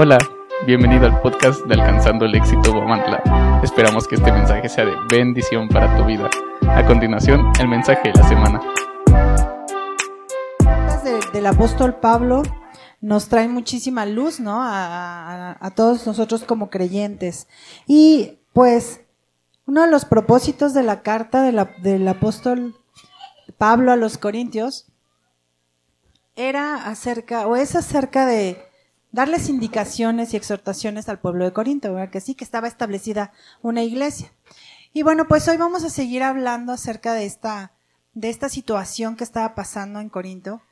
Hola, 0.00 0.18
bienvenido 0.64 1.06
al 1.06 1.20
podcast 1.20 1.64
de 1.64 1.74
Alcanzando 1.74 2.24
el 2.24 2.32
Éxito 2.36 2.72
Guamantla. 2.72 3.60
Esperamos 3.64 4.06
que 4.06 4.14
este 4.14 4.30
mensaje 4.30 4.68
sea 4.68 4.84
de 4.84 4.94
bendición 5.10 5.66
para 5.66 5.96
tu 5.96 6.04
vida. 6.04 6.30
A 6.68 6.86
continuación, 6.86 7.50
el 7.58 7.66
mensaje 7.66 8.12
de 8.12 8.14
la 8.14 8.28
semana. 8.28 8.60
del 11.32 11.46
apóstol 11.46 11.96
Pablo 11.96 12.44
nos 13.00 13.28
trae 13.28 13.48
muchísima 13.48 14.06
luz, 14.06 14.38
¿no? 14.38 14.60
A, 14.62 15.72
todos 15.74 16.06
nosotros 16.06 16.44
como 16.44 16.70
creyentes. 16.70 17.48
Y 17.88 18.38
pues, 18.52 19.00
uno 19.66 19.82
de 19.82 19.90
los 19.90 20.04
propósitos 20.04 20.74
de 20.74 20.84
la 20.84 21.02
carta 21.02 21.42
del 21.42 22.06
apóstol 22.06 22.76
Pablo 23.58 23.90
a 23.90 23.96
los 23.96 24.16
Corintios 24.16 24.86
era 26.36 26.86
acerca, 26.86 27.48
o 27.48 27.56
es 27.56 27.74
acerca 27.74 28.26
de 28.26 28.67
darles 29.18 29.48
indicaciones 29.48 30.32
y 30.32 30.36
exhortaciones 30.36 31.08
al 31.08 31.18
pueblo 31.18 31.44
de 31.44 31.52
Corinto, 31.52 31.92
que 32.12 32.20
sí, 32.20 32.36
que 32.36 32.44
estaba 32.44 32.68
establecida 32.68 33.32
una 33.62 33.82
iglesia. 33.82 34.32
Y 34.92 35.02
bueno, 35.02 35.26
pues 35.26 35.48
hoy 35.48 35.56
vamos 35.56 35.82
a 35.82 35.90
seguir 35.90 36.22
hablando 36.22 36.72
acerca 36.72 37.14
de 37.14 37.26
esta, 37.26 37.72
de 38.14 38.30
esta 38.30 38.48
situación 38.48 39.16
que 39.16 39.24
estaba 39.24 39.56
pasando 39.56 39.98
en 39.98 40.08
Corinto. 40.08 40.62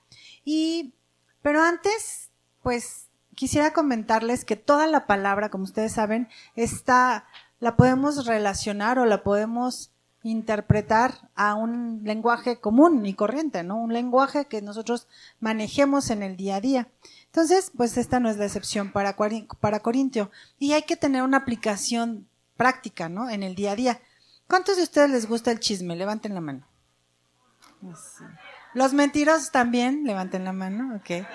Y, 0.44 0.94
pero 1.42 1.60
antes, 1.60 2.30
pues 2.62 3.08
quisiera 3.34 3.72
comentarles 3.72 4.44
que 4.44 4.54
toda 4.54 4.86
la 4.86 5.08
palabra, 5.08 5.50
como 5.50 5.64
ustedes 5.64 5.94
saben, 5.94 6.28
está, 6.54 7.26
la 7.58 7.74
podemos 7.74 8.26
relacionar 8.26 9.00
o 9.00 9.06
la 9.06 9.24
podemos 9.24 9.90
interpretar 10.22 11.30
a 11.34 11.56
un 11.56 12.02
lenguaje 12.04 12.60
común 12.60 13.06
y 13.06 13.14
corriente, 13.14 13.64
¿no? 13.64 13.76
Un 13.76 13.92
lenguaje 13.92 14.46
que 14.46 14.62
nosotros 14.62 15.08
manejemos 15.40 16.10
en 16.10 16.22
el 16.22 16.36
día 16.36 16.56
a 16.56 16.60
día. 16.60 16.88
Entonces, 17.36 17.70
pues 17.76 17.98
esta 17.98 18.18
no 18.18 18.30
es 18.30 18.38
la 18.38 18.46
excepción 18.46 18.90
para, 18.92 19.14
para 19.60 19.80
Corintio. 19.80 20.30
Y 20.58 20.72
hay 20.72 20.84
que 20.84 20.96
tener 20.96 21.22
una 21.22 21.36
aplicación 21.36 22.26
práctica, 22.56 23.10
¿no? 23.10 23.28
En 23.28 23.42
el 23.42 23.54
día 23.54 23.72
a 23.72 23.76
día. 23.76 24.00
¿Cuántos 24.48 24.78
de 24.78 24.84
ustedes 24.84 25.10
les 25.10 25.28
gusta 25.28 25.50
el 25.50 25.60
chisme? 25.60 25.96
Levanten 25.96 26.32
la 26.32 26.40
mano. 26.40 26.66
Los 28.72 28.94
mentirosos 28.94 29.50
también, 29.50 30.04
levanten 30.04 30.44
la 30.44 30.54
mano, 30.54 30.96
ok. 30.96 31.26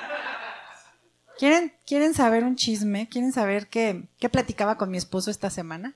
¿Quieren, 1.38 1.72
¿Quieren 1.86 2.16
saber 2.16 2.46
un 2.46 2.56
chisme? 2.56 3.08
¿Quieren 3.08 3.32
saber 3.32 3.68
qué, 3.68 4.08
qué 4.18 4.28
platicaba 4.28 4.80
con 4.80 4.90
mi 4.90 4.98
esposo 4.98 5.30
esta 5.30 5.52
semana? 5.52 5.94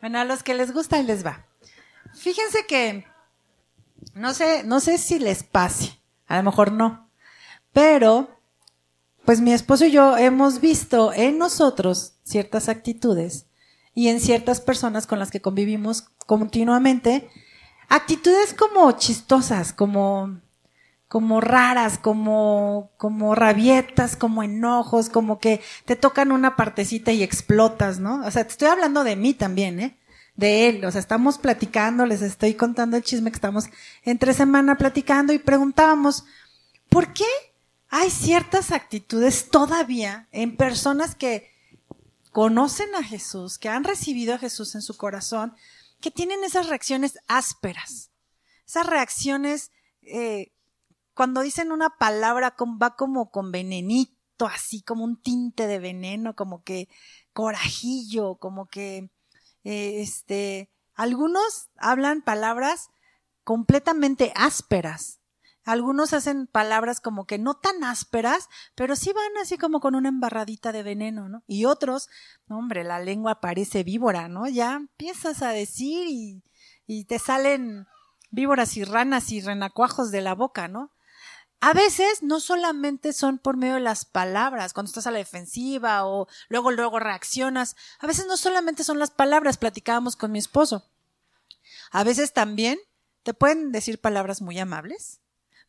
Bueno, 0.00 0.20
a 0.20 0.24
los 0.24 0.44
que 0.44 0.54
les 0.54 0.72
gusta, 0.72 1.00
y 1.00 1.02
les 1.02 1.26
va. 1.26 1.44
Fíjense 2.14 2.64
que, 2.68 3.08
no 4.14 4.34
sé, 4.34 4.62
no 4.62 4.78
sé 4.78 4.98
si 4.98 5.18
les 5.18 5.42
pase, 5.42 5.98
a 6.28 6.36
lo 6.36 6.44
mejor 6.44 6.70
no, 6.70 7.08
pero 7.72 8.38
pues 9.24 9.40
mi 9.40 9.52
esposo 9.52 9.86
y 9.86 9.92
yo 9.92 10.16
hemos 10.16 10.60
visto 10.60 11.12
en 11.12 11.38
nosotros 11.38 12.14
ciertas 12.24 12.68
actitudes 12.68 13.46
y 13.94 14.08
en 14.08 14.20
ciertas 14.20 14.60
personas 14.60 15.06
con 15.06 15.18
las 15.18 15.30
que 15.30 15.40
convivimos 15.40 16.08
continuamente, 16.26 17.28
actitudes 17.88 18.54
como 18.54 18.90
chistosas, 18.92 19.72
como, 19.72 20.40
como 21.08 21.40
raras, 21.40 21.98
como, 21.98 22.90
como 22.96 23.34
rabietas, 23.34 24.16
como 24.16 24.42
enojos, 24.42 25.08
como 25.08 25.38
que 25.38 25.60
te 25.84 25.94
tocan 25.94 26.32
una 26.32 26.56
partecita 26.56 27.12
y 27.12 27.22
explotas, 27.22 28.00
¿no? 28.00 28.24
O 28.24 28.30
sea, 28.30 28.44
te 28.44 28.52
estoy 28.52 28.68
hablando 28.68 29.04
de 29.04 29.16
mí 29.16 29.34
también, 29.34 29.78
¿eh? 29.78 29.98
De 30.34 30.68
él, 30.68 30.84
o 30.86 30.90
sea, 30.90 31.00
estamos 31.00 31.36
platicando, 31.36 32.06
les 32.06 32.22
estoy 32.22 32.54
contando 32.54 32.96
el 32.96 33.02
chisme 33.02 33.30
que 33.30 33.36
estamos 33.36 33.66
entre 34.02 34.32
semana 34.32 34.78
platicando 34.78 35.34
y 35.34 35.38
preguntábamos, 35.38 36.24
¿por 36.88 37.12
qué 37.12 37.26
hay 37.94 38.10
ciertas 38.10 38.72
actitudes 38.72 39.50
todavía 39.50 40.26
en 40.32 40.56
personas 40.56 41.14
que 41.14 41.50
conocen 42.30 42.94
a 42.94 43.02
Jesús, 43.02 43.58
que 43.58 43.68
han 43.68 43.84
recibido 43.84 44.34
a 44.34 44.38
Jesús 44.38 44.74
en 44.74 44.80
su 44.80 44.96
corazón, 44.96 45.54
que 46.00 46.10
tienen 46.10 46.42
esas 46.42 46.70
reacciones 46.70 47.18
ásperas, 47.28 48.10
esas 48.66 48.86
reacciones 48.86 49.72
eh, 50.00 50.54
cuando 51.12 51.42
dicen 51.42 51.70
una 51.70 51.90
palabra 51.98 52.56
va 52.82 52.96
como 52.96 53.30
con 53.30 53.52
venenito, 53.52 54.46
así 54.46 54.80
como 54.80 55.04
un 55.04 55.20
tinte 55.20 55.66
de 55.66 55.78
veneno, 55.78 56.34
como 56.34 56.64
que 56.64 56.88
corajillo, 57.34 58.36
como 58.36 58.68
que 58.68 59.10
eh, 59.64 60.00
este, 60.00 60.70
algunos 60.94 61.68
hablan 61.76 62.22
palabras 62.22 62.88
completamente 63.44 64.32
ásperas, 64.34 65.20
algunos 65.64 66.12
hacen 66.12 66.46
palabras 66.46 67.00
como 67.00 67.26
que 67.26 67.38
no 67.38 67.54
tan 67.54 67.84
ásperas, 67.84 68.48
pero 68.74 68.96
sí 68.96 69.12
van 69.12 69.36
así 69.40 69.58
como 69.58 69.80
con 69.80 69.94
una 69.94 70.08
embarradita 70.08 70.72
de 70.72 70.82
veneno, 70.82 71.28
¿no? 71.28 71.42
Y 71.46 71.66
otros, 71.66 72.08
hombre, 72.48 72.84
la 72.84 73.00
lengua 73.00 73.40
parece 73.40 73.84
víbora, 73.84 74.28
¿no? 74.28 74.48
Ya 74.48 74.74
empiezas 74.74 75.42
a 75.42 75.50
decir 75.50 76.08
y, 76.08 76.42
y 76.86 77.04
te 77.04 77.18
salen 77.18 77.86
víboras 78.30 78.76
y 78.76 78.84
ranas 78.84 79.30
y 79.30 79.40
renacuajos 79.40 80.10
de 80.10 80.22
la 80.22 80.34
boca, 80.34 80.66
¿no? 80.66 80.90
A 81.60 81.74
veces 81.74 82.24
no 82.24 82.40
solamente 82.40 83.12
son 83.12 83.38
por 83.38 83.56
medio 83.56 83.74
de 83.74 83.80
las 83.80 84.04
palabras, 84.04 84.72
cuando 84.72 84.88
estás 84.88 85.06
a 85.06 85.12
la 85.12 85.18
defensiva 85.18 86.04
o 86.04 86.26
luego 86.48 86.72
luego 86.72 86.98
reaccionas, 86.98 87.76
a 88.00 88.08
veces 88.08 88.26
no 88.26 88.36
solamente 88.36 88.82
son 88.82 88.98
las 88.98 89.12
palabras, 89.12 89.58
platicábamos 89.58 90.16
con 90.16 90.32
mi 90.32 90.40
esposo. 90.40 90.90
A 91.92 92.02
veces 92.02 92.32
también 92.32 92.80
te 93.22 93.32
pueden 93.32 93.70
decir 93.70 94.00
palabras 94.00 94.42
muy 94.42 94.58
amables, 94.58 95.21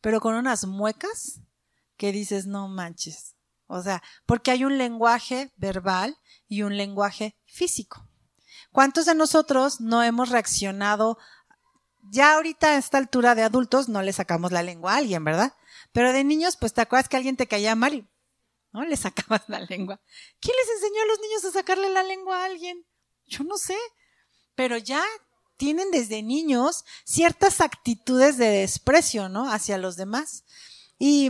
pero 0.03 0.19
con 0.19 0.35
unas 0.35 0.65
muecas 0.65 1.39
que 1.95 2.11
dices, 2.11 2.45
no 2.45 2.67
manches. 2.67 3.37
O 3.67 3.81
sea, 3.81 4.03
porque 4.25 4.51
hay 4.51 4.65
un 4.65 4.77
lenguaje 4.77 5.53
verbal 5.55 6.17
y 6.45 6.63
un 6.63 6.75
lenguaje 6.75 7.39
físico. 7.45 8.05
¿Cuántos 8.73 9.05
de 9.05 9.15
nosotros 9.15 9.79
no 9.79 10.03
hemos 10.03 10.27
reaccionado? 10.27 11.17
Ya 12.01 12.33
ahorita 12.33 12.67
a 12.67 12.77
esta 12.77 12.97
altura 12.97 13.33
de 13.33 13.43
adultos 13.43 13.87
no 13.87 14.01
le 14.01 14.11
sacamos 14.11 14.51
la 14.51 14.61
lengua 14.61 14.91
a 14.91 14.97
alguien, 14.97 15.23
¿verdad? 15.23 15.53
Pero 15.93 16.11
de 16.11 16.25
niños, 16.25 16.57
pues 16.57 16.73
te 16.73 16.81
acuerdas 16.81 17.07
que 17.07 17.15
alguien 17.15 17.37
te 17.37 17.47
caía 17.47 17.73
mal 17.73 17.93
y 17.93 18.05
no 18.73 18.83
le 18.83 18.97
sacabas 18.97 19.47
la 19.47 19.61
lengua. 19.61 20.01
¿Quién 20.41 20.55
les 20.57 20.75
enseñó 20.75 21.01
a 21.01 21.07
los 21.07 21.19
niños 21.21 21.45
a 21.45 21.51
sacarle 21.51 21.89
la 21.89 22.03
lengua 22.03 22.41
a 22.41 22.45
alguien? 22.47 22.85
Yo 23.25 23.45
no 23.45 23.55
sé. 23.57 23.77
Pero 24.53 24.75
ya 24.75 25.01
tienen 25.57 25.91
desde 25.91 26.23
niños 26.23 26.85
ciertas 27.03 27.61
actitudes 27.61 28.37
de 28.37 28.47
desprecio, 28.47 29.29
¿no? 29.29 29.51
Hacia 29.51 29.77
los 29.77 29.95
demás. 29.95 30.43
Y 30.99 31.29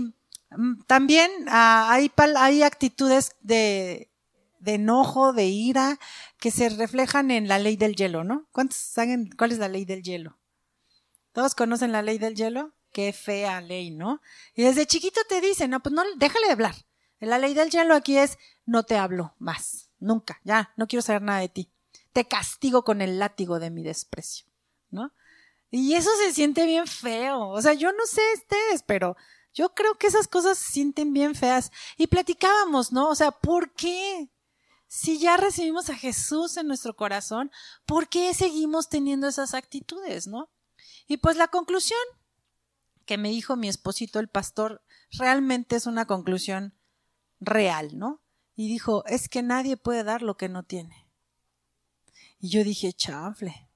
mm, 0.52 0.84
también 0.88 1.30
ah, 1.50 1.92
hay, 1.92 2.64
actitudes 2.64 3.36
de, 3.42 4.12
de 4.60 4.74
enojo, 4.76 5.34
de 5.34 5.46
ira, 5.46 6.00
que 6.40 6.52
se 6.52 6.70
reflejan 6.70 7.32
en 7.32 7.48
la 7.48 7.60
ley 7.60 7.76
del 7.76 7.96
hielo, 7.96 8.24
¿no? 8.24 8.48
¿Cuántos 8.52 8.78
saben 8.78 9.30
cuál 9.38 9.52
es 9.52 9.60
la 9.60 9.68
ley 9.68 9.86
del 9.86 10.04
hielo? 10.04 10.38
¿Todos 11.32 11.56
conocen 11.56 11.92
la 11.92 12.02
ley 12.02 12.18
del 12.18 12.36
hielo? 12.36 12.74
Qué 12.92 13.12
fea 13.12 13.60
ley, 13.62 13.92
¿no? 13.92 14.22
Y 14.56 14.64
desde 14.64 14.86
chiquito 14.86 15.22
te 15.28 15.42
dicen, 15.42 15.72
no, 15.72 15.82
pues 15.82 15.94
no, 15.94 16.04
déjale 16.18 16.48
de 16.48 16.54
hablar. 16.54 16.76
La 17.20 17.40
ley 17.40 17.54
del 17.54 17.70
hielo 17.70 17.96
aquí 17.96 18.18
es, 18.18 18.38
no 18.66 18.84
te 18.84 18.98
hablo 18.98 19.34
más, 19.40 19.90
nunca, 20.00 20.42
ya, 20.44 20.74
no 20.76 20.88
quiero 20.88 21.02
saber 21.02 21.22
nada 21.22 21.40
de 21.40 21.50
ti 21.50 21.74
te 22.14 22.26
castigo 22.26 22.84
con 22.84 23.02
el 23.02 23.20
látigo 23.20 23.60
de 23.60 23.72
mi 23.72 23.84
desprecio, 23.84 24.46
¿no? 24.90 25.12
Y 25.72 25.96
eso 25.96 26.10
se 26.24 26.34
siente 26.34 26.66
bien 26.66 26.86
feo. 26.86 27.50
O 27.50 27.62
sea, 27.62 27.74
yo 27.74 27.92
no 27.92 28.06
sé 28.06 28.22
ustedes, 28.36 28.84
pero 28.84 29.18
yo 29.54 29.74
creo 29.74 29.98
que 29.98 30.08
esas 30.08 30.28
cosas 30.28 30.60
se 30.60 30.72
sienten 30.72 31.14
bien 31.14 31.34
feas. 31.34 31.72
Y 31.98 32.08
platicábamos, 32.08 32.92
¿no? 32.92 33.10
O 33.10 33.16
sea, 33.16 33.32
¿por 33.32 33.74
qué? 33.74 34.30
Si 34.88 35.18
ya 35.18 35.36
recibimos 35.38 35.90
a 35.90 35.96
Jesús 35.96 36.58
en 36.58 36.68
nuestro 36.68 36.96
corazón, 36.96 37.52
¿por 37.88 38.08
qué 38.08 38.32
seguimos 38.36 38.90
teniendo 38.90 39.28
esas 39.28 39.56
actitudes, 39.56 40.28
no? 40.28 40.52
Y 41.08 41.18
pues 41.18 41.38
la 41.38 41.48
conclusión 41.48 42.00
que 43.06 43.18
me 43.18 43.30
dijo 43.30 43.56
mi 43.56 43.68
esposito, 43.68 44.20
el 44.20 44.28
pastor, 44.28 44.84
realmente 45.12 45.76
es 45.76 45.88
una 45.88 46.06
conclusión 46.06 46.78
real, 47.40 47.98
¿no? 47.98 48.22
Y 48.56 48.68
dijo, 48.68 49.04
es 49.08 49.28
que 49.28 49.42
nadie 49.42 49.78
puede 49.78 50.04
dar 50.04 50.22
lo 50.22 50.38
que 50.38 50.50
no 50.50 50.64
tiene. 50.64 51.03
Y 52.44 52.50
yo 52.50 52.66
dije, 52.66 52.92
chafle, 52.92 53.70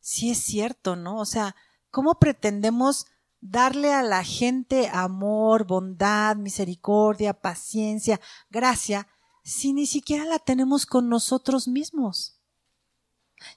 sí 0.00 0.30
es 0.30 0.38
cierto, 0.38 0.96
¿no? 0.96 1.18
O 1.18 1.26
sea, 1.26 1.54
¿cómo 1.90 2.18
pretendemos 2.18 3.04
darle 3.42 3.92
a 3.92 4.02
la 4.02 4.24
gente 4.24 4.88
amor, 4.88 5.66
bondad, 5.66 6.34
misericordia, 6.36 7.34
paciencia, 7.34 8.18
gracia, 8.48 9.06
si 9.44 9.74
ni 9.74 9.84
siquiera 9.84 10.24
la 10.24 10.38
tenemos 10.38 10.86
con 10.86 11.10
nosotros 11.10 11.68
mismos? 11.68 12.40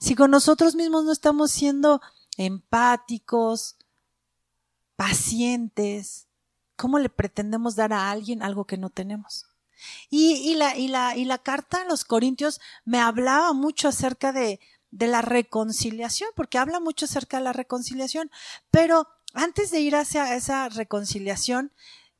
Si 0.01 0.13
con 0.13 0.29
nosotros 0.29 0.75
mismos 0.75 1.05
no 1.05 1.13
estamos 1.13 1.49
siendo 1.49 2.01
empáticos, 2.35 3.77
pacientes, 4.97 6.27
¿cómo 6.75 6.99
le 6.99 7.07
pretendemos 7.07 7.77
dar 7.77 7.93
a 7.93 8.11
alguien 8.11 8.43
algo 8.43 8.65
que 8.65 8.75
no 8.75 8.89
tenemos? 8.89 9.45
Y, 10.09 10.55
la, 10.55 10.77
y, 10.77 10.87
la, 10.87 11.15
y 11.15 11.25
la 11.25 11.37
carta 11.37 11.81
a 11.81 11.85
los 11.85 12.05
Corintios 12.05 12.61
me 12.85 12.99
hablaba 12.99 13.53
mucho 13.53 13.87
acerca 13.87 14.31
de, 14.31 14.59
de 14.91 15.07
la 15.07 15.21
reconciliación, 15.21 16.29
porque 16.35 16.57
habla 16.57 16.79
mucho 16.79 17.05
acerca 17.05 17.37
de 17.37 17.43
la 17.43 17.53
reconciliación. 17.53 18.29
Pero 18.71 19.07
antes 19.33 19.71
de 19.71 19.79
ir 19.79 19.95
hacia 19.95 20.35
esa 20.35 20.69
reconciliación, 20.69 21.71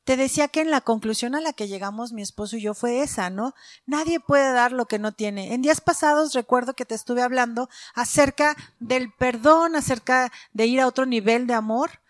te 0.04 0.16
decía 0.16 0.48
que 0.48 0.60
en 0.60 0.70
la 0.70 0.82
conclusión 0.82 1.34
a 1.34 1.40
la 1.40 1.54
que 1.54 1.66
llegamos 1.66 2.12
mi 2.12 2.20
esposo 2.20 2.56
y 2.56 2.62
yo 2.62 2.74
fue 2.74 3.00
esa, 3.00 3.30
¿no? 3.30 3.54
Nadie 3.86 4.20
puede 4.20 4.52
dar 4.52 4.72
lo 4.72 4.84
que 4.84 4.98
no 4.98 5.12
tiene. 5.12 5.54
En 5.54 5.62
días 5.62 5.80
pasados 5.80 6.34
recuerdo 6.34 6.74
que 6.74 6.84
te 6.84 6.94
estuve 6.94 7.22
hablando 7.22 7.70
acerca 7.94 8.54
del 8.80 9.10
perdón, 9.12 9.76
acerca 9.76 10.30
de 10.52 10.66
ir 10.66 10.80
a 10.80 10.86
otro 10.86 11.06
nivel 11.06 11.46
de 11.46 11.54
amor, 11.54 12.02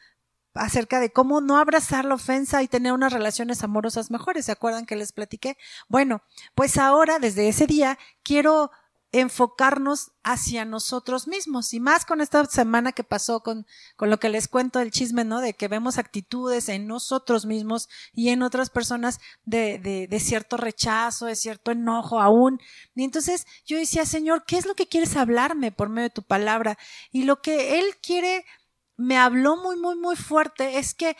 acerca 0.54 1.00
de 1.00 1.10
cómo 1.10 1.40
no 1.40 1.58
abrazar 1.58 2.04
la 2.04 2.14
ofensa 2.14 2.62
y 2.62 2.68
tener 2.68 2.92
unas 2.92 3.12
relaciones 3.12 3.62
amorosas 3.62 4.10
mejores. 4.10 4.46
¿Se 4.46 4.52
acuerdan 4.52 4.86
que 4.86 4.96
les 4.96 5.12
platiqué? 5.12 5.56
Bueno, 5.88 6.22
pues 6.54 6.78
ahora, 6.78 7.18
desde 7.18 7.48
ese 7.48 7.66
día, 7.66 7.98
quiero 8.22 8.70
enfocarnos 9.14 10.10
hacia 10.24 10.64
nosotros 10.64 11.28
mismos 11.28 11.72
y 11.72 11.78
más 11.78 12.04
con 12.04 12.20
esta 12.20 12.44
semana 12.46 12.90
que 12.90 13.04
pasó 13.04 13.40
con, 13.44 13.64
con 13.94 14.10
lo 14.10 14.18
que 14.18 14.28
les 14.28 14.48
cuento 14.48 14.80
del 14.80 14.90
chisme, 14.90 15.24
¿no? 15.24 15.40
De 15.40 15.54
que 15.54 15.68
vemos 15.68 15.98
actitudes 15.98 16.68
en 16.68 16.88
nosotros 16.88 17.46
mismos 17.46 17.88
y 18.12 18.30
en 18.30 18.42
otras 18.42 18.70
personas 18.70 19.20
de, 19.44 19.78
de, 19.78 20.08
de 20.08 20.20
cierto 20.20 20.56
rechazo, 20.56 21.26
de 21.26 21.36
cierto 21.36 21.70
enojo 21.70 22.20
aún. 22.20 22.58
Y 22.96 23.04
entonces 23.04 23.46
yo 23.64 23.78
decía, 23.78 24.04
Señor, 24.04 24.44
¿qué 24.46 24.58
es 24.58 24.66
lo 24.66 24.74
que 24.74 24.88
quieres 24.88 25.14
hablarme 25.16 25.70
por 25.70 25.90
medio 25.90 26.08
de 26.08 26.14
tu 26.14 26.22
palabra? 26.22 26.76
Y 27.12 27.22
lo 27.22 27.40
que 27.40 27.78
Él 27.78 27.84
quiere, 28.02 28.44
me 28.96 29.19
habló 29.19 29.56
muy, 29.56 29.76
muy, 29.76 29.96
muy 29.96 30.17
fuerte 30.17 30.79
es 30.79 30.94
que 30.94 31.17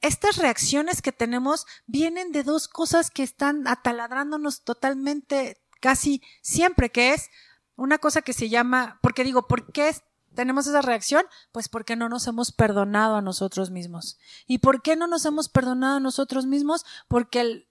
estas 0.00 0.36
reacciones 0.36 1.00
que 1.00 1.12
tenemos 1.12 1.66
vienen 1.86 2.32
de 2.32 2.42
dos 2.42 2.68
cosas 2.68 3.10
que 3.10 3.22
están 3.22 3.68
ataladrándonos 3.68 4.62
totalmente 4.62 5.62
casi 5.80 6.22
siempre, 6.42 6.90
que 6.90 7.14
es 7.14 7.30
una 7.76 7.98
cosa 7.98 8.22
que 8.22 8.32
se 8.32 8.48
llama, 8.48 8.98
porque 9.02 9.24
digo, 9.24 9.46
¿por 9.46 9.72
qué 9.72 9.94
tenemos 10.34 10.66
esa 10.66 10.82
reacción? 10.82 11.24
Pues 11.52 11.68
porque 11.68 11.96
no 11.96 12.08
nos 12.08 12.26
hemos 12.26 12.52
perdonado 12.52 13.16
a 13.16 13.22
nosotros 13.22 13.70
mismos. 13.70 14.18
¿Y 14.46 14.58
por 14.58 14.82
qué 14.82 14.96
no 14.96 15.06
nos 15.06 15.24
hemos 15.24 15.48
perdonado 15.48 15.96
a 15.96 16.00
nosotros 16.00 16.46
mismos? 16.46 16.84
Porque 17.08 17.68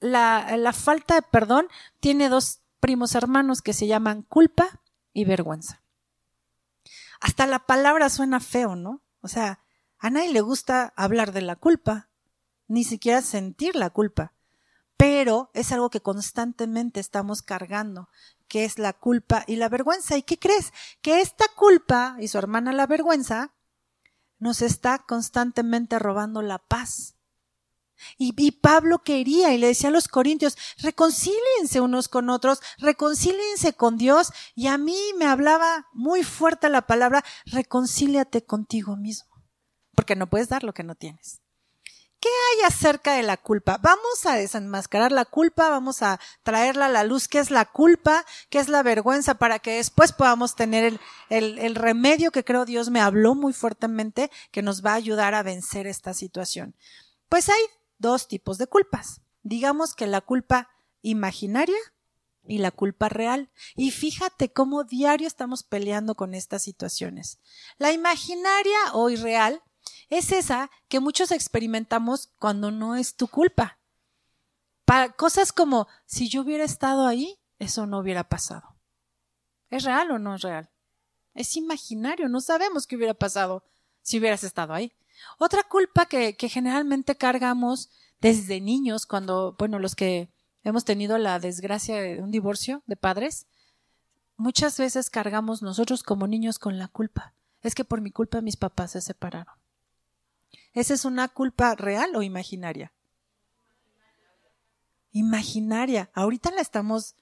la, 0.00 0.72
falta 0.72 1.14
de 1.14 1.22
perdón 1.22 1.68
tiene 2.00 2.28
dos 2.28 2.60
primos 2.80 3.14
hermanos 3.14 3.62
que 3.62 3.72
se 3.72 3.86
llaman 3.86 4.22
culpa 4.22 4.80
y 5.12 5.24
vergüenza. 5.24 5.83
Hasta 7.24 7.46
la 7.46 7.60
palabra 7.60 8.10
suena 8.10 8.38
feo, 8.38 8.76
¿no? 8.76 9.02
O 9.20 9.28
sea, 9.28 9.60
a 9.98 10.10
nadie 10.10 10.32
le 10.32 10.40
gusta 10.42 10.92
hablar 10.96 11.32
de 11.32 11.40
la 11.40 11.56
culpa, 11.56 12.10
ni 12.68 12.84
siquiera 12.84 13.22
sentir 13.22 13.76
la 13.76 13.90
culpa 13.90 14.34
pero 14.96 15.50
es 15.54 15.72
algo 15.72 15.90
que 15.90 16.00
constantemente 16.00 17.00
estamos 17.00 17.42
cargando, 17.42 18.08
que 18.48 18.64
es 18.64 18.78
la 18.78 18.92
culpa 18.92 19.44
y 19.46 19.56
la 19.56 19.68
vergüenza. 19.68 20.16
¿Y 20.16 20.22
qué 20.22 20.38
crees? 20.38 20.72
Que 21.02 21.20
esta 21.20 21.46
culpa 21.56 22.16
y 22.20 22.28
su 22.28 22.38
hermana 22.38 22.72
la 22.72 22.86
vergüenza 22.86 23.52
nos 24.38 24.62
está 24.62 24.98
constantemente 24.98 25.98
robando 25.98 26.42
la 26.42 26.58
paz. 26.58 27.13
Y, 28.18 28.52
Pablo 28.52 29.02
quería 29.02 29.52
y 29.52 29.58
le 29.58 29.68
decía 29.68 29.88
a 29.88 29.92
los 29.92 30.08
corintios, 30.08 30.56
reconcíliense 30.78 31.80
unos 31.80 32.08
con 32.08 32.30
otros, 32.30 32.60
reconcíliense 32.78 33.74
con 33.74 33.96
Dios. 33.98 34.32
Y 34.54 34.68
a 34.68 34.78
mí 34.78 34.98
me 35.18 35.26
hablaba 35.26 35.88
muy 35.92 36.22
fuerte 36.22 36.68
la 36.68 36.86
palabra, 36.86 37.24
reconcíliate 37.46 38.44
contigo 38.44 38.96
mismo, 38.96 39.30
porque 39.94 40.16
no 40.16 40.28
puedes 40.28 40.48
dar 40.48 40.64
lo 40.64 40.74
que 40.74 40.84
no 40.84 40.94
tienes. 40.94 41.40
¿Qué 42.20 42.30
hay 42.30 42.66
acerca 42.66 43.12
de 43.12 43.22
la 43.22 43.36
culpa? 43.36 43.78
Vamos 43.82 44.24
a 44.24 44.34
desenmascarar 44.36 45.12
la 45.12 45.26
culpa, 45.26 45.68
vamos 45.68 46.00
a 46.00 46.18
traerla 46.42 46.86
a 46.86 46.88
la 46.88 47.04
luz, 47.04 47.28
qué 47.28 47.38
es 47.38 47.50
la 47.50 47.66
culpa, 47.66 48.24
qué 48.48 48.60
es 48.60 48.70
la 48.70 48.82
vergüenza, 48.82 49.34
para 49.34 49.58
que 49.58 49.72
después 49.72 50.12
podamos 50.12 50.56
tener 50.56 50.84
el, 50.84 51.00
el, 51.28 51.58
el 51.58 51.74
remedio 51.74 52.30
que 52.30 52.42
creo 52.42 52.64
Dios 52.64 52.88
me 52.88 53.02
habló 53.02 53.34
muy 53.34 53.52
fuertemente, 53.52 54.30
que 54.52 54.62
nos 54.62 54.82
va 54.82 54.92
a 54.92 54.94
ayudar 54.94 55.34
a 55.34 55.42
vencer 55.42 55.86
esta 55.86 56.14
situación. 56.14 56.74
Pues 57.28 57.50
hay 57.50 57.60
dos 57.98 58.28
tipos 58.28 58.58
de 58.58 58.66
culpas. 58.66 59.20
Digamos 59.42 59.94
que 59.94 60.06
la 60.06 60.20
culpa 60.20 60.70
imaginaria 61.02 61.76
y 62.46 62.58
la 62.58 62.70
culpa 62.70 63.08
real. 63.08 63.50
Y 63.76 63.90
fíjate 63.90 64.52
cómo 64.52 64.84
diario 64.84 65.26
estamos 65.26 65.62
peleando 65.62 66.14
con 66.14 66.34
estas 66.34 66.62
situaciones. 66.62 67.38
La 67.78 67.92
imaginaria 67.92 68.78
o 68.92 69.10
irreal 69.10 69.62
es 70.10 70.32
esa 70.32 70.70
que 70.88 71.00
muchos 71.00 71.30
experimentamos 71.30 72.32
cuando 72.38 72.70
no 72.70 72.96
es 72.96 73.16
tu 73.16 73.28
culpa. 73.28 73.78
Para 74.84 75.12
cosas 75.12 75.52
como, 75.52 75.88
si 76.04 76.28
yo 76.28 76.42
hubiera 76.42 76.64
estado 76.64 77.06
ahí, 77.06 77.38
eso 77.58 77.86
no 77.86 77.98
hubiera 77.98 78.28
pasado. 78.28 78.76
¿Es 79.70 79.84
real 79.84 80.10
o 80.10 80.18
no 80.18 80.34
es 80.34 80.42
real? 80.42 80.70
Es 81.34 81.56
imaginario, 81.56 82.28
no 82.28 82.40
sabemos 82.40 82.86
qué 82.86 82.96
hubiera 82.96 83.14
pasado 83.14 83.64
si 84.02 84.18
hubieras 84.18 84.44
estado 84.44 84.74
ahí. 84.74 84.92
Otra 85.38 85.62
culpa 85.62 86.06
que, 86.06 86.36
generalmente 86.48 87.16
cargamos 87.16 87.90
desde 88.20 88.60
niños, 88.60 89.06
cuando, 89.06 89.54
bueno, 89.58 89.78
los 89.78 89.94
que 89.94 90.30
hemos 90.62 90.84
tenido 90.84 91.18
la 91.18 91.38
desgracia 91.38 92.00
de 92.00 92.22
un 92.22 92.30
divorcio 92.30 92.82
de 92.86 92.96
padres, 92.96 93.46
muchas 94.36 94.78
veces 94.78 95.10
cargamos 95.10 95.62
nosotros 95.62 96.02
como 96.02 96.26
niños 96.26 96.58
con 96.58 96.78
la 96.78 96.88
culpa. 96.88 97.34
Es 97.62 97.74
que 97.74 97.84
por 97.84 98.00
mi 98.00 98.10
culpa 98.10 98.40
mis 98.40 98.56
papás 98.56 98.92
se 98.92 99.00
separaron. 99.00 99.54
¿Esa 100.72 100.94
es 100.94 101.04
una 101.04 101.28
culpa 101.28 101.74
real 101.74 102.14
o 102.16 102.22
imaginaria? 102.22 102.92
Imaginaria. 105.12 106.10
Ahorita 106.14 106.50
la 106.50 106.60
estamos 106.60 107.14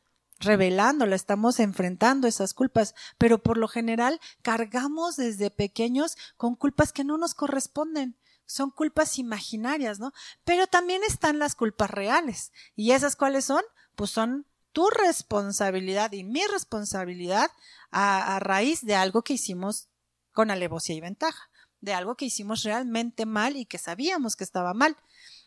revelando, 0.45 1.07
la 1.07 1.17
estamos 1.17 1.61
enfrentando 1.61 2.29
esas 2.29 2.55
culpas, 2.55 2.95
pero 3.19 3.43
por 3.43 3.57
lo 3.57 3.69
general 3.69 4.21
cargamos 4.43 5.17
desde 5.17 5.51
pequeños 5.51 6.17
con 6.37 6.55
culpas 6.55 6.93
que 6.93 7.05
no 7.05 7.19
nos 7.19 7.35
corresponden. 7.35 8.17
Son 8.47 8.71
culpas 8.71 9.19
imaginarias, 9.19 9.99
¿no? 9.99 10.13
Pero 10.45 10.67
también 10.67 11.03
están 11.05 11.39
las 11.39 11.55
culpas 11.55 11.91
reales. 11.91 12.53
¿Y 12.77 12.91
esas 12.93 13.17
cuáles 13.17 13.45
son? 13.47 13.63
Pues 13.97 14.11
son 14.11 14.47
tu 14.73 14.89
responsabilidad 14.91 16.13
y 16.13 16.25
mi 16.25 16.45
responsabilidad 16.47 17.51
a, 17.91 18.37
a 18.37 18.41
raíz 18.41 18.85
de 18.85 18.95
algo 18.95 19.23
que 19.23 19.35
hicimos 19.35 19.89
con 20.33 20.51
alevosía 20.51 20.97
y 20.97 21.01
ventaja 21.01 21.51
de 21.83 21.93
algo 21.93 22.15
que 22.15 22.25
hicimos 22.25 22.63
realmente 22.63 23.27
mal 23.27 23.57
y 23.57 23.67
que 23.67 23.77
sabíamos 23.77 24.37
que 24.37 24.45
estaba 24.45 24.73
mal. 24.73 24.97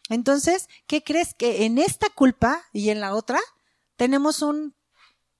Entonces, 0.10 0.70
¿qué 0.86 1.04
crees 1.04 1.34
que 1.34 1.66
en 1.66 1.80
esta 1.80 2.10
culpa 2.10 2.64
y 2.72 2.90
en 2.90 3.00
la 3.00 3.16
otra 3.16 3.40
tenemos 3.96 4.44
un 4.44 4.75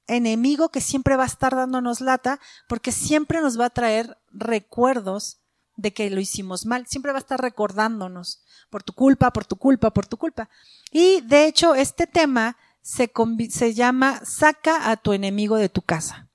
enemigo 0.08 0.70
que 0.70 0.82
siempre 0.82 1.16
va 1.16 1.24
a 1.24 1.28
estar 1.28 1.56
dándonos 1.56 2.02
lata 2.02 2.40
porque 2.68 2.92
siempre 2.92 3.42
nos 3.42 3.60
va 3.60 3.66
a 3.66 3.70
traer 3.70 4.18
recuerdos 4.32 5.38
de 5.78 5.94
que 5.94 6.10
lo 6.10 6.22
hicimos 6.22 6.66
mal, 6.66 6.88
siempre 6.88 7.12
va 7.12 7.18
a 7.18 7.22
estar 7.22 7.42
recordándonos 7.42 8.44
por 8.70 8.84
tu 8.84 8.94
culpa, 8.94 9.32
por 9.32 9.46
tu 9.46 9.58
culpa, 9.58 9.92
por 9.92 10.08
tu 10.08 10.18
culpa. 10.18 10.50
Y 10.92 11.22
de 11.22 11.46
hecho, 11.46 11.76
este 11.76 12.08
tema 12.08 12.58
se, 12.82 13.12
se 13.50 13.74
llama 13.74 14.22
saca 14.24 14.90
a 14.90 14.98
tu 14.98 15.14
enemigo 15.14 15.58
de 15.58 15.70
tu 15.70 15.82
casa 15.82 16.30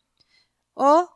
o 0.75 1.11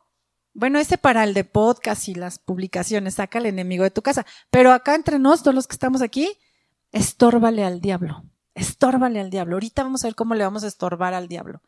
bueno, 0.53 0.79
ese 0.79 0.97
para 0.97 1.23
el 1.23 1.33
de 1.33 1.43
podcast 1.43 2.07
y 2.07 2.15
las 2.15 2.39
publicaciones, 2.39 3.15
saca 3.15 3.39
al 3.39 3.45
enemigo 3.45 3.83
de 3.83 3.91
tu 3.91 4.01
casa. 4.01 4.25
Pero 4.49 4.71
acá 4.71 4.95
entre 4.95 5.19
nosotros, 5.19 5.53
los 5.53 5.67
que 5.67 5.73
estamos 5.73 6.01
aquí, 6.01 6.37
estórbale 6.93 7.65
al 7.65 7.81
diablo. 7.81 8.23
Estórbale 8.55 9.19
al 9.19 9.29
diablo. 9.29 9.55
Ahorita 9.55 9.83
vamos 9.83 10.03
a 10.03 10.07
ver 10.07 10.15
cómo 10.15 10.33
le 10.33 10.43
vamos 10.43 10.63
a 10.63 10.67
estorbar 10.67 11.13
al 11.13 11.27
diablo. 11.27 11.61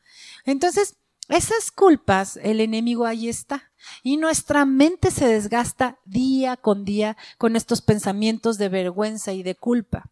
Entonces, 0.45 0.95
esas 1.29 1.69
culpas, 1.69 2.37
el 2.37 2.59
enemigo 2.59 3.05
ahí 3.05 3.29
está. 3.29 3.71
Y 4.01 4.17
nuestra 4.17 4.65
mente 4.65 5.11
se 5.11 5.27
desgasta 5.27 5.99
día 6.05 6.57
con 6.57 6.83
día 6.83 7.15
con 7.37 7.55
estos 7.55 7.81
pensamientos 7.81 8.57
de 8.57 8.69
vergüenza 8.69 9.33
y 9.33 9.43
de 9.43 9.53
culpa. 9.53 10.09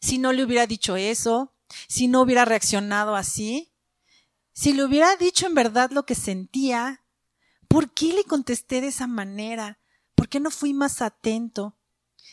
Si 0.00 0.18
no 0.18 0.32
le 0.32 0.42
hubiera 0.42 0.66
dicho 0.66 0.96
eso, 0.96 1.52
si 1.86 2.08
no 2.08 2.22
hubiera 2.22 2.44
reaccionado 2.44 3.14
así, 3.14 3.70
si 4.52 4.72
le 4.72 4.84
hubiera 4.84 5.14
dicho 5.16 5.46
en 5.46 5.54
verdad 5.54 5.90
lo 5.92 6.04
que 6.04 6.14
sentía, 6.14 7.04
¿Por 7.74 7.90
qué 7.90 8.12
le 8.12 8.22
contesté 8.22 8.80
de 8.80 8.86
esa 8.86 9.08
manera? 9.08 9.80
¿Por 10.14 10.28
qué 10.28 10.38
no 10.38 10.52
fui 10.52 10.72
más 10.72 11.02
atento? 11.02 11.76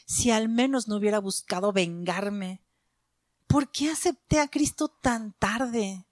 Si 0.05 0.29
al 0.29 0.50
menos 0.50 0.88
no 0.88 0.98
hubiera 0.98 1.17
buscado 1.17 1.74
vengarme. 1.74 2.62
¿Por 3.51 3.70
qué 3.70 3.89
acepté 3.89 4.39
a 4.39 4.48
Cristo 4.48 4.88
tan 4.88 5.34
tarde? 5.34 6.05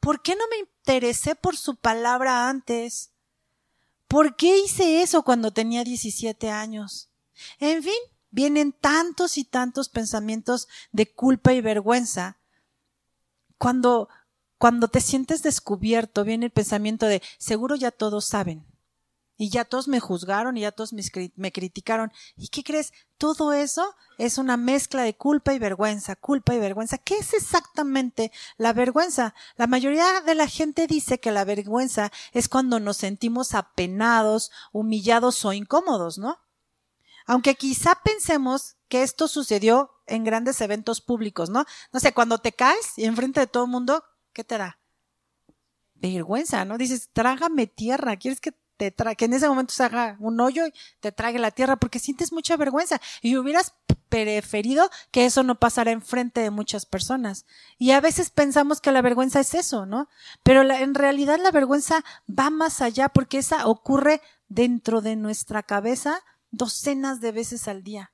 ¿Por 0.00 0.22
qué 0.22 0.34
no 0.34 0.44
me 0.48 0.58
interesé 0.58 1.34
por 1.34 1.56
su 1.56 1.76
palabra 1.76 2.48
antes? 2.48 3.10
¿Por 4.08 4.34
qué 4.34 4.58
hice 4.58 5.02
eso 5.02 5.22
cuando 5.22 5.52
tenía 5.52 5.84
17 5.84 6.50
años? 6.50 7.10
En 7.58 7.82
fin, 7.82 7.92
vienen 8.30 8.72
tantos 8.72 9.36
y 9.36 9.44
tantos 9.44 9.88
pensamientos 9.88 10.68
de 10.90 11.12
culpa 11.12 11.52
y 11.52 11.60
vergüenza 11.60 12.38
cuando 13.58 14.08
cuando 14.58 14.86
te 14.86 15.00
sientes 15.00 15.42
descubierto, 15.42 16.22
viene 16.22 16.46
el 16.46 16.52
pensamiento 16.52 17.06
de, 17.06 17.20
seguro 17.36 17.74
ya 17.74 17.90
todos 17.90 18.24
saben. 18.24 18.64
Y 19.42 19.48
ya 19.48 19.64
todos 19.64 19.88
me 19.88 19.98
juzgaron 19.98 20.56
y 20.56 20.60
ya 20.60 20.70
todos 20.70 20.92
me, 20.92 21.50
criticaron. 21.50 22.12
¿Y 22.36 22.46
qué 22.46 22.62
crees? 22.62 22.92
Todo 23.18 23.52
eso 23.52 23.96
es 24.16 24.38
una 24.38 24.56
mezcla 24.56 25.02
de 25.02 25.16
culpa 25.16 25.52
y 25.52 25.58
vergüenza, 25.58 26.14
culpa 26.14 26.54
y 26.54 26.60
vergüenza. 26.60 26.96
¿Qué 26.96 27.16
es 27.16 27.34
exactamente 27.34 28.30
la 28.56 28.72
vergüenza? 28.72 29.34
La 29.56 29.66
mayoría 29.66 30.20
de 30.20 30.36
la 30.36 30.46
gente 30.46 30.86
dice 30.86 31.18
que 31.18 31.32
la 31.32 31.44
vergüenza 31.44 32.12
es 32.30 32.48
cuando 32.48 32.78
nos 32.78 32.98
sentimos 32.98 33.56
apenados, 33.56 34.52
humillados 34.70 35.44
o 35.44 35.52
incómodos, 35.52 36.18
¿no? 36.18 36.38
Aunque 37.26 37.56
quizá 37.56 37.98
pensemos 38.04 38.76
que 38.86 39.02
esto 39.02 39.26
sucedió 39.26 39.90
en 40.06 40.22
grandes 40.22 40.60
eventos 40.60 41.00
públicos, 41.00 41.50
¿no? 41.50 41.64
No 41.92 41.98
sé, 41.98 42.14
cuando 42.14 42.38
te 42.38 42.52
caes 42.52 42.96
y 42.96 43.06
enfrente 43.06 43.40
de 43.40 43.48
todo 43.48 43.64
el 43.64 43.70
mundo, 43.72 44.04
¿qué 44.32 44.44
te 44.44 44.56
da? 44.56 44.78
Vergüenza, 45.94 46.64
¿no? 46.64 46.78
Dices, 46.78 47.10
trágame 47.12 47.66
tierra, 47.66 48.16
¿quieres 48.16 48.40
que 48.40 48.61
que 48.90 49.24
en 49.26 49.34
ese 49.34 49.48
momento 49.48 49.72
se 49.72 49.84
haga 49.84 50.16
un 50.18 50.40
hoyo 50.40 50.66
y 50.66 50.72
te 51.00 51.12
trague 51.12 51.38
la 51.38 51.52
tierra 51.52 51.76
porque 51.76 52.00
sientes 52.00 52.32
mucha 52.32 52.56
vergüenza 52.56 53.00
y 53.20 53.36
hubieras 53.36 53.74
preferido 54.08 54.90
que 55.10 55.24
eso 55.24 55.42
no 55.42 55.58
pasara 55.58 55.90
enfrente 55.90 56.40
de 56.40 56.50
muchas 56.50 56.84
personas. 56.84 57.46
Y 57.78 57.92
a 57.92 58.00
veces 58.00 58.30
pensamos 58.30 58.80
que 58.80 58.92
la 58.92 59.00
vergüenza 59.00 59.40
es 59.40 59.54
eso, 59.54 59.86
¿no? 59.86 60.08
Pero 60.42 60.62
en 60.62 60.94
realidad 60.94 61.38
la 61.40 61.50
vergüenza 61.50 62.04
va 62.28 62.50
más 62.50 62.82
allá 62.82 63.08
porque 63.08 63.38
esa 63.38 63.66
ocurre 63.66 64.20
dentro 64.48 65.00
de 65.00 65.16
nuestra 65.16 65.62
cabeza 65.62 66.20
docenas 66.50 67.20
de 67.20 67.32
veces 67.32 67.68
al 67.68 67.82
día. 67.82 68.12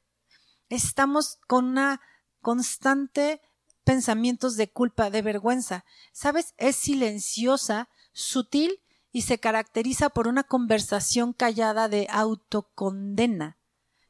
Estamos 0.68 1.38
con 1.46 1.64
una 1.64 2.00
constante 2.40 3.40
pensamientos 3.82 4.56
de 4.56 4.70
culpa, 4.70 5.10
de 5.10 5.22
vergüenza. 5.22 5.84
¿Sabes? 6.12 6.54
Es 6.58 6.76
silenciosa, 6.76 7.88
sutil 8.12 8.80
y 9.18 9.22
se 9.22 9.40
caracteriza 9.40 10.10
por 10.10 10.28
una 10.28 10.44
conversación 10.44 11.32
callada 11.32 11.88
de 11.88 12.06
autocondena 12.08 13.58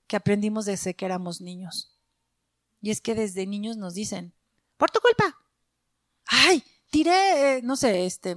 que 0.06 0.16
aprendimos 0.16 0.66
desde 0.66 0.92
que 0.92 1.06
éramos 1.06 1.40
niños. 1.40 1.96
Y 2.82 2.90
es 2.90 3.00
que 3.00 3.14
desde 3.14 3.46
niños 3.46 3.78
nos 3.78 3.94
dicen, 3.94 4.34
por 4.76 4.90
tu 4.90 5.00
culpa. 5.00 5.38
Ay, 6.26 6.62
tiré, 6.90 7.56
eh, 7.56 7.62
no 7.62 7.74
sé, 7.74 8.04
este, 8.04 8.36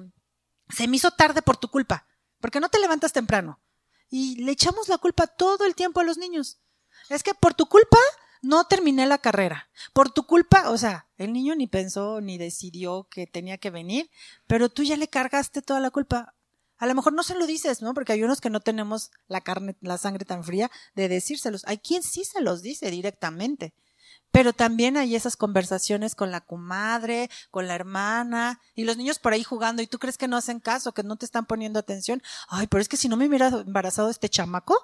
se 0.69 0.87
me 0.87 0.95
hizo 0.95 1.11
tarde 1.11 1.41
por 1.41 1.57
tu 1.57 1.67
culpa, 1.67 2.07
porque 2.39 2.61
no 2.61 2.69
te 2.69 2.79
levantas 2.79 3.11
temprano. 3.11 3.59
Y 4.09 4.41
le 4.41 4.53
echamos 4.53 4.87
la 4.87 4.97
culpa 4.97 5.27
todo 5.27 5.65
el 5.65 5.75
tiempo 5.75 5.99
a 5.99 6.05
los 6.05 6.17
niños. 6.17 6.61
Es 7.09 7.21
que 7.21 7.33
por 7.33 7.53
tu 7.53 7.65
culpa 7.65 7.97
no 8.41 8.63
terminé 8.63 9.05
la 9.07 9.17
carrera. 9.17 9.69
Por 9.91 10.09
tu 10.09 10.25
culpa, 10.25 10.69
o 10.69 10.77
sea, 10.77 11.09
el 11.17 11.33
niño 11.33 11.53
ni 11.53 11.67
pensó 11.67 12.21
ni 12.21 12.37
decidió 12.37 13.09
que 13.11 13.27
tenía 13.27 13.57
que 13.57 13.71
venir, 13.71 14.09
pero 14.47 14.69
tú 14.69 14.83
ya 14.83 14.95
le 14.95 15.09
cargaste 15.09 15.61
toda 15.61 15.81
la 15.81 15.91
culpa. 15.91 16.33
A 16.81 16.87
lo 16.87 16.95
mejor 16.95 17.13
no 17.13 17.21
se 17.21 17.35
lo 17.35 17.45
dices, 17.45 17.83
¿no? 17.83 17.93
Porque 17.93 18.13
hay 18.13 18.23
unos 18.23 18.41
que 18.41 18.49
no 18.49 18.59
tenemos 18.59 19.11
la 19.27 19.41
carne, 19.41 19.75
la 19.81 19.99
sangre 19.99 20.25
tan 20.25 20.43
fría 20.43 20.71
de 20.95 21.09
decírselos. 21.09 21.61
Hay 21.67 21.77
quien 21.77 22.01
sí 22.01 22.25
se 22.25 22.41
los 22.41 22.63
dice 22.63 22.89
directamente. 22.89 23.75
Pero 24.31 24.51
también 24.51 24.97
hay 24.97 25.15
esas 25.15 25.37
conversaciones 25.37 26.15
con 26.15 26.31
la 26.31 26.41
comadre, 26.41 27.29
con 27.51 27.67
la 27.67 27.75
hermana, 27.75 28.59
y 28.73 28.85
los 28.85 28.97
niños 28.97 29.19
por 29.19 29.31
ahí 29.31 29.43
jugando, 29.43 29.83
y 29.83 29.87
tú 29.87 29.99
crees 29.99 30.17
que 30.17 30.27
no 30.27 30.37
hacen 30.37 30.59
caso, 30.59 30.91
que 30.91 31.03
no 31.03 31.17
te 31.17 31.25
están 31.25 31.45
poniendo 31.45 31.77
atención. 31.77 32.23
Ay, 32.47 32.65
pero 32.65 32.81
es 32.81 32.89
que 32.89 32.97
si 32.97 33.07
no 33.07 33.15
me 33.15 33.27
hubiera 33.27 33.49
embarazado 33.49 34.09
este 34.09 34.27
chamaco, 34.27 34.75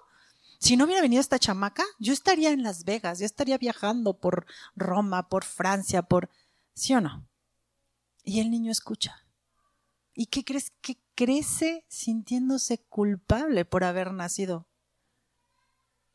si 0.60 0.78
no 0.78 0.86
hubiera 0.86 1.02
venido 1.02 1.20
esta 1.20 1.40
chamaca, 1.40 1.84
yo 1.98 2.14
estaría 2.14 2.52
en 2.52 2.62
Las 2.62 2.84
Vegas, 2.84 3.18
yo 3.18 3.26
estaría 3.26 3.58
viajando 3.58 4.20
por 4.20 4.46
Roma, 4.76 5.30
por 5.30 5.46
Francia, 5.46 6.04
por... 6.04 6.30
¿Sí 6.76 6.94
o 6.94 7.02
no? 7.02 7.28
Y 8.24 8.40
el 8.40 8.52
niño 8.52 8.72
escucha. 8.72 9.24
¿Y 10.14 10.28
qué 10.28 10.44
crees 10.46 10.72
que 10.80 11.00
crece 11.18 11.84
sintiéndose 11.90 12.78
culpable 12.78 13.66
por 13.66 13.84
haber 13.84 14.14
nacido? 14.14 14.68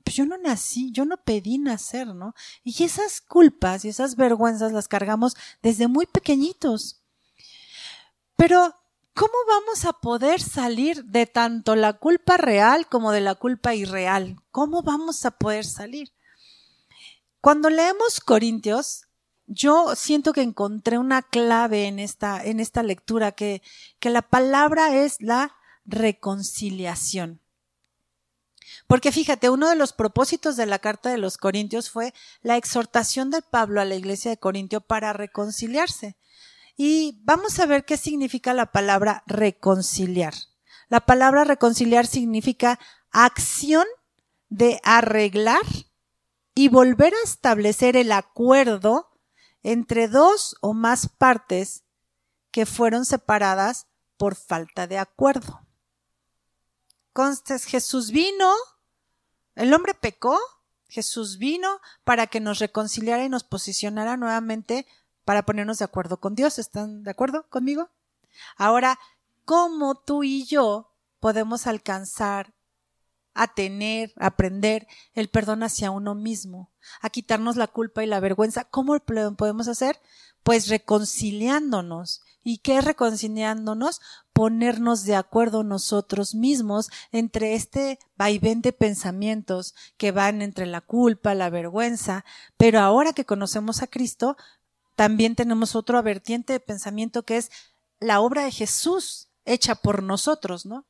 pues 0.03 0.17
yo 0.17 0.27
no 0.27 0.37
nací, 0.39 0.91
yo 0.93 1.05
no 1.05 1.17
pedí 1.17 1.59
nacer, 1.59 2.09
¿no? 2.09 2.35
Y 2.65 2.83
esas 2.83 3.21
culpas 3.21 3.85
y 3.85 3.89
esas 3.89 4.17
vergüenzas 4.17 4.73
las 4.73 4.89
cargamos 4.89 5.37
desde 5.63 5.89
muy 5.89 6.07
pequeñitos. 6.07 7.03
Pero, 8.37 8.75
¿cómo 9.15 9.33
vamos 9.47 9.85
a 9.85 9.93
poder 9.93 10.41
salir 10.41 11.05
de 11.05 11.27
tanto 11.27 11.77
la 11.77 11.95
culpa 11.95 12.37
real 12.37 12.89
como 12.89 13.13
de 13.13 13.21
la 13.21 13.35
culpa 13.37 13.75
irreal? 13.75 14.37
¿Cómo 14.51 14.83
vamos 14.83 15.25
a 15.25 15.31
poder 15.31 15.65
salir? 15.65 16.13
Cuando 17.41 17.71
leemos 17.71 18.21
Corintios, 18.21 19.07
yo 19.53 19.95
siento 19.97 20.33
que 20.33 20.43
encontré 20.43 20.99
una 20.99 21.23
clave 21.23 21.87
en 21.87 21.99
esta, 21.99 22.43
en 22.43 22.59
esta 22.59 22.83
lectura, 22.83 23.33
que, 23.33 23.63
que 23.99 24.11
la 24.11 24.23
palabra 24.23 24.97
es 24.97 25.21
la 25.21 25.55
reconciliación. 25.85 27.41
Porque 28.87 29.13
fíjate, 29.13 29.51
uno 29.51 29.69
de 29.69 29.77
los 29.77 29.93
propósitos 29.93 30.57
de 30.57 30.67
la 30.67 30.79
carta 30.79 31.11
de 31.11 31.19
los 31.19 31.37
Corintios 31.37 31.91
fue 31.91 32.15
la 32.43 32.57
exhortación 32.57 33.31
de 33.31 33.43
Pablo 33.43 33.81
a 33.81 33.85
la 33.85 33.95
iglesia 33.95 34.31
de 34.31 34.39
Corintio 34.39 34.81
para 34.81 35.13
reconciliarse. 35.13 36.17
Y 36.77 37.21
vamos 37.25 37.59
a 37.59 37.67
ver 37.67 37.85
qué 37.85 37.97
significa 37.97 38.55
la 38.55 38.73
palabra 38.73 39.23
reconciliar. 39.27 40.35
La 40.89 41.01
palabra 41.01 41.45
reconciliar 41.45 42.07
significa 42.07 42.79
acción 43.11 43.85
de 44.49 44.81
arreglar 44.83 45.63
y 46.55 46.69
volver 46.69 47.13
a 47.15 47.25
establecer 47.25 47.97
el 47.97 48.13
acuerdo 48.13 49.12
entre 49.63 50.09
dos 50.09 50.57
o 50.61 50.75
más 50.75 51.09
partes 51.09 51.85
que 52.51 52.67
fueron 52.67 53.05
separadas 53.05 53.87
por 54.17 54.35
falta 54.35 54.87
de 54.87 54.99
acuerdo. 54.99 55.67
Constes, 57.13 57.65
Jesús 57.65 58.11
vino, 58.11 58.53
el 59.55 59.73
hombre 59.75 59.95
pecó, 59.95 60.39
Jesús 60.89 61.39
vino 61.39 61.81
para 62.05 62.27
que 62.27 62.41
nos 62.41 62.59
reconciliara 62.59 63.25
y 63.25 63.29
nos 63.29 63.45
posicionara 63.45 64.17
nuevamente 64.17 64.87
para 65.25 65.45
ponernos 65.45 65.79
de 65.79 65.85
acuerdo 65.85 66.21
con 66.21 66.35
Dios. 66.35 66.59
¿Están 66.59 67.03
de 67.03 67.11
acuerdo 67.11 67.49
conmigo? 67.49 67.91
Ahora, 68.57 68.99
¿cómo 69.45 69.95
tú 69.95 70.25
y 70.25 70.45
yo 70.45 70.93
podemos 71.21 71.67
alcanzar 71.67 72.53
a 73.35 73.55
tener, 73.55 74.13
a 74.19 74.27
aprender 74.27 74.87
el 75.15 75.29
perdón 75.29 75.63
hacia 75.63 75.91
uno 75.91 76.15
mismo, 76.15 76.71
a 77.01 77.11
quitarnos 77.11 77.57
la 77.57 77.67
culpa 77.67 78.03
y 78.03 78.07
la 78.07 78.21
vergüenza? 78.21 78.65
¿Cómo 78.65 78.95
lo 78.95 79.37
podemos 79.37 79.69
hacer? 79.69 79.99
Pues 80.43 80.69
reconciliándonos 80.69 82.23
¿Y 82.45 82.59
qué 82.59 82.81
reconciliándonos? 82.81 84.01
Ponernos 84.33 85.05
de 85.05 85.15
acuerdo 85.15 85.63
nosotros 85.63 86.35
mismos 86.35 86.91
entre 87.13 87.55
este 87.55 87.99
vaivén 88.17 88.63
de 88.63 88.73
pensamientos 88.73 89.75
que 89.97 90.11
van 90.11 90.43
entre 90.43 90.67
la 90.67 90.81
culpa, 90.81 91.35
la 91.35 91.51
vergüenza, 91.51 92.25
pero 92.57 92.81
ahora 92.81 93.13
que 93.13 93.25
conocemos 93.25 93.83
a 93.83 93.87
Cristo, 93.87 94.37
también 94.97 95.37
tenemos 95.37 95.77
otro 95.77 96.03
vertiente 96.03 96.53
de 96.55 96.61
pensamiento 96.61 97.23
que 97.23 97.37
es 97.37 97.51
la 98.01 98.21
obra 98.21 98.45
de 98.45 98.51
Jesús 98.51 99.29
hecha 99.45 99.77
por 99.77 100.03
nosotros, 100.03 100.67
¿no? 100.67 100.85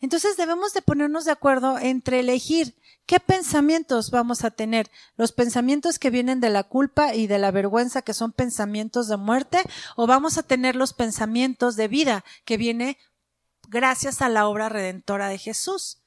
Entonces 0.00 0.36
debemos 0.36 0.72
de 0.72 0.82
ponernos 0.82 1.24
de 1.24 1.32
acuerdo 1.32 1.78
entre 1.78 2.20
elegir 2.20 2.74
qué 3.06 3.20
pensamientos 3.20 4.10
vamos 4.10 4.44
a 4.44 4.50
tener. 4.50 4.90
Los 5.16 5.32
pensamientos 5.32 5.98
que 5.98 6.10
vienen 6.10 6.40
de 6.40 6.48
la 6.48 6.62
culpa 6.62 7.14
y 7.14 7.26
de 7.26 7.38
la 7.38 7.50
vergüenza, 7.50 8.02
que 8.02 8.14
son 8.14 8.32
pensamientos 8.32 9.08
de 9.08 9.16
muerte, 9.16 9.62
o 9.96 10.06
vamos 10.06 10.38
a 10.38 10.42
tener 10.42 10.76
los 10.76 10.92
pensamientos 10.92 11.76
de 11.76 11.88
vida, 11.88 12.24
que 12.44 12.56
viene 12.56 12.98
gracias 13.68 14.22
a 14.22 14.28
la 14.28 14.48
obra 14.48 14.68
redentora 14.68 15.28
de 15.28 15.38
Jesús. 15.38 15.98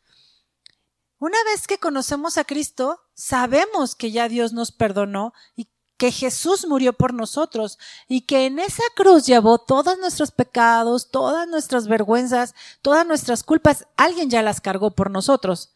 Una 1.20 1.38
vez 1.46 1.68
que 1.68 1.78
conocemos 1.78 2.38
a 2.38 2.44
Cristo, 2.44 3.00
sabemos 3.14 3.96
que 3.96 4.12
ya 4.12 4.28
Dios 4.28 4.52
nos 4.52 4.72
perdonó 4.72 5.34
y 5.56 5.70
que 6.04 6.12
Jesús 6.12 6.68
murió 6.68 6.92
por 6.92 7.14
nosotros 7.14 7.80
y 8.10 8.24
que 8.24 8.46
en 8.46 8.60
esa 8.60 8.84
cruz 8.94 9.26
llevó 9.26 9.58
todos 9.58 9.98
nuestros 10.00 10.32
pecados, 10.32 11.10
todas 11.10 11.48
nuestras 11.48 11.88
vergüenzas, 11.88 12.56
todas 12.82 13.08
nuestras 13.08 13.42
culpas. 13.42 13.88
Alguien 13.96 14.30
ya 14.30 14.42
las 14.42 14.60
cargó 14.60 14.92
por 14.92 15.10
nosotros. 15.10 15.72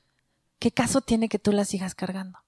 ¿Qué 0.60 0.70
caso 0.70 1.00
tiene 1.00 1.30
que 1.30 1.40
tú 1.40 1.54
las 1.54 1.70
sigas 1.70 1.96
cargando? 1.96 2.40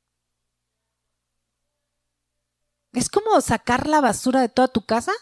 Es 2.92 3.08
como 3.08 3.40
sacar 3.40 3.88
la 3.88 4.02
basura 4.02 4.42
de 4.42 4.50
toda 4.50 4.68
tu 4.68 4.86
casa 4.86 5.14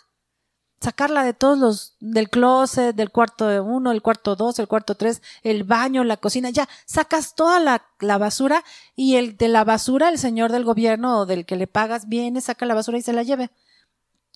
sacarla 0.80 1.24
de 1.24 1.34
todos 1.34 1.58
los, 1.58 1.96
del 2.00 2.30
closet, 2.30 2.96
del 2.96 3.12
cuarto 3.12 3.48
de 3.48 3.60
uno, 3.60 3.92
el 3.92 4.02
cuarto 4.02 4.36
dos, 4.36 4.60
el 4.60 4.68
cuarto 4.68 4.96
tres, 4.96 5.22
el 5.44 5.64
baño, 5.64 6.04
la 6.04 6.18
cocina, 6.18 6.50
ya, 6.50 6.70
sacas 6.86 7.36
toda 7.36 7.60
la, 7.60 7.86
la, 8.00 8.18
basura 8.18 8.64
y 8.96 9.16
el 9.16 9.38
de 9.38 9.48
la 9.48 9.64
basura, 9.64 10.10
el 10.10 10.20
señor 10.20 10.52
del 10.52 10.64
gobierno 10.64 11.20
o 11.20 11.26
del 11.26 11.46
que 11.46 11.56
le 11.56 11.68
pagas, 11.68 12.08
viene, 12.08 12.42
saca 12.42 12.66
la 12.66 12.76
basura 12.76 12.98
y 12.98 13.02
se 13.02 13.14
la 13.14 13.24
lleve. 13.24 13.50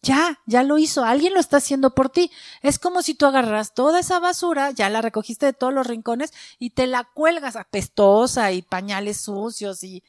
Ya, 0.03 0.39
ya 0.47 0.63
lo 0.63 0.79
hizo, 0.79 1.05
alguien 1.05 1.35
lo 1.35 1.39
está 1.39 1.57
haciendo 1.57 1.93
por 1.93 2.09
ti. 2.09 2.31
Es 2.63 2.79
como 2.79 3.03
si 3.03 3.13
tú 3.13 3.27
agarras 3.27 3.75
toda 3.75 3.99
esa 3.99 4.19
basura, 4.19 4.71
ya 4.71 4.89
la 4.89 5.01
recogiste 5.01 5.45
de 5.45 5.53
todos 5.53 5.71
los 5.71 5.85
rincones 5.85 6.33
y 6.57 6.71
te 6.71 6.87
la 6.87 7.03
cuelgas 7.03 7.55
apestosa 7.55 8.51
y 8.51 8.63
pañales 8.63 9.21
sucios 9.21 9.83
y 9.83 10.03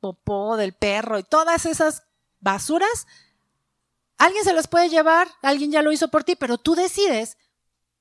popó 0.00 0.58
del 0.58 0.74
perro 0.74 1.18
y 1.18 1.22
todas 1.22 1.64
esas 1.64 2.02
basuras 2.40 3.06
Alguien 4.18 4.44
se 4.44 4.52
las 4.52 4.66
puede 4.66 4.88
llevar, 4.88 5.28
alguien 5.42 5.70
ya 5.70 5.80
lo 5.80 5.92
hizo 5.92 6.08
por 6.08 6.24
ti, 6.24 6.34
pero 6.34 6.58
tú 6.58 6.74
decides, 6.74 7.38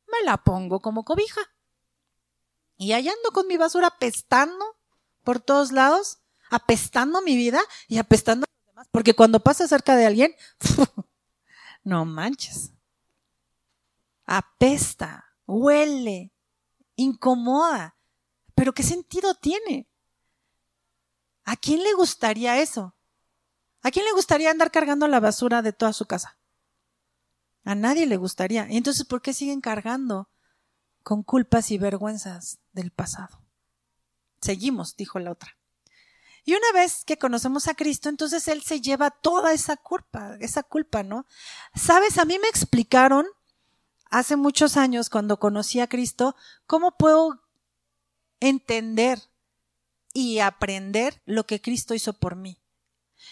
me 0.08 0.26
la 0.26 0.38
pongo 0.38 0.80
como 0.80 1.06
cobija. 1.06 1.42
Y 2.76 2.94
allá 2.94 3.12
ando 3.12 3.32
con 3.32 3.48
mi 3.48 3.56
basura 3.56 3.88
apestando 3.88 4.66
por 5.24 5.40
todos 5.40 5.72
lados, 5.72 6.20
apestando 6.50 7.22
mi 7.22 7.36
vida 7.36 7.62
y 7.88 8.00
apestando 8.00 8.46
a 8.46 8.50
los 8.50 8.68
demás. 8.68 8.88
Porque 8.92 9.14
cuando 9.14 9.40
pasa 9.40 9.68
cerca 9.68 9.96
de 9.96 10.08
alguien, 10.08 10.36
no 11.84 12.04
manches. 12.06 12.72
Apesta, 14.26 15.26
huele, 15.46 16.34
incomoda. 16.96 17.96
Pero 18.56 18.74
¿qué 18.74 18.82
sentido 18.82 19.36
tiene? 19.36 19.88
¿A 21.44 21.56
quién 21.56 21.84
le 21.84 21.94
gustaría 21.94 22.60
eso? 22.60 22.97
¿A 23.84 23.92
quién 23.92 24.06
le 24.06 24.12
gustaría 24.12 24.52
andar 24.52 24.72
cargando 24.72 25.08
la 25.08 25.20
basura 25.20 25.62
de 25.62 25.74
toda 25.74 25.94
su 25.94 26.06
casa? 26.06 26.38
A 27.64 27.76
nadie 27.76 28.06
le 28.06 28.18
gustaría. 28.18 28.68
¿Y 28.70 28.78
entonces 28.78 29.06
por 29.06 29.22
qué 29.22 29.34
siguen 29.34 29.62
cargando 29.62 30.30
con 31.04 31.24
culpas 31.24 31.72
y 31.72 31.78
vergüenzas 31.78 32.60
del 32.74 32.92
pasado? 32.92 33.42
Seguimos, 34.42 34.96
dijo 34.96 35.20
la 35.20 35.32
otra. 35.32 35.58
Y 36.46 36.54
una 36.54 36.72
vez 36.74 37.04
que 37.04 37.18
conocemos 37.18 37.68
a 37.68 37.74
Cristo, 37.74 38.08
entonces 38.08 38.48
Él 38.48 38.64
se 38.64 38.80
lleva 38.80 39.12
toda 39.12 39.52
esa 39.52 39.76
culpa, 39.76 40.38
esa 40.40 40.64
culpa, 40.64 41.04
¿no? 41.04 41.26
Sabes, 41.76 42.18
a 42.18 42.24
mí 42.24 42.40
me 42.40 42.48
explicaron 42.48 43.26
hace 44.10 44.38
muchos 44.38 44.78
años, 44.78 45.10
cuando 45.10 45.40
conocí 45.40 45.82
a 45.82 45.88
Cristo, 45.88 46.38
cómo 46.66 46.92
puedo 46.92 47.42
entender 48.40 49.22
y 50.14 50.40
aprender 50.40 51.22
lo 51.26 51.46
que 51.46 51.62
Cristo 51.62 51.94
hizo 51.94 52.14
por 52.14 52.38
mí. 52.38 52.58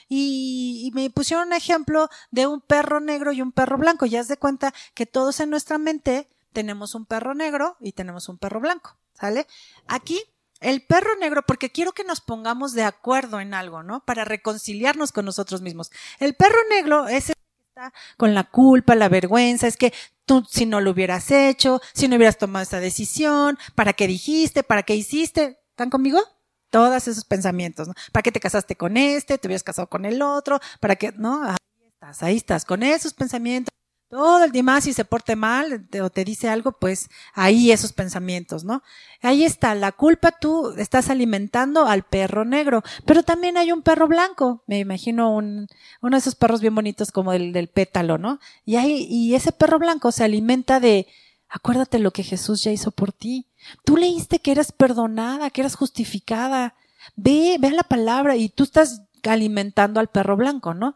Y, 0.08 0.92
me 0.94 1.10
pusieron 1.10 1.48
un 1.48 1.54
ejemplo 1.54 2.10
de 2.32 2.48
un 2.48 2.62
perro 2.62 3.00
negro 3.00 3.32
y 3.32 3.42
un 3.42 3.52
perro 3.52 3.78
blanco. 3.78 4.06
Ya 4.06 4.20
has 4.20 4.28
de 4.28 4.38
cuenta 4.38 4.74
que 4.94 5.06
todos 5.06 5.40
en 5.40 5.50
nuestra 5.50 5.78
mente 5.78 6.30
tenemos 6.54 6.96
un 6.96 7.06
perro 7.06 7.34
negro 7.34 7.78
y 7.80 7.92
tenemos 7.92 8.30
un 8.30 8.38
perro 8.38 8.62
blanco, 8.62 8.98
¿sale? 9.14 9.46
Aquí 9.88 10.22
el 10.62 10.86
perro 10.86 11.16
negro, 11.18 11.44
porque 11.46 11.72
quiero 11.72 11.92
que 11.92 12.04
nos 12.04 12.22
pongamos 12.22 12.74
de 12.74 12.84
acuerdo 12.84 13.40
en 13.40 13.54
algo, 13.54 13.84
¿no? 13.84 14.04
Para 14.06 14.24
reconciliarnos 14.26 15.12
con 15.12 15.26
nosotros 15.26 15.62
mismos. 15.62 15.92
El 16.20 16.34
perro 16.36 16.58
negro 16.70 17.08
es 17.08 17.30
el 17.30 17.36
que 17.36 17.68
está 17.68 17.94
con 18.18 18.34
la 18.34 18.46
culpa, 18.46 18.96
la 18.96 19.10
vergüenza, 19.10 19.68
es 19.68 19.78
que 19.78 19.94
tú 20.26 20.46
si 20.50 20.66
no 20.66 20.82
lo 20.82 20.92
hubieras 20.92 21.30
hecho, 21.30 21.82
si 21.94 22.08
no 22.08 22.16
hubieras 22.16 22.38
tomado 22.38 22.64
esa 22.64 22.80
decisión, 22.80 23.58
¿para 23.76 23.94
qué 23.94 24.08
dijiste? 24.08 24.64
¿Para 24.64 24.84
qué 24.84 24.96
hiciste? 24.96 25.60
¿Están 25.72 25.90
conmigo? 25.90 26.20
Todos 26.76 27.08
esos 27.08 27.24
pensamientos, 27.24 27.88
¿no? 27.88 27.94
¿Para 28.12 28.22
qué 28.22 28.34
te 28.34 28.42
casaste 28.42 28.76
con 28.76 28.98
este? 28.98 29.38
¿Te 29.38 29.48
hubieras 29.48 29.64
casado 29.64 29.88
con 29.88 30.04
el 30.04 30.22
otro? 30.22 30.60
¿Para 30.82 30.98
qué? 30.98 31.14
No, 31.14 31.42
ahí 31.42 31.56
estás, 31.88 32.22
ahí 32.22 32.36
estás, 32.36 32.66
con 32.66 32.84
esos 32.84 33.14
pensamientos 33.14 33.74
todo 34.10 34.44
el 34.44 34.52
demás 34.52 34.84
si 34.84 34.94
se 34.94 35.04
porte 35.04 35.36
mal 35.36 35.88
o 36.02 36.10
te 36.10 36.24
dice 36.24 36.48
algo, 36.50 36.74
pues 36.74 37.10
ahí 37.34 37.72
esos 37.72 37.92
pensamientos, 37.94 38.64
¿no? 38.64 38.84
Ahí 39.22 39.44
está, 39.44 39.74
la 39.74 39.92
culpa 39.94 40.32
tú 40.32 40.74
estás 40.78 41.10
alimentando 41.10 41.86
al 41.88 42.04
perro 42.04 42.46
negro, 42.46 42.84
pero 43.06 43.24
también 43.24 43.58
hay 43.58 43.72
un 43.72 43.82
perro 43.82 44.08
blanco, 44.08 44.64
me 44.68 44.80
imagino 44.80 45.34
un, 45.34 45.68
uno 46.02 46.16
de 46.16 46.20
esos 46.20 46.36
perros 46.36 46.62
bien 46.62 46.76
bonitos 46.76 47.12
como 47.12 47.34
el 47.34 47.52
del 47.52 47.68
pétalo, 47.68 48.18
¿no? 48.18 48.40
Y 48.64 48.76
ahí, 48.76 49.08
y 49.10 49.34
ese 49.34 49.52
perro 49.52 49.80
blanco 49.80 50.12
se 50.12 50.24
alimenta 50.24 50.80
de, 50.80 51.08
acuérdate 51.56 52.00
lo 52.00 52.12
que 52.12 52.24
Jesús 52.24 52.64
ya 52.64 52.72
hizo 52.72 52.92
por 52.92 53.12
ti. 53.12 53.48
Tú 53.84 53.98
leíste 53.98 54.40
que 54.40 54.52
eras 54.52 54.72
perdonada, 54.72 55.50
que 55.50 55.62
eras 55.62 55.76
justificada. 55.76 56.76
Ve, 57.16 57.58
ve 57.60 57.72
la 57.72 57.84
palabra 57.84 58.36
y 58.36 58.50
tú 58.50 58.64
estás 58.64 59.02
alimentando 59.24 60.00
al 60.00 60.08
perro 60.10 60.36
blanco, 60.38 60.74
¿no? 60.74 60.96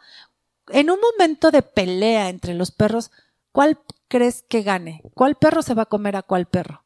en 0.71 0.89
un 0.89 0.99
momento 0.99 1.51
de 1.51 1.61
pelea 1.61 2.29
entre 2.29 2.53
los 2.53 2.71
perros, 2.71 3.11
¿cuál 3.51 3.79
crees 4.07 4.43
que 4.43 4.63
gane? 4.63 5.01
¿Cuál 5.13 5.35
perro 5.35 5.61
se 5.61 5.73
va 5.73 5.83
a 5.83 5.87
comer 5.87 6.15
a 6.15 6.21
cuál 6.21 6.45
perro? 6.45 6.83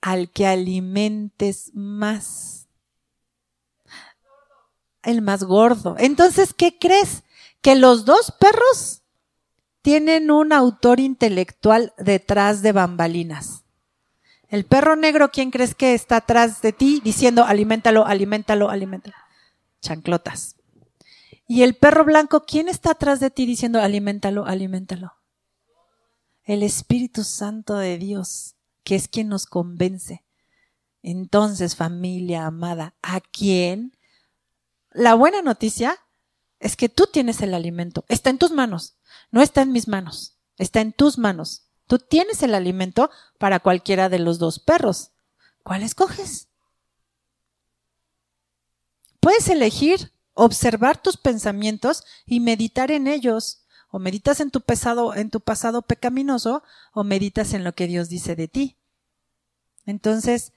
Al 0.00 0.30
que 0.30 0.46
alimentes 0.46 1.70
más. 1.74 2.68
El 5.02 5.22
más 5.22 5.44
gordo. 5.44 5.96
Entonces, 5.98 6.54
¿qué 6.54 6.78
crees? 6.78 7.24
Que 7.62 7.74
los 7.74 8.04
dos 8.04 8.32
perros 8.38 9.02
tienen 9.88 10.30
un 10.30 10.52
autor 10.52 11.00
intelectual 11.00 11.94
detrás 11.96 12.60
de 12.60 12.72
bambalinas. 12.72 13.64
El 14.50 14.66
perro 14.66 14.96
negro, 14.96 15.30
¿quién 15.30 15.50
crees 15.50 15.74
que 15.74 15.94
está 15.94 16.16
atrás 16.16 16.60
de 16.60 16.74
ti 16.74 17.00
diciendo 17.02 17.42
aliméntalo, 17.44 18.04
aliméntalo, 18.04 18.68
aliméntalo? 18.68 19.16
chanclotas. 19.80 20.56
Y 21.46 21.62
el 21.62 21.74
perro 21.74 22.04
blanco, 22.04 22.44
¿quién 22.44 22.68
está 22.68 22.90
atrás 22.90 23.18
de 23.18 23.30
ti 23.30 23.46
diciendo, 23.46 23.80
aliméntalo, 23.80 24.44
aliméntalo? 24.44 25.14
El 26.44 26.62
Espíritu 26.62 27.24
Santo 27.24 27.78
de 27.78 27.96
Dios, 27.96 28.56
que 28.84 28.94
es 28.94 29.08
quien 29.08 29.28
nos 29.28 29.46
convence. 29.46 30.22
Entonces, 31.02 31.76
familia 31.76 32.44
amada, 32.44 32.94
¿a 33.00 33.22
quién? 33.22 33.96
La 34.90 35.14
buena 35.14 35.40
noticia 35.40 35.98
es 36.60 36.76
que 36.76 36.90
tú 36.90 37.06
tienes 37.10 37.40
el 37.40 37.54
alimento. 37.54 38.04
Está 38.08 38.28
en 38.28 38.36
tus 38.36 38.50
manos. 38.50 38.97
No 39.30 39.42
está 39.42 39.62
en 39.62 39.72
mis 39.72 39.88
manos. 39.88 40.36
Está 40.56 40.80
en 40.80 40.92
tus 40.92 41.18
manos. 41.18 41.64
Tú 41.86 41.98
tienes 41.98 42.42
el 42.42 42.54
alimento 42.54 43.10
para 43.38 43.60
cualquiera 43.60 44.08
de 44.08 44.18
los 44.18 44.38
dos 44.38 44.58
perros. 44.58 45.10
¿Cuál 45.62 45.82
escoges? 45.82 46.48
Puedes 49.20 49.48
elegir 49.48 50.12
observar 50.34 51.00
tus 51.02 51.16
pensamientos 51.16 52.04
y 52.24 52.40
meditar 52.40 52.90
en 52.90 53.06
ellos. 53.06 53.64
O 53.90 53.98
meditas 53.98 54.40
en 54.40 54.50
tu 54.50 54.60
pasado, 54.60 55.14
en 55.14 55.30
tu 55.30 55.40
pasado 55.40 55.82
pecaminoso, 55.82 56.62
o 56.92 57.04
meditas 57.04 57.54
en 57.54 57.64
lo 57.64 57.74
que 57.74 57.86
Dios 57.86 58.08
dice 58.10 58.36
de 58.36 58.46
ti. 58.46 58.76
Entonces, 59.86 60.52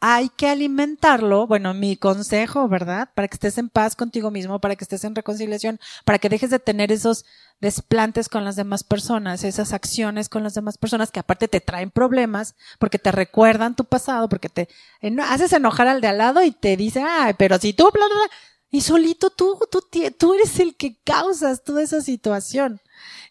hay 0.00 0.28
que 0.28 0.48
alimentarlo, 0.48 1.46
bueno, 1.46 1.74
mi 1.74 1.96
consejo, 1.96 2.68
¿verdad? 2.68 3.10
Para 3.14 3.26
que 3.26 3.34
estés 3.34 3.58
en 3.58 3.68
paz 3.68 3.96
contigo 3.96 4.30
mismo, 4.30 4.60
para 4.60 4.76
que 4.76 4.84
estés 4.84 5.02
en 5.04 5.14
reconciliación, 5.14 5.80
para 6.04 6.18
que 6.18 6.28
dejes 6.28 6.50
de 6.50 6.60
tener 6.60 6.92
esos 6.92 7.24
desplantes 7.60 8.28
con 8.28 8.44
las 8.44 8.54
demás 8.54 8.84
personas, 8.84 9.42
esas 9.42 9.72
acciones 9.72 10.28
con 10.28 10.44
las 10.44 10.54
demás 10.54 10.78
personas 10.78 11.10
que 11.10 11.18
aparte 11.18 11.48
te 11.48 11.60
traen 11.60 11.90
problemas, 11.90 12.54
porque 12.78 13.00
te 13.00 13.10
recuerdan 13.10 13.74
tu 13.74 13.84
pasado, 13.84 14.28
porque 14.28 14.48
te 14.48 14.68
haces 15.24 15.52
enojar 15.52 15.88
al 15.88 16.00
de 16.00 16.08
al 16.08 16.18
lado 16.18 16.42
y 16.44 16.52
te 16.52 16.76
dice, 16.76 17.02
ay, 17.02 17.34
pero 17.36 17.58
si 17.58 17.72
tú, 17.72 17.90
bla, 17.92 18.06
bla, 18.06 18.14
bla, 18.14 18.30
y 18.70 18.82
solito 18.82 19.30
tú, 19.30 19.58
tú, 19.70 19.82
tú 20.18 20.34
eres 20.34 20.60
el 20.60 20.76
que 20.76 21.00
causas 21.02 21.64
toda 21.64 21.82
esa 21.82 22.02
situación. 22.02 22.80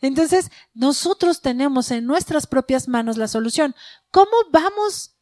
Entonces, 0.02 0.52
nosotros 0.74 1.42
tenemos 1.42 1.92
en 1.92 2.06
nuestras 2.06 2.48
propias 2.48 2.88
manos 2.88 3.18
la 3.18 3.28
solución. 3.28 3.76
¿Cómo 4.12 4.32
vamos 4.52 5.17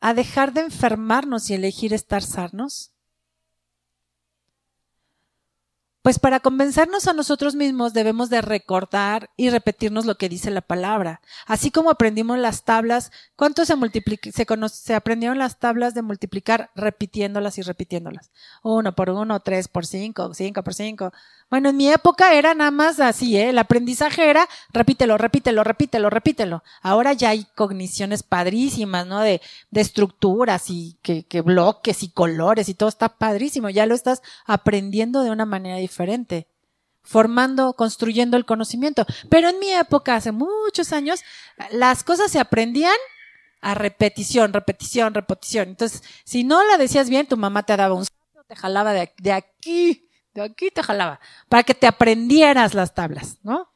a 0.00 0.14
dejar 0.14 0.52
de 0.52 0.62
enfermarnos 0.62 1.50
y 1.50 1.54
elegir 1.54 1.92
estar 1.92 2.22
sanos? 2.22 2.89
Pues 6.02 6.18
para 6.18 6.40
convencernos 6.40 7.08
a 7.08 7.12
nosotros 7.12 7.54
mismos 7.54 7.92
debemos 7.92 8.30
de 8.30 8.40
recordar 8.40 9.28
y 9.36 9.50
repetirnos 9.50 10.06
lo 10.06 10.14
que 10.14 10.30
dice 10.30 10.50
la 10.50 10.62
palabra. 10.62 11.20
Así 11.46 11.70
como 11.70 11.90
aprendimos 11.90 12.38
las 12.38 12.64
tablas, 12.64 13.12
¿cuánto 13.36 13.66
se, 13.66 13.74
se, 14.32 14.46
se 14.72 14.94
aprendieron 14.94 15.38
las 15.38 15.58
tablas 15.58 15.92
de 15.92 16.00
multiplicar 16.00 16.70
repitiéndolas 16.74 17.58
y 17.58 17.62
repitiéndolas? 17.62 18.30
Uno 18.62 18.94
por 18.94 19.10
uno, 19.10 19.40
tres 19.40 19.68
por 19.68 19.84
cinco, 19.84 20.32
cinco 20.32 20.62
por 20.62 20.72
cinco. 20.72 21.12
Bueno, 21.50 21.68
en 21.68 21.76
mi 21.76 21.90
época 21.90 22.32
era 22.32 22.54
nada 22.54 22.70
más 22.70 22.98
así, 23.00 23.36
¿eh? 23.36 23.50
El 23.50 23.58
aprendizaje 23.58 24.30
era 24.30 24.48
repítelo, 24.72 25.18
repítelo, 25.18 25.64
repítelo, 25.64 26.08
repítelo. 26.08 26.62
Ahora 26.80 27.12
ya 27.12 27.30
hay 27.30 27.44
cogniciones 27.56 28.22
padrísimas, 28.22 29.06
¿no? 29.06 29.20
De, 29.20 29.42
de 29.70 29.80
estructuras 29.80 30.70
y 30.70 30.96
que, 31.02 31.24
que 31.24 31.42
bloques 31.42 32.04
y 32.04 32.08
colores 32.08 32.70
y 32.70 32.74
todo 32.74 32.88
está 32.88 33.10
padrísimo. 33.10 33.68
Ya 33.68 33.84
lo 33.84 33.94
estás 33.94 34.22
aprendiendo 34.46 35.22
de 35.22 35.30
una 35.30 35.44
manera 35.44 35.76
diferente 35.76 35.89
diferente, 35.90 36.46
formando, 37.02 37.74
construyendo 37.74 38.36
el 38.36 38.46
conocimiento. 38.46 39.04
Pero 39.28 39.48
en 39.48 39.58
mi 39.58 39.70
época, 39.70 40.14
hace 40.14 40.32
muchos 40.32 40.92
años, 40.92 41.20
las 41.72 42.04
cosas 42.04 42.30
se 42.30 42.38
aprendían 42.38 42.96
a 43.60 43.74
repetición, 43.74 44.52
repetición, 44.52 45.12
repetición. 45.12 45.68
Entonces, 45.68 46.02
si 46.24 46.44
no 46.44 46.64
la 46.64 46.78
decías 46.78 47.10
bien, 47.10 47.26
tu 47.26 47.36
mamá 47.36 47.64
te 47.64 47.76
daba 47.76 47.94
un 47.94 48.06
te 48.46 48.56
jalaba 48.56 48.92
de, 48.92 49.12
de 49.18 49.32
aquí, 49.32 50.08
de 50.34 50.42
aquí 50.42 50.70
te 50.70 50.82
jalaba, 50.82 51.20
para 51.48 51.62
que 51.62 51.74
te 51.74 51.86
aprendieras 51.86 52.74
las 52.74 52.94
tablas, 52.94 53.38
¿no? 53.42 53.72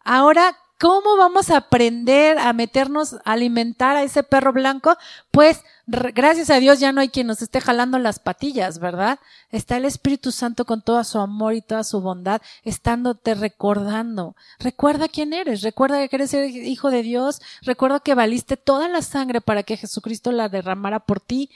Ahora 0.00 0.54
¿Cómo 0.78 1.16
vamos 1.16 1.48
a 1.48 1.56
aprender 1.56 2.38
a 2.38 2.52
meternos, 2.52 3.14
a 3.24 3.32
alimentar 3.32 3.96
a 3.96 4.02
ese 4.02 4.22
perro 4.22 4.52
blanco? 4.52 4.94
Pues 5.30 5.62
gracias 5.86 6.50
a 6.50 6.60
Dios 6.60 6.80
ya 6.80 6.92
no 6.92 7.00
hay 7.00 7.08
quien 7.08 7.26
nos 7.26 7.40
esté 7.40 7.62
jalando 7.62 7.98
las 7.98 8.18
patillas, 8.18 8.78
¿verdad? 8.78 9.18
Está 9.50 9.78
el 9.78 9.86
Espíritu 9.86 10.32
Santo 10.32 10.66
con 10.66 10.82
todo 10.82 11.02
su 11.04 11.18
amor 11.18 11.54
y 11.54 11.62
toda 11.62 11.82
su 11.82 12.02
bondad, 12.02 12.42
estándote 12.62 13.34
recordando. 13.34 14.36
Recuerda 14.58 15.08
quién 15.08 15.32
eres, 15.32 15.62
recuerda 15.62 16.06
que 16.08 16.16
eres 16.16 16.34
hijo 16.34 16.90
de 16.90 17.02
Dios, 17.02 17.40
recuerda 17.62 18.00
que 18.00 18.14
valiste 18.14 18.58
toda 18.58 18.86
la 18.88 19.00
sangre 19.00 19.40
para 19.40 19.62
que 19.62 19.78
Jesucristo 19.78 20.30
la 20.30 20.50
derramara 20.50 21.00
por 21.00 21.20
ti. 21.20 21.50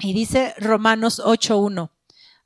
Y 0.00 0.14
dice 0.14 0.52
Romanos 0.58 1.22
8.1. 1.24 1.90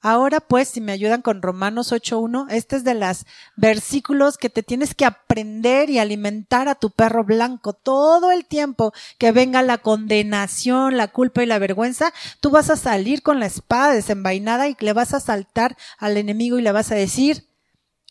Ahora 0.03 0.41
pues, 0.41 0.69
si 0.69 0.81
me 0.81 0.93
ayudan 0.93 1.23
con 1.23 1.43
Romanos 1.43 1.93
8.1, 1.93 2.47
este 2.51 2.77
es 2.77 2.85
de 2.85 2.95
los 2.95 3.27
versículos 3.57 4.39
que 4.39 4.49
te 4.49 4.63
tienes 4.63 4.95
que 4.95 5.05
aprender 5.05 5.91
y 5.91 5.99
alimentar 5.99 6.69
a 6.69 6.75
tu 6.75 6.91
perro 6.91 7.25
blanco 7.25 7.75
todo 7.75 8.31
el 8.31 8.47
tiempo 8.47 8.93
que 9.19 9.33
venga 9.33 9.63
la 9.63 9.79
condenación, 9.79 10.97
la 10.97 11.09
culpa 11.09 11.43
y 11.43 11.47
la 11.47 11.59
vergüenza, 11.59 12.13
tú 12.41 12.51
vas 12.51 12.71
a 12.71 12.77
salir 12.77 13.23
con 13.23 13.41
la 13.41 13.47
espada 13.47 13.93
desenvainada 13.93 14.69
y 14.69 14.77
le 14.81 14.93
vas 14.93 15.13
a 15.13 15.21
saltar 15.21 15.77
al 15.99 16.17
enemigo 16.17 16.59
y 16.59 16.63
le 16.63 16.73
vas 16.73 16.91
a 16.93 16.95
decir, 16.95 17.47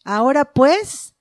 ahora 0.04 0.46
pues, 0.46 1.14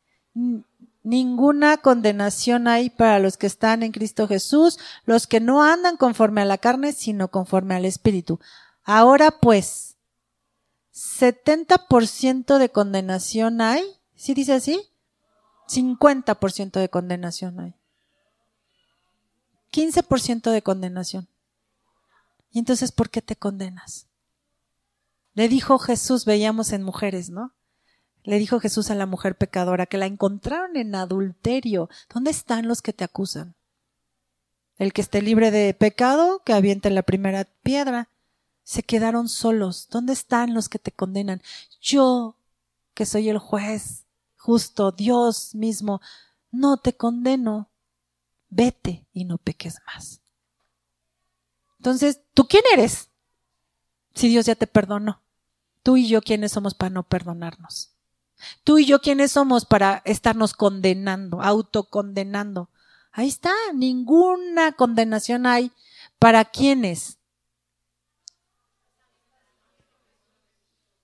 Ninguna 1.09 1.79
condenación 1.79 2.69
hay 2.69 2.91
para 2.91 3.19
los 3.19 3.39
que 3.39 3.47
están 3.47 3.83
en 3.83 3.93
Cristo 3.93 4.29
Jesús, 4.29 4.79
los 5.07 5.27
que 5.27 5.41
no 5.41 5.63
andan 5.63 5.97
conforme 5.97 6.43
a 6.43 6.45
la 6.45 6.59
carne, 6.59 6.93
sino 6.93 7.29
conforme 7.29 7.75
al 7.75 7.87
Espíritu. 7.87 8.41
Ahora 8.85 9.31
pues, 9.31 9.88
70% 10.99 12.59
de 12.59 12.71
condenación 12.71 13.61
hay. 13.61 13.85
¿Sí 14.17 14.35
dice 14.35 14.55
así? 14.55 14.83
50% 15.69 16.81
de 16.81 16.89
condenación 16.89 17.61
hay. 17.61 17.75
15% 19.71 20.51
de 20.51 20.63
condenación. 20.63 21.29
¿Y 22.51 22.59
entonces 22.59 22.91
por 22.91 23.11
qué 23.11 23.23
te 23.23 23.37
condenas? 23.37 24.09
Le 25.35 25.49
dijo 25.49 25.79
Jesús, 25.79 26.25
veíamos 26.25 26.73
en 26.73 26.83
mujeres, 26.83 27.31
¿no? 27.31 27.55
Le 28.25 28.41
dijo 28.41 28.59
Jesús 28.59 28.91
a 28.91 28.97
la 28.97 29.07
mujer 29.07 29.39
pecadora 29.39 29.87
que 29.87 29.99
la 29.99 30.07
encontraron 30.07 30.77
en 30.77 30.97
adulterio. 30.97 31.89
¿Dónde 32.13 32.33
están 32.33 32.67
los 32.67 32.83
que 32.83 32.93
te 32.93 33.05
acusan? 33.05 33.55
El 34.79 34.93
que 34.93 35.03
esté 35.03 35.23
libre 35.23 35.53
de 35.53 35.75
pecado, 35.75 36.43
que 36.45 36.55
aviente 36.55 36.91
la 36.91 37.03
primera 37.03 37.45
piedra. 37.63 38.09
Se 38.69 38.83
quedaron 38.83 39.31
solos. 39.31 39.89
¿Dónde 39.91 40.13
están 40.13 40.53
los 40.53 40.69
que 40.69 40.79
te 40.79 40.93
condenan? 40.93 41.41
Yo, 41.81 42.37
que 42.93 43.07
soy 43.07 43.31
el 43.31 43.39
juez 43.39 44.05
justo, 44.37 44.93
Dios 44.93 45.55
mismo, 45.55 46.03
no 46.51 46.77
te 46.77 46.93
condeno. 46.93 47.71
Vete 48.51 49.07
y 49.15 49.25
no 49.25 49.39
peques 49.39 49.79
más. 49.87 50.21
Entonces, 51.79 52.21
¿tú 52.35 52.47
quién 52.47 52.63
eres? 52.75 53.09
Si 54.15 54.29
Dios 54.29 54.45
ya 54.45 54.55
te 54.55 54.67
perdonó. 54.67 55.23
Tú 55.83 55.97
y 55.97 56.07
yo, 56.07 56.21
¿quiénes 56.21 56.53
somos 56.53 56.75
para 56.75 56.91
no 56.91 57.05
perdonarnos? 57.05 57.93
Tú 58.65 58.77
y 58.77 58.85
yo, 58.85 59.01
¿quiénes 59.01 59.33
somos 59.33 59.65
para 59.65 60.03
estarnos 60.05 60.53
condenando, 60.53 61.41
autocondenando? 61.41 62.69
Ahí 63.13 63.29
está, 63.29 63.55
ninguna 63.73 64.73
condenación 64.73 65.47
hay 65.47 65.73
para 66.19 66.45
quienes. 66.45 67.18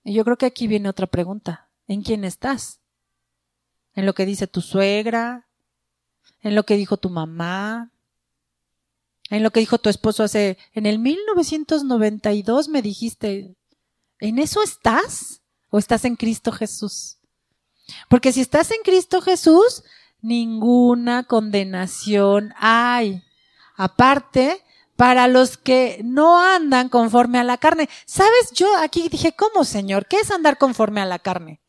Y 0.05 0.13
yo 0.13 0.23
creo 0.23 0.37
que 0.37 0.45
aquí 0.45 0.67
viene 0.67 0.87
otra 0.87 1.07
pregunta. 1.07 1.67
¿En 1.87 2.03
quién 2.03 2.23
estás? 2.23 2.79
¿En 3.95 4.05
lo 4.05 4.13
que 4.13 4.25
dice 4.25 4.45
tu 4.45 4.61
suegra? 4.61 5.47
¿En 6.41 6.53
lo 6.53 6.63
que 6.63 6.77
dijo 6.77 6.97
tu 6.97 7.09
mamá? 7.09 7.91
¿En 9.31 9.41
lo 9.41 9.49
que 9.49 9.59
dijo 9.59 9.79
tu 9.79 9.89
esposo 9.89 10.23
hace... 10.23 10.59
En 10.73 10.85
el 10.85 10.99
1992 10.99 12.69
me 12.69 12.83
dijiste, 12.83 13.55
¿en 14.19 14.37
eso 14.37 14.61
estás? 14.61 15.41
¿O 15.71 15.79
estás 15.79 16.05
en 16.05 16.15
Cristo 16.15 16.51
Jesús? 16.51 17.17
Porque 18.07 18.31
si 18.31 18.41
estás 18.41 18.69
en 18.69 18.81
Cristo 18.83 19.21
Jesús, 19.21 19.83
ninguna 20.21 21.23
condenación 21.23 22.53
hay. 22.57 23.23
Aparte, 23.75 24.63
para 24.95 25.27
los 25.27 25.57
que 25.57 26.01
no 26.03 26.41
andan 26.41 26.89
conforme 26.89 27.39
a 27.39 27.43
la 27.43 27.57
carne. 27.57 27.89
¿Sabes? 28.05 28.51
Yo 28.53 28.67
aquí 28.77 29.09
dije, 29.09 29.33
¿cómo, 29.33 29.63
Señor? 29.63 30.07
¿Qué 30.07 30.17
es 30.17 30.31
andar 30.31 30.57
conforme 30.57 31.01
a 31.01 31.05
la 31.05 31.19
carne? 31.19 31.61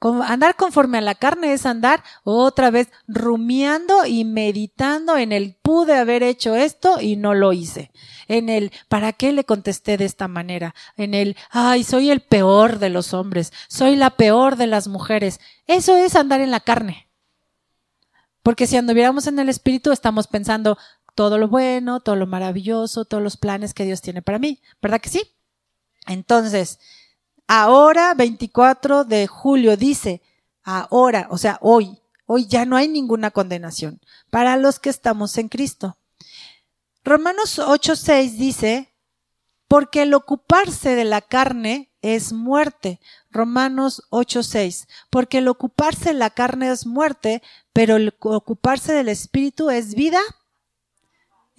Andar 0.00 0.56
conforme 0.56 0.98
a 0.98 1.00
la 1.00 1.14
carne 1.14 1.52
es 1.52 1.64
andar 1.64 2.02
otra 2.24 2.72
vez 2.72 2.88
rumiando 3.06 4.04
y 4.04 4.24
meditando 4.24 5.16
en 5.16 5.30
el 5.30 5.54
pude 5.62 5.96
haber 5.96 6.24
hecho 6.24 6.56
esto 6.56 7.00
y 7.00 7.14
no 7.14 7.34
lo 7.34 7.52
hice. 7.52 7.92
En 8.26 8.48
el 8.48 8.72
¿para 8.88 9.12
qué 9.12 9.32
le 9.32 9.44
contesté 9.44 9.96
de 9.96 10.04
esta 10.04 10.26
manera? 10.26 10.74
En 10.96 11.14
el 11.14 11.36
ay, 11.50 11.84
soy 11.84 12.10
el 12.10 12.20
peor 12.20 12.80
de 12.80 12.88
los 12.88 13.14
hombres, 13.14 13.52
soy 13.68 13.94
la 13.94 14.10
peor 14.10 14.56
de 14.56 14.66
las 14.66 14.88
mujeres. 14.88 15.38
Eso 15.68 15.96
es 15.96 16.16
andar 16.16 16.40
en 16.40 16.50
la 16.50 16.60
carne. 16.60 17.08
Porque 18.42 18.66
si 18.66 18.76
anduviéramos 18.76 19.28
en 19.28 19.38
el 19.38 19.48
espíritu 19.48 19.92
estamos 19.92 20.26
pensando 20.26 20.76
todo 21.14 21.38
lo 21.38 21.48
bueno, 21.48 22.00
todo 22.00 22.16
lo 22.16 22.26
maravilloso, 22.26 23.04
todos 23.04 23.22
los 23.22 23.36
planes 23.36 23.74
que 23.74 23.84
Dios 23.84 24.00
tiene 24.00 24.22
para 24.22 24.38
mí, 24.38 24.60
¿verdad 24.80 25.00
que 25.00 25.10
sí? 25.10 25.22
Entonces, 26.06 26.78
Ahora, 27.54 28.14
24 28.14 29.04
de 29.04 29.26
julio, 29.26 29.76
dice, 29.76 30.22
ahora, 30.62 31.26
o 31.30 31.36
sea, 31.36 31.58
hoy, 31.60 31.98
hoy 32.24 32.46
ya 32.46 32.64
no 32.64 32.76
hay 32.76 32.88
ninguna 32.88 33.30
condenación 33.30 34.00
para 34.30 34.56
los 34.56 34.78
que 34.78 34.90
estamos 34.90 35.36
en 35.36 35.48
Cristo. 35.48 35.98
Romanos 37.04 37.58
8:6 37.58 38.38
dice, 38.38 38.94
porque 39.68 40.04
el 40.04 40.14
ocuparse 40.14 40.94
de 40.94 41.04
la 41.04 41.20
carne 41.20 41.92
es 42.00 42.32
muerte. 42.32 43.00
Romanos 43.30 44.02
8:6, 44.10 44.88
porque 45.10 45.38
el 45.38 45.48
ocuparse 45.48 46.10
de 46.10 46.14
la 46.14 46.30
carne 46.30 46.70
es 46.70 46.86
muerte, 46.86 47.42
pero 47.74 47.96
el 47.96 48.14
ocuparse 48.20 48.92
del 48.94 49.10
espíritu 49.10 49.68
es 49.68 49.94
vida 49.94 50.20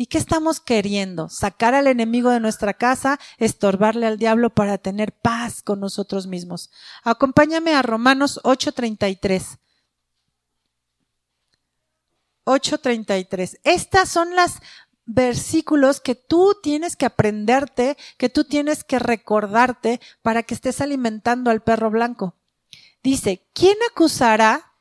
¿Y 0.04 0.08
qué 0.08 0.18
estamos 0.18 0.60
queriendo? 0.60 1.30
Sacar 1.30 1.74
al 1.74 1.88
enemigo 1.88 2.30
de 2.30 2.42
nuestra 2.42 2.74
casa, 2.74 3.22
estorbarle 3.38 4.06
al 4.06 4.18
diablo 4.18 4.50
para 4.50 4.78
tener 4.78 5.14
paz 5.14 5.62
con 5.62 5.80
nosotros 5.80 6.28
mismos. 6.28 6.72
Acompáñame 7.06 7.74
a 7.74 7.82
Romanos 7.82 8.42
8:33. 8.44 9.60
8:33. 12.44 13.62
Estas 13.64 14.10
son 14.10 14.36
las 14.36 14.60
versículos 15.06 16.02
que 16.02 16.16
tú 16.16 16.58
tienes 16.62 16.98
que 16.98 17.06
aprenderte, 17.06 17.96
que 18.18 18.28
tú 18.28 18.44
tienes 18.44 18.84
que 18.84 19.00
recordarte 19.00 20.02
para 20.22 20.44
que 20.44 20.54
estés 20.54 20.82
alimentando 20.82 21.50
al 21.50 21.64
perro 21.64 21.90
blanco. 21.90 22.36
Dice, 23.04 23.48
¿quién 23.54 23.78
acusará 23.90 24.73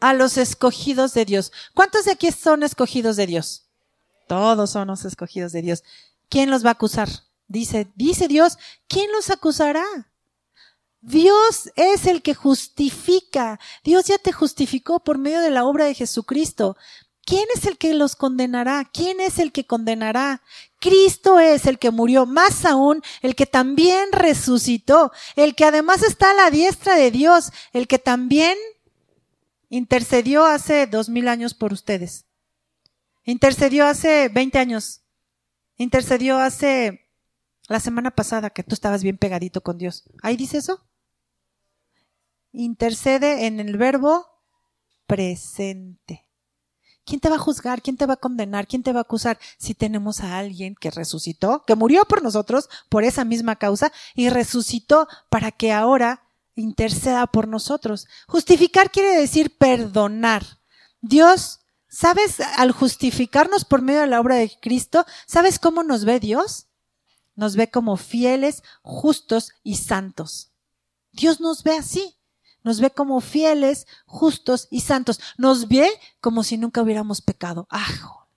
a 0.00 0.14
los 0.14 0.36
escogidos 0.38 1.14
de 1.14 1.24
Dios. 1.24 1.52
¿Cuántos 1.74 2.06
de 2.06 2.12
aquí 2.12 2.30
son 2.32 2.62
escogidos 2.62 3.16
de 3.16 3.26
Dios? 3.26 3.64
Todos 4.26 4.70
son 4.70 4.88
los 4.88 5.04
escogidos 5.04 5.52
de 5.52 5.62
Dios. 5.62 5.84
¿Quién 6.28 6.50
los 6.50 6.64
va 6.64 6.70
a 6.70 6.72
acusar? 6.72 7.08
Dice, 7.48 7.90
dice 7.96 8.28
Dios, 8.28 8.58
¿quién 8.86 9.10
los 9.12 9.30
acusará? 9.30 9.84
Dios 11.00 11.70
es 11.76 12.06
el 12.06 12.22
que 12.22 12.34
justifica. 12.34 13.58
Dios 13.82 14.04
ya 14.04 14.18
te 14.18 14.32
justificó 14.32 15.00
por 15.00 15.18
medio 15.18 15.40
de 15.40 15.50
la 15.50 15.64
obra 15.64 15.86
de 15.86 15.94
Jesucristo. 15.94 16.76
¿Quién 17.24 17.44
es 17.54 17.64
el 17.66 17.78
que 17.78 17.94
los 17.94 18.16
condenará? 18.16 18.88
¿Quién 18.92 19.20
es 19.20 19.38
el 19.38 19.52
que 19.52 19.66
condenará? 19.66 20.42
Cristo 20.80 21.38
es 21.38 21.66
el 21.66 21.78
que 21.78 21.90
murió, 21.90 22.26
más 22.26 22.64
aún 22.64 23.02
el 23.22 23.34
que 23.34 23.46
también 23.46 24.10
resucitó, 24.12 25.12
el 25.36 25.54
que 25.54 25.64
además 25.64 26.02
está 26.02 26.30
a 26.30 26.34
la 26.34 26.50
diestra 26.50 26.96
de 26.96 27.10
Dios, 27.10 27.52
el 27.72 27.86
que 27.86 27.98
también 27.98 28.56
intercedió 29.70 30.44
hace 30.44 30.86
dos 30.86 31.08
mil 31.08 31.28
años 31.28 31.54
por 31.54 31.72
ustedes. 31.72 32.26
Intercedió 33.24 33.86
hace 33.86 34.28
veinte 34.28 34.58
años. 34.58 35.00
Intercedió 35.76 36.38
hace 36.38 37.06
la 37.68 37.80
semana 37.80 38.10
pasada 38.10 38.50
que 38.50 38.64
tú 38.64 38.74
estabas 38.74 39.02
bien 39.02 39.16
pegadito 39.16 39.62
con 39.62 39.78
Dios. 39.78 40.04
¿Ahí 40.22 40.36
dice 40.36 40.58
eso? 40.58 40.84
Intercede 42.52 43.46
en 43.46 43.60
el 43.60 43.78
verbo 43.78 44.26
presente. 45.06 46.26
¿Quién 47.04 47.20
te 47.20 47.28
va 47.28 47.36
a 47.36 47.40
juzgar? 47.40 47.80
¿Quién 47.80 47.96
te 47.96 48.06
va 48.06 48.14
a 48.14 48.18
condenar? 48.18 48.66
¿Quién 48.66 48.82
te 48.82 48.92
va 48.92 49.00
a 49.00 49.02
acusar? 49.02 49.38
Si 49.56 49.74
tenemos 49.74 50.20
a 50.20 50.38
alguien 50.38 50.74
que 50.74 50.90
resucitó, 50.90 51.64
que 51.64 51.74
murió 51.74 52.04
por 52.04 52.22
nosotros 52.22 52.68
por 52.88 53.04
esa 53.04 53.24
misma 53.24 53.56
causa 53.56 53.92
y 54.14 54.28
resucitó 54.28 55.08
para 55.28 55.50
que 55.50 55.72
ahora 55.72 56.22
interceda 56.60 57.26
por 57.26 57.48
nosotros. 57.48 58.06
Justificar 58.26 58.90
quiere 58.90 59.16
decir 59.16 59.56
perdonar. 59.56 60.44
Dios, 61.00 61.60
¿sabes? 61.88 62.40
Al 62.56 62.72
justificarnos 62.72 63.64
por 63.64 63.82
medio 63.82 64.00
de 64.00 64.06
la 64.06 64.20
obra 64.20 64.36
de 64.36 64.50
Cristo, 64.60 65.04
¿sabes 65.26 65.58
cómo 65.58 65.82
nos 65.82 66.04
ve 66.04 66.20
Dios? 66.20 66.66
Nos 67.34 67.56
ve 67.56 67.70
como 67.70 67.96
fieles, 67.96 68.62
justos 68.82 69.52
y 69.62 69.76
santos. 69.76 70.52
Dios 71.12 71.40
nos 71.40 71.62
ve 71.62 71.76
así. 71.76 72.16
Nos 72.62 72.80
ve 72.80 72.90
como 72.90 73.20
fieles, 73.20 73.86
justos 74.04 74.68
y 74.70 74.82
santos. 74.82 75.18
Nos 75.38 75.66
ve 75.68 75.90
como 76.20 76.44
si 76.44 76.58
nunca 76.58 76.82
hubiéramos 76.82 77.22
pecado. 77.22 77.66
¡Ajo! 77.70 78.28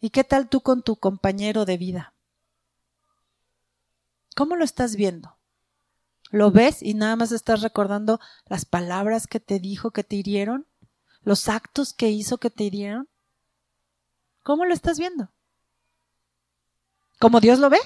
¿Y 0.00 0.10
qué 0.10 0.24
tal 0.24 0.48
tú 0.48 0.60
con 0.60 0.82
tu 0.82 0.96
compañero 0.96 1.64
de 1.64 1.78
vida? 1.78 2.14
¿Cómo 4.34 4.56
lo 4.56 4.64
estás 4.64 4.96
viendo? 4.96 5.36
Lo 6.32 6.50
ves 6.50 6.82
y 6.82 6.94
nada 6.94 7.14
más 7.14 7.30
estás 7.30 7.60
recordando 7.60 8.18
las 8.46 8.64
palabras 8.64 9.26
que 9.26 9.38
te 9.38 9.60
dijo 9.60 9.90
que 9.90 10.02
te 10.02 10.16
hirieron, 10.16 10.66
los 11.22 11.48
actos 11.48 11.92
que 11.92 12.10
hizo 12.10 12.38
que 12.38 12.50
te 12.50 12.64
hirieron. 12.64 13.06
¿Cómo 14.42 14.64
lo 14.64 14.74
estás 14.74 14.98
viendo? 14.98 15.28
¿Como 17.20 17.38
Dios 17.38 17.60
lo 17.60 17.70
ve? 17.70 17.78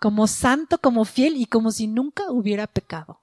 Como 0.00 0.26
santo, 0.26 0.78
como 0.78 1.04
fiel 1.04 1.36
y 1.36 1.46
como 1.46 1.70
si 1.70 1.86
nunca 1.86 2.30
hubiera 2.30 2.66
pecado. 2.66 3.20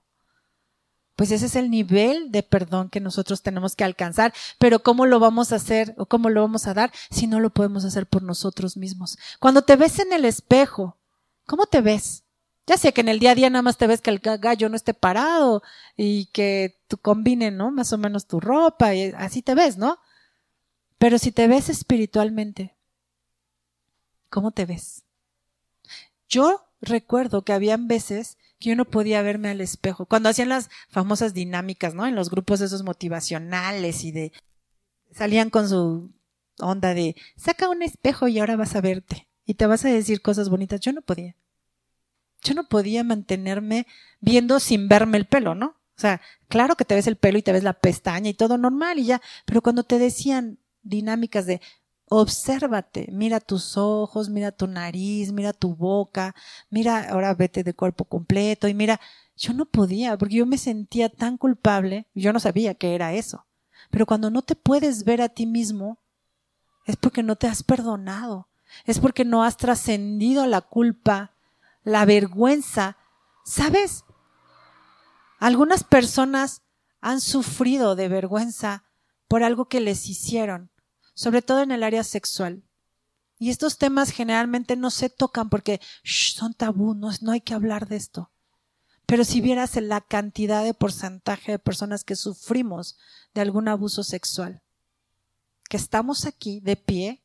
Pues 1.16 1.32
ese 1.32 1.48
es 1.48 1.56
el 1.56 1.70
nivel 1.70 2.32
de 2.32 2.44
perdón 2.44 2.90
que 2.90 3.00
nosotros 3.00 3.42
tenemos 3.42 3.76
que 3.76 3.84
alcanzar. 3.84 4.32
Pero 4.60 4.84
¿cómo 4.84 5.08
lo 5.08 5.20
vamos 5.20 5.52
a 5.52 5.56
hacer 5.56 5.96
o 5.98 6.06
cómo 6.06 6.30
lo 6.30 6.42
vamos 6.42 6.68
a 6.68 6.74
dar 6.74 6.92
si 7.10 7.26
no 7.28 7.40
lo 7.40 7.50
podemos 7.50 7.84
hacer 7.84 8.06
por 8.08 8.22
nosotros 8.22 8.78
mismos? 8.78 9.18
Cuando 9.40 9.64
te 9.64 9.76
ves 9.76 10.00
en 10.00 10.14
el 10.14 10.24
espejo, 10.24 10.98
¿cómo 11.46 11.66
te 11.66 11.82
ves? 11.82 12.23
Ya 12.66 12.78
sé 12.78 12.94
que 12.94 13.02
en 13.02 13.10
el 13.10 13.20
día 13.20 13.32
a 13.32 13.36
día 13.36 13.50
nada 13.50 13.62
más 13.62 13.78
te 13.78 13.88
ves 13.88 14.00
que 14.02 14.10
el 14.10 14.20
gallo 14.20 14.70
no 14.70 14.76
esté 14.76 14.94
parado 14.94 15.62
y 15.98 16.28
que 16.28 16.80
tú 16.88 16.98
combine, 16.98 17.52
¿no? 17.52 17.72
Más 17.72 17.92
o 17.92 17.98
menos 17.98 18.26
tu 18.26 18.40
ropa 18.40 18.96
y 18.96 19.12
así 19.18 19.42
te 19.42 19.54
ves, 19.54 19.78
¿no? 19.78 20.00
Pero 20.98 21.18
si 21.20 21.34
te 21.34 21.48
ves 21.48 21.68
espiritualmente, 21.68 22.78
¿cómo 24.30 24.52
te 24.52 24.66
ves? 24.66 25.04
Yo 26.30 26.66
recuerdo 26.80 27.44
que 27.44 27.52
habían 27.52 27.90
veces 27.90 28.38
que 28.60 28.70
yo 28.70 28.76
no 28.78 28.86
podía 28.86 29.22
verme 29.22 29.50
al 29.50 29.60
espejo. 29.60 30.06
Cuando 30.06 30.30
hacían 30.30 30.50
las 30.50 30.70
famosas 30.90 31.34
dinámicas, 31.34 31.94
¿no? 31.94 32.08
En 32.08 32.16
los 32.16 32.30
grupos 32.30 32.62
esos 32.62 32.84
motivacionales 32.84 34.06
y 34.06 34.12
de 34.14 34.32
salían 35.12 35.50
con 35.50 35.68
su 35.68 36.12
onda 36.60 36.94
de 36.94 37.16
saca 37.36 37.70
un 37.70 37.82
espejo 37.82 38.30
y 38.30 38.40
ahora 38.40 38.56
vas 38.56 38.76
a 38.76 38.82
verte 38.82 39.28
y 39.46 39.56
te 39.56 39.66
vas 39.68 39.84
a 39.84 39.90
decir 39.90 40.22
cosas 40.22 40.50
bonitas. 40.50 40.80
Yo 40.80 40.94
no 40.94 41.02
podía. 41.02 41.36
Yo 42.44 42.54
no 42.54 42.68
podía 42.68 43.04
mantenerme 43.04 43.88
viendo 44.20 44.60
sin 44.60 44.88
verme 44.88 45.18
el 45.18 45.26
pelo, 45.26 45.56
¿no? 45.56 45.68
O 45.96 46.02
sea, 46.02 46.22
claro 46.48 46.76
que 46.76 46.86
te 46.86 46.96
ves 46.96 47.08
el 47.08 47.16
pelo 47.16 47.38
y 47.38 47.44
te 47.44 47.52
ves 47.52 47.64
la 47.64 47.74
pestaña 47.74 48.30
y 48.30 48.34
todo 48.34 48.58
normal 48.58 49.00
y 49.00 49.06
ya, 49.06 49.22
pero 49.46 49.62
cuando 49.62 49.84
te 49.84 50.00
decían 50.00 50.58
dinámicas 50.82 51.46
de 51.46 51.62
obsérvate, 52.10 53.08
mira 53.12 53.40
tus 53.40 53.78
ojos, 53.78 54.30
mira 54.30 54.52
tu 54.52 54.68
nariz, 54.68 55.32
mira 55.32 55.54
tu 55.54 55.76
boca, 55.76 56.36
mira, 56.70 57.10
ahora 57.10 57.34
vete 57.34 57.64
de 57.64 57.74
cuerpo 57.74 58.06
completo 58.06 58.68
y 58.68 58.74
mira, 58.74 59.00
yo 59.36 59.54
no 59.54 59.66
podía 59.66 60.18
porque 60.18 60.36
yo 60.36 60.46
me 60.46 60.58
sentía 60.58 61.10
tan 61.10 61.38
culpable, 61.38 62.08
yo 62.14 62.34
no 62.34 62.40
sabía 62.40 62.76
que 62.76 62.96
era 62.96 63.14
eso. 63.14 63.46
Pero 63.90 64.06
cuando 64.06 64.30
no 64.30 64.42
te 64.42 64.56
puedes 64.56 65.04
ver 65.04 65.22
a 65.22 65.30
ti 65.30 65.46
mismo, 65.46 66.00
es 66.86 66.98
porque 66.98 67.24
no 67.24 67.36
te 67.36 67.48
has 67.48 67.64
perdonado, 67.64 68.50
es 68.86 69.00
porque 69.00 69.26
no 69.26 69.44
has 69.44 69.58
trascendido 69.58 70.46
la 70.46 70.62
culpa, 70.62 71.33
la 71.84 72.06
vergüenza. 72.06 72.98
¿Sabes? 73.46 74.04
Algunas 75.40 75.84
personas 75.84 76.62
han 77.02 77.20
sufrido 77.20 77.96
de 77.96 78.08
vergüenza 78.08 78.86
por 79.28 79.44
algo 79.44 79.66
que 79.66 79.82
les 79.82 80.08
hicieron, 80.08 80.72
sobre 81.14 81.42
todo 81.42 81.62
en 81.62 81.72
el 81.72 81.84
área 81.84 82.04
sexual. 82.04 82.64
Y 83.38 83.50
estos 83.50 83.78
temas 83.78 84.12
generalmente 84.12 84.78
no 84.78 84.90
se 84.90 85.10
tocan 85.10 85.50
porque 85.50 85.82
son 86.04 86.54
tabú, 86.54 86.94
no, 86.94 87.10
no 87.22 87.32
hay 87.32 87.42
que 87.42 87.54
hablar 87.54 87.88
de 87.88 87.98
esto. 87.98 88.32
Pero 89.06 89.26
si 89.26 89.42
vieras 89.42 89.76
la 89.76 90.02
cantidad 90.02 90.64
de 90.64 90.74
porcentaje 90.74 91.52
de 91.52 91.60
personas 91.60 92.04
que 92.04 92.16
sufrimos 92.16 92.98
de 93.34 93.42
algún 93.42 93.68
abuso 93.68 94.04
sexual, 94.04 94.64
que 95.68 95.78
estamos 95.78 96.26
aquí 96.26 96.62
de 96.62 96.76
pie 96.78 97.24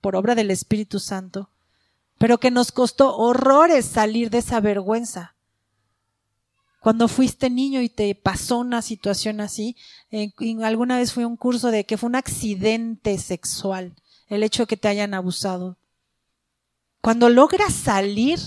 por 0.00 0.16
obra 0.16 0.34
del 0.34 0.50
Espíritu 0.50 0.98
Santo, 1.00 1.50
pero 2.22 2.38
que 2.38 2.52
nos 2.52 2.70
costó 2.70 3.16
horrores 3.16 3.84
salir 3.84 4.30
de 4.30 4.38
esa 4.38 4.60
vergüenza. 4.60 5.34
Cuando 6.78 7.08
fuiste 7.08 7.50
niño 7.50 7.80
y 7.80 7.88
te 7.88 8.14
pasó 8.14 8.58
una 8.58 8.80
situación 8.80 9.40
así, 9.40 9.74
alguna 10.62 10.98
vez 10.98 11.12
fue 11.12 11.26
un 11.26 11.36
curso 11.36 11.72
de 11.72 11.84
que 11.84 11.96
fue 11.96 12.10
un 12.10 12.14
accidente 12.14 13.18
sexual, 13.18 13.96
el 14.28 14.44
hecho 14.44 14.62
de 14.62 14.66
que 14.68 14.76
te 14.76 14.86
hayan 14.86 15.14
abusado. 15.14 15.78
Cuando 17.00 17.28
logras 17.28 17.74
salir, 17.74 18.38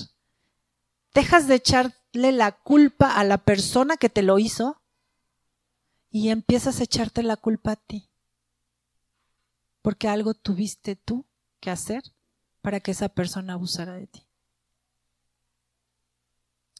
dejas 1.13 1.49
de 1.49 1.55
echarle 1.55 2.31
la 2.31 2.53
culpa 2.53 3.13
a 3.13 3.25
la 3.25 3.39
persona 3.39 3.97
que 3.97 4.07
te 4.07 4.21
lo 4.21 4.39
hizo 4.39 4.79
y 6.09 6.29
empiezas 6.29 6.79
a 6.79 6.83
echarte 6.83 7.23
la 7.23 7.35
culpa 7.35 7.73
a 7.73 7.75
ti. 7.75 8.07
Porque 9.81 10.07
algo 10.07 10.33
tuviste 10.33 10.95
tú 10.95 11.25
que 11.59 11.71
hacer 11.71 12.14
para 12.65 12.79
que 12.79 12.89
esa 12.89 13.09
persona 13.09 13.53
abusara 13.53 13.93
de 13.93 14.07
ti. 14.07 14.23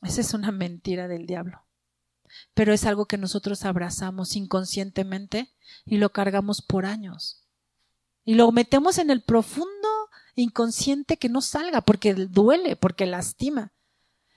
Esa 0.01 0.21
es 0.21 0.33
una 0.33 0.51
mentira 0.51 1.07
del 1.07 1.27
diablo. 1.27 1.61
Pero 2.55 2.73
es 2.73 2.85
algo 2.85 3.05
que 3.05 3.19
nosotros 3.19 3.63
abrazamos 3.65 4.35
inconscientemente 4.35 5.53
y 5.85 5.97
lo 5.97 6.11
cargamos 6.11 6.63
por 6.63 6.87
años. 6.87 7.43
Y 8.23 8.33
lo 8.33 8.51
metemos 8.51 8.97
en 8.97 9.11
el 9.11 9.21
profundo 9.21 9.69
inconsciente 10.33 11.17
que 11.17 11.29
no 11.29 11.41
salga 11.41 11.81
porque 11.81 12.15
duele, 12.15 12.75
porque 12.75 13.05
lastima. 13.05 13.71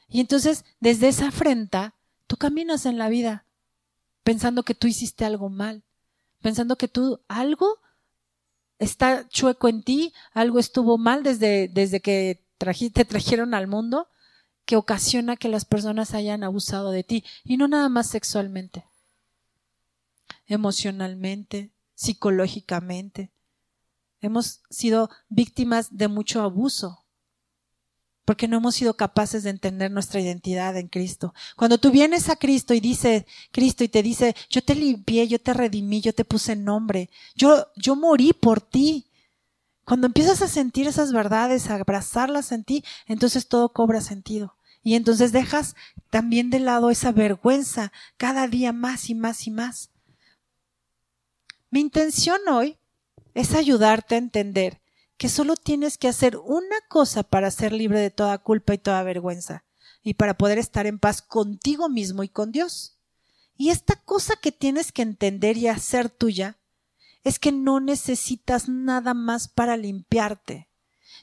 Y 0.07 0.21
entonces, 0.21 0.67
desde 0.81 1.09
esa 1.09 1.29
afrenta, 1.29 1.95
tú 2.27 2.37
caminas 2.37 2.85
en 2.85 2.99
la 2.99 3.09
vida 3.09 3.47
pensando 4.23 4.65
que 4.65 4.75
tú 4.75 4.87
hiciste 4.87 5.25
algo 5.25 5.49
mal, 5.49 5.83
pensando 6.43 6.77
que 6.77 6.89
tú 6.89 7.23
algo 7.27 7.81
está 8.79 9.29
chueco 9.29 9.69
en 9.69 9.83
ti, 9.83 10.13
algo 10.33 10.59
estuvo 10.59 10.99
mal 10.99 11.23
desde, 11.23 11.69
desde 11.69 12.01
que 12.01 12.45
te 12.59 13.05
trajeron 13.05 13.55
al 13.55 13.67
mundo, 13.67 14.09
que 14.65 14.77
ocasiona 14.77 15.37
que 15.37 15.49
las 15.49 15.65
personas 15.65 16.15
hayan 16.15 16.45
abusado 16.45 16.91
de 16.91 17.05
ti, 17.05 17.25
y 17.45 17.57
no 17.57 17.69
nada 17.69 17.89
más 17.89 18.09
sexualmente, 18.09 18.85
emocionalmente, 20.47 21.71
psicológicamente. 21.95 23.31
Hemos 24.21 24.61
sido 24.69 25.11
víctimas 25.29 25.97
de 25.97 26.09
mucho 26.09 26.43
abuso 26.43 27.05
porque 28.29 28.47
no 28.47 28.59
hemos 28.59 28.75
sido 28.75 28.95
capaces 28.95 29.43
de 29.43 29.49
entender 29.49 29.91
nuestra 29.91 30.21
identidad 30.21 30.77
en 30.77 30.89
Cristo. 30.89 31.33
Cuando 31.57 31.79
tú 31.79 31.91
vienes 31.91 32.29
a 32.29 32.37
Cristo 32.37 32.75
y 32.75 32.81
dice 32.81 33.27
Cristo 33.53 33.85
y 33.85 33.89
te 33.89 34.03
dice, 34.03 34.37
yo 34.51 34.63
te 34.63 34.75
limpié, 34.75 35.27
yo 35.29 35.41
te 35.41 35.55
redimí, 35.55 36.03
yo 36.03 36.13
te 36.13 36.27
puse 36.27 36.55
nombre, 36.55 37.09
yo, 37.37 37.69
yo 37.75 37.97
morí 37.97 38.35
por 38.35 38.61
ti. 38.61 39.07
Cuando 39.87 40.07
empiezas 40.07 40.43
a 40.43 40.49
sentir 40.49 40.87
esas 40.87 41.11
verdades, 41.11 41.71
a 41.71 41.77
abrazarlas 41.77 42.53
en 42.53 42.65
ti, 42.65 42.85
entonces 43.07 43.49
todo 43.49 43.73
cobra 43.73 44.03
sentido. 44.03 44.57
Y 44.83 44.97
entonces 44.97 45.33
dejas 45.33 45.75
también 46.11 46.51
de 46.51 46.59
lado 46.59 46.91
esa 46.91 47.13
vergüenza 47.13 47.93
cada 48.19 48.47
día 48.47 48.75
más 48.75 49.09
y 49.09 49.15
más 49.15 49.47
y 49.47 49.51
más. 49.51 49.89
Mi 51.71 51.81
intención 51.81 52.41
hoy 52.47 52.77
es 53.33 53.55
ayudarte 53.55 54.17
a 54.17 54.19
entender 54.19 54.83
que 55.19 55.29
solo 55.29 55.57
tienes 55.57 55.99
que 55.99 56.09
hacer 56.09 56.37
una 56.37 56.77
cosa 56.89 57.25
para 57.25 57.51
ser 57.51 57.73
libre 57.73 58.01
de 58.01 58.11
toda 58.11 58.39
culpa 58.39 58.73
y 58.75 58.79
toda 58.79 59.03
vergüenza 59.03 59.65
y 60.03 60.15
para 60.15 60.39
poder 60.39 60.59
estar 60.59 60.87
en 60.87 60.99
paz 60.99 61.21
contigo 61.23 61.89
mismo 61.89 62.23
y 62.23 62.29
con 62.29 62.53
Dios. 62.53 62.99
Y 63.57 63.71
esta 63.71 63.97
cosa 63.97 64.37
que 64.37 64.53
tienes 64.53 64.93
que 64.93 65.03
entender 65.03 65.57
y 65.57 65.67
hacer 65.67 66.09
tuya 66.09 66.59
es 67.25 67.41
que 67.41 67.51
no 67.51 67.81
necesitas 67.81 68.69
nada 68.69 69.13
más 69.13 69.49
para 69.49 69.77
limpiarte, 69.77 70.69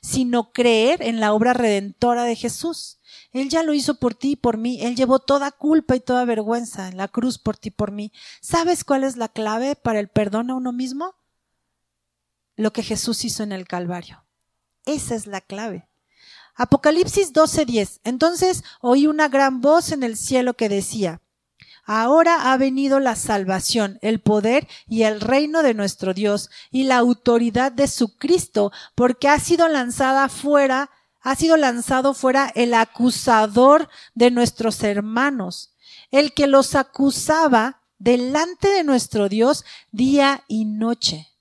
sino 0.02 0.52
creer 0.52 1.02
en 1.02 1.22
la 1.22 1.34
obra 1.34 1.54
redentora 1.54 2.26
de 2.26 2.36
Jesús. 2.36 3.00
Él 3.32 3.48
ya 3.48 3.64
lo 3.64 3.74
hizo 3.74 3.98
por 3.98 4.14
ti 4.14 4.32
y 4.32 4.36
por 4.36 4.58
mí. 4.58 4.82
Él 4.82 4.98
llevó 4.98 5.20
toda 5.20 5.52
culpa 5.52 5.96
y 5.96 6.02
toda 6.02 6.26
vergüenza 6.26 6.90
en 6.90 6.98
la 6.98 7.08
cruz 7.08 7.40
por 7.40 7.56
ti 7.56 7.70
y 7.70 7.72
por 7.72 7.92
mí. 7.92 8.12
¿Sabes 8.42 8.84
cuál 8.84 9.06
es 9.06 9.16
la 9.16 9.30
clave 9.30 9.78
para 9.78 10.02
el 10.02 10.10
perdón 10.10 10.52
a 10.52 10.56
uno 10.56 10.74
mismo? 10.74 11.16
Lo 12.56 12.72
que 12.74 12.84
Jesús 12.84 13.26
hizo 13.26 13.44
en 13.44 13.52
el 13.52 13.68
Calvario. 13.68 14.24
Esa 14.86 15.16
es 15.16 15.28
la 15.28 15.42
clave. 15.42 15.88
Apocalipsis 16.56 17.34
12:10. 17.34 18.00
Entonces 18.04 18.64
oí 18.82 19.08
una 19.08 19.28
gran 19.28 19.62
voz 19.62 19.92
en 19.92 20.04
el 20.04 20.16
cielo 20.16 20.54
que 20.54 20.70
decía, 20.70 21.22
Ahora 21.88 22.52
ha 22.52 22.58
venido 22.58 23.00
la 23.00 23.16
salvación, 23.16 24.00
el 24.02 24.20
poder 24.20 24.68
y 24.88 25.04
el 25.04 25.22
reino 25.22 25.62
de 25.62 25.76
nuestro 25.76 26.16
Dios 26.16 26.50
y 26.72 26.86
la 26.86 26.98
autoridad 26.98 27.72
de 27.72 27.88
su 27.88 28.18
Cristo, 28.18 28.72
porque 28.96 29.30
ha 29.30 29.40
sido 29.40 29.68
lanzada 29.68 30.28
fuera, 30.28 30.90
ha 31.22 31.36
sido 31.36 31.58
lanzado 31.58 32.16
fuera 32.16 32.52
el 32.56 32.74
acusador 32.74 33.88
de 34.16 34.32
nuestros 34.32 34.82
hermanos, 34.82 35.76
el 36.10 36.34
que 36.34 36.48
los 36.48 36.74
acusaba 36.74 37.82
delante 38.00 38.70
de 38.70 38.84
nuestro 38.84 39.30
Dios 39.30 39.64
día 39.92 40.44
y 40.48 40.66
noche. 40.66 41.35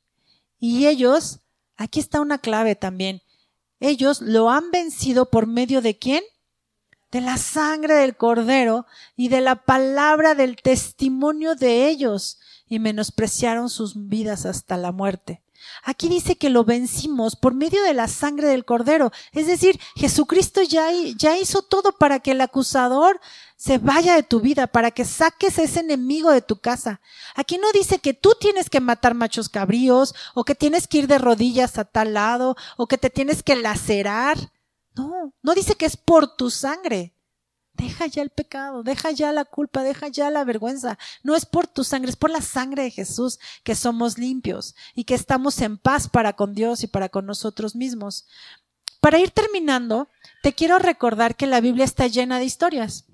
Y 0.67 0.87
ellos, 0.87 1.41
aquí 1.77 2.01
está 2.01 2.23
una 2.23 2.39
clave 2.39 2.75
también, 2.75 3.21
ellos 3.81 4.23
lo 4.23 4.49
han 4.49 4.71
vencido 4.71 5.29
por 5.29 5.47
medio 5.47 5.83
de 5.83 5.99
quién? 5.99 6.25
De 7.11 7.21
la 7.21 7.37
sangre 7.37 7.97
del 7.97 8.17
cordero 8.17 8.87
y 9.15 9.29
de 9.29 9.43
la 9.43 9.67
palabra 9.67 10.35
del 10.35 10.57
testimonio 10.57 11.55
de 11.55 11.87
ellos 11.87 12.39
y 12.67 12.79
menospreciaron 12.79 13.69
sus 13.69 14.09
vidas 14.09 14.47
hasta 14.47 14.79
la 14.79 14.91
muerte. 14.91 15.44
Aquí 15.83 16.09
dice 16.09 16.37
que 16.37 16.51
lo 16.51 16.65
vencimos 16.65 17.37
por 17.37 17.55
medio 17.55 17.83
de 17.83 17.95
la 17.95 18.09
sangre 18.09 18.49
del 18.49 18.65
cordero. 18.65 19.13
Es 19.33 19.47
decir, 19.47 19.81
Jesucristo 19.97 20.63
ya, 20.63 20.91
hizo 21.37 21.63
todo 21.63 21.93
para 21.93 22.21
que 22.21 22.33
el 22.33 22.41
acusador 22.41 23.21
se 23.57 23.79
vaya 23.79 24.15
de 24.15 24.23
tu 24.23 24.41
vida, 24.41 24.67
para 24.67 24.91
que 24.91 25.05
saques 25.05 25.59
ese 25.59 25.81
enemigo 25.81 26.31
de 26.31 26.43
tu 26.43 26.61
casa. 26.61 27.01
Aquí 27.35 27.59
no 27.59 27.71
dice 27.73 27.99
que 27.99 28.15
tú 28.15 28.35
tienes 28.39 28.69
que 28.69 28.81
matar 28.81 29.15
machos 29.15 29.49
cabríos, 29.49 30.15
o 30.35 30.45
que 30.45 30.55
tienes 30.55 30.87
que 30.87 30.99
ir 30.99 31.07
de 31.07 31.19
rodillas 31.19 31.79
a 31.79 31.85
tal 31.85 32.15
lado, 32.15 32.57
o 32.77 32.87
que 32.87 32.99
te 32.99 33.11
tienes 33.11 33.43
que 33.43 33.57
lacerar. 33.57 34.37
No, 34.95 35.33
no 35.43 35.55
dice 35.55 35.77
que 35.77 35.87
es 35.87 35.97
por 35.97 36.37
tu 36.37 36.51
sangre. 36.51 37.14
Deja 37.75 38.07
ya 38.07 38.23
el 38.23 38.31
pecado, 38.31 38.85
deja 38.85 39.11
ya 39.11 39.33
la 39.33 39.45
culpa, 39.45 39.83
deja 39.83 40.09
ya 40.09 40.31
la 40.31 40.45
vergüenza. 40.45 40.97
No 41.23 41.35
es 41.35 41.45
por 41.45 41.67
tu 41.67 41.83
sangre, 41.83 42.11
es 42.11 42.17
por 42.17 42.31
la 42.31 42.41
sangre 42.41 42.85
de 42.85 42.91
Jesús 42.91 43.41
que 43.65 43.75
somos 43.75 44.17
limpios 44.17 44.75
y 44.95 45.05
que 45.05 45.15
estamos 45.15 45.61
en 45.61 45.77
paz 45.77 46.09
para 46.09 46.35
con 46.35 46.55
Dios 46.55 46.85
y 46.85 46.87
para 46.87 47.09
con 47.09 47.27
nosotros 47.27 47.75
mismos. 47.75 48.27
para 49.01 49.19
ir 49.19 49.33
terminando, 49.33 50.09
te 50.43 50.55
quiero 50.55 50.79
recordar 50.79 51.37
que 51.37 51.47
la 51.47 51.61
Biblia 51.61 51.85
está 51.85 52.07
llena 52.07 52.39
de 52.39 52.47
historias. 52.47 53.05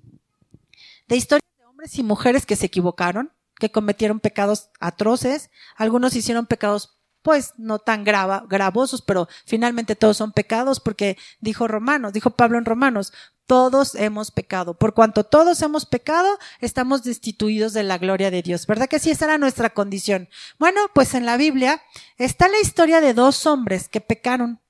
De 1.08 1.16
historias 1.16 1.50
de 1.58 1.64
hombres 1.64 1.98
y 1.98 2.04
mujeres 2.04 2.46
que 2.46 2.54
se 2.54 2.66
equivocaron, 2.66 3.32
que 3.58 3.72
cometieron 3.72 4.20
pecados 4.20 4.70
atroces, 4.78 5.50
algunos 5.74 6.14
hicieron 6.14 6.46
pecados 6.46 7.00
pues 7.22 7.54
no 7.58 7.78
tan 7.78 8.04
grava, 8.04 8.44
gravosos, 8.48 9.02
pero 9.02 9.28
finalmente 9.46 9.96
todos 9.96 10.16
son 10.16 10.32
pecados 10.32 10.80
porque 10.80 11.18
dijo 11.40 11.68
Romanos, 11.68 12.12
dijo 12.12 12.30
Pablo 12.30 12.58
en 12.58 12.64
Romanos, 12.64 13.12
todos 13.50 13.96
hemos 13.96 14.30
pecado. 14.30 14.74
Por 14.74 14.94
cuanto 14.94 15.24
todos 15.24 15.60
hemos 15.62 15.84
pecado, 15.84 16.38
estamos 16.60 17.02
destituidos 17.02 17.72
de 17.72 17.82
la 17.82 17.98
gloria 17.98 18.30
de 18.30 18.42
Dios. 18.42 18.64
¿Verdad 18.64 18.86
que 18.88 19.00
sí? 19.00 19.10
Esa 19.10 19.24
era 19.24 19.38
nuestra 19.38 19.70
condición. 19.70 20.28
Bueno, 20.60 20.80
pues 20.94 21.14
en 21.14 21.26
la 21.26 21.36
Biblia 21.36 21.82
está 22.16 22.46
la 22.46 22.60
historia 22.60 23.00
de 23.00 23.12
dos 23.12 23.46
hombres 23.46 23.88
que 23.88 24.00
pecaron, 24.00 24.60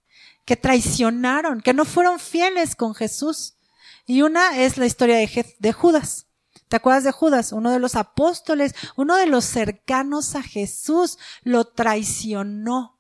que 0.47 0.57
traicionaron, 0.57 1.61
que 1.61 1.75
no 1.75 1.85
fueron 1.85 2.19
fieles 2.19 2.75
con 2.75 2.95
Jesús. 2.95 3.59
Y 4.07 4.23
una 4.23 4.57
es 4.57 4.79
la 4.79 4.87
historia 4.87 5.17
de, 5.17 5.73
Judas. 5.75 6.29
¿Te 6.69 6.77
acuerdas 6.77 7.05
de 7.05 7.13
Judas? 7.13 7.53
Uno 7.53 7.71
de 7.73 7.81
los 7.81 7.97
apóstoles, 7.97 8.75
uno 8.97 9.17
de 9.17 9.27
los 9.27 9.45
cercanos 9.45 10.35
a 10.37 10.43
Jesús, 10.43 11.19
lo 11.43 11.67
traicionó 11.67 12.99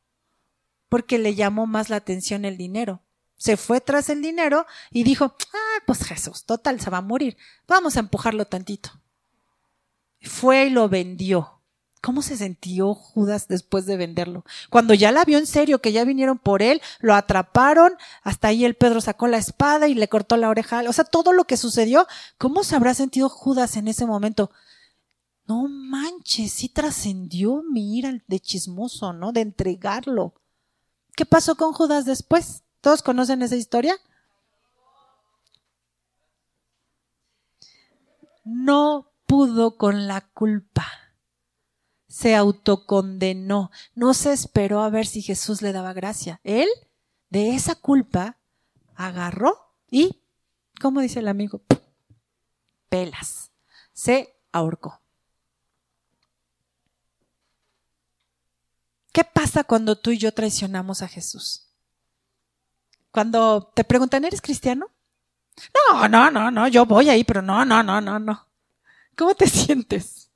porque 0.90 1.16
le 1.16 1.34
llamó 1.34 1.66
más 1.66 1.88
la 1.88 1.96
atención 1.96 2.44
el 2.44 2.58
dinero. 2.58 3.02
Se 3.40 3.57
fue 3.57 3.81
tras 3.81 4.11
el 4.11 4.20
dinero 4.20 4.66
y 4.90 5.03
dijo, 5.03 5.35
ah, 5.55 5.83
pues 5.87 6.05
Jesús, 6.05 6.44
total, 6.44 6.79
se 6.79 6.90
va 6.90 6.98
a 6.98 7.00
morir. 7.00 7.38
Vamos 7.66 7.96
a 7.96 8.00
empujarlo 8.00 8.44
tantito. 8.44 8.90
Fue 10.20 10.66
y 10.66 10.70
lo 10.70 10.90
vendió. 10.90 11.62
¿Cómo 12.03 12.20
se 12.20 12.37
sintió 12.37 12.92
Judas 12.92 13.48
después 13.48 13.87
de 13.87 13.96
venderlo? 13.96 14.44
Cuando 14.68 14.92
ya 14.92 15.11
la 15.11 15.24
vio 15.24 15.38
en 15.38 15.46
serio, 15.46 15.81
que 15.81 15.92
ya 15.92 16.05
vinieron 16.05 16.38
por 16.38 16.61
él, 16.61 16.83
lo 16.98 17.14
atraparon, 17.14 17.94
hasta 18.22 18.48
ahí 18.48 18.66
el 18.66 18.74
Pedro 18.74 19.00
sacó 19.00 19.26
la 19.26 19.38
espada 19.38 19.88
y 19.88 19.94
le 19.94 20.09
cortó 20.09 20.37
la 20.37 20.50
oreja. 20.50 20.83
O 20.87 20.92
sea, 20.92 21.05
todo 21.05 21.33
lo 21.33 21.44
que 21.44 21.57
sucedió, 21.57 22.07
¿cómo 22.37 22.62
se 22.62 22.76
habrá 22.76 22.92
sentido 22.92 23.31
Judas 23.31 23.79
en 23.79 23.88
ese 23.88 24.05
momento? 24.05 24.50
No 25.46 25.66
manches, 25.66 26.53
sí 26.53 26.68
trascendió 26.68 27.62
mi 27.62 27.96
ira 27.96 28.12
de 28.26 28.38
chismoso, 28.38 29.14
¿no? 29.14 29.33
De 29.33 29.40
entregarlo. 29.40 30.35
¿Qué 31.16 31.24
pasó 31.24 31.55
con 31.55 31.72
Judas 31.72 32.05
después? 32.05 32.64
¿Todos 32.80 33.02
conocen 33.02 33.42
esa 33.42 33.56
historia? 33.56 33.96
No 38.44 39.12
pudo 39.26 39.76
con 39.76 40.06
la 40.06 40.22
culpa 40.32 40.86
se 42.10 42.34
autocondenó, 42.34 43.70
no 43.94 44.14
se 44.14 44.32
esperó 44.32 44.82
a 44.82 44.90
ver 44.90 45.06
si 45.06 45.22
Jesús 45.22 45.62
le 45.62 45.72
daba 45.72 45.92
gracia. 45.92 46.40
Él, 46.42 46.68
de 47.30 47.54
esa 47.54 47.76
culpa, 47.76 48.36
agarró 48.96 49.56
y, 49.88 50.20
¿cómo 50.80 51.00
dice 51.00 51.20
el 51.20 51.28
amigo? 51.28 51.62
Pelas. 52.88 53.52
Se 53.92 54.36
ahorcó. 54.50 55.00
¿Qué 59.12 59.22
pasa 59.22 59.62
cuando 59.62 59.96
tú 59.96 60.10
y 60.10 60.18
yo 60.18 60.34
traicionamos 60.34 61.02
a 61.02 61.08
Jesús? 61.08 61.69
Cuando 63.10 63.72
te 63.74 63.84
preguntan, 63.84 64.24
¿eres 64.24 64.40
cristiano? 64.40 64.88
No, 65.90 66.08
no, 66.08 66.30
no, 66.30 66.50
no, 66.50 66.68
yo 66.68 66.86
voy 66.86 67.08
ahí, 67.08 67.24
pero 67.24 67.42
no, 67.42 67.64
no, 67.64 67.82
no, 67.82 68.00
no, 68.00 68.18
no. 68.18 68.46
¿Cómo 69.16 69.34
te 69.34 69.46
sientes? 69.48 70.30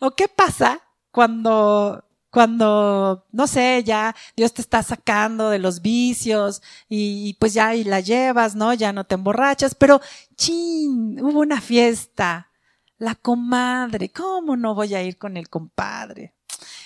¿O 0.00 0.10
qué 0.12 0.28
pasa 0.28 0.80
cuando, 1.10 2.04
cuando, 2.30 3.26
no 3.32 3.46
sé, 3.46 3.82
ya 3.84 4.14
Dios 4.36 4.52
te 4.52 4.62
está 4.62 4.82
sacando 4.82 5.50
de 5.50 5.58
los 5.58 5.80
vicios 5.82 6.62
y, 6.88 7.34
pues 7.34 7.54
ya 7.54 7.74
y 7.74 7.84
la 7.84 8.00
llevas, 8.00 8.54
¿no? 8.54 8.74
Ya 8.74 8.92
no 8.92 9.04
te 9.04 9.14
emborrachas, 9.14 9.74
pero 9.74 10.00
chin, 10.36 11.18
hubo 11.20 11.40
una 11.40 11.60
fiesta. 11.60 12.50
La 12.98 13.14
comadre, 13.14 14.10
¿cómo 14.10 14.56
no 14.56 14.74
voy 14.74 14.94
a 14.94 15.02
ir 15.02 15.18
con 15.18 15.36
el 15.36 15.48
compadre? 15.48 16.34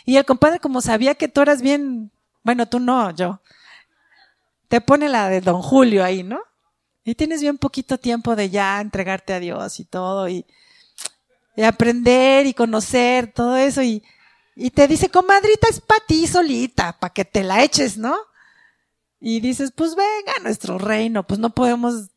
Y 0.05 0.17
el 0.17 0.25
compadre, 0.27 0.61
como 0.61 0.81
sabía 0.83 1.15
que 1.15 1.29
tú 1.29 1.41
eras 1.41 1.63
bien, 1.63 2.11
bueno, 2.43 2.69
tú 2.69 2.81
no, 2.81 3.11
yo, 3.13 3.41
te 4.73 4.81
pone 4.81 5.11
la 5.11 5.29
de 5.29 5.43
Don 5.43 5.61
Julio 5.61 6.03
ahí, 6.03 6.23
¿no? 6.23 6.41
Y 7.05 7.15
tienes 7.15 7.43
bien 7.43 7.59
poquito 7.59 7.99
tiempo 7.99 8.35
de 8.35 8.49
ya 8.49 8.81
entregarte 8.81 9.35
a 9.35 9.39
Dios 9.39 9.79
y 9.79 9.85
todo, 9.85 10.31
y, 10.31 10.47
y 11.55 11.63
aprender 11.63 12.47
y 12.47 12.55
conocer 12.55 13.31
todo 13.35 13.55
eso 13.59 13.83
y, 13.83 14.03
y 14.57 14.71
te 14.71 14.89
dice, 14.89 15.11
comadrita, 15.11 15.69
es 15.69 15.79
para 15.79 16.03
ti 16.07 16.27
solita, 16.27 16.99
para 16.99 17.13
que 17.13 17.27
te 17.27 17.45
la 17.45 17.63
eches, 17.63 17.99
¿no? 17.99 18.17
Y 19.21 19.41
dices, 19.41 19.73
pues 19.77 19.95
venga 19.95 20.37
a 20.39 20.43
nuestro 20.43 20.79
reino, 20.79 21.27
pues 21.27 21.39
no 21.39 21.51
podemos 21.51 22.09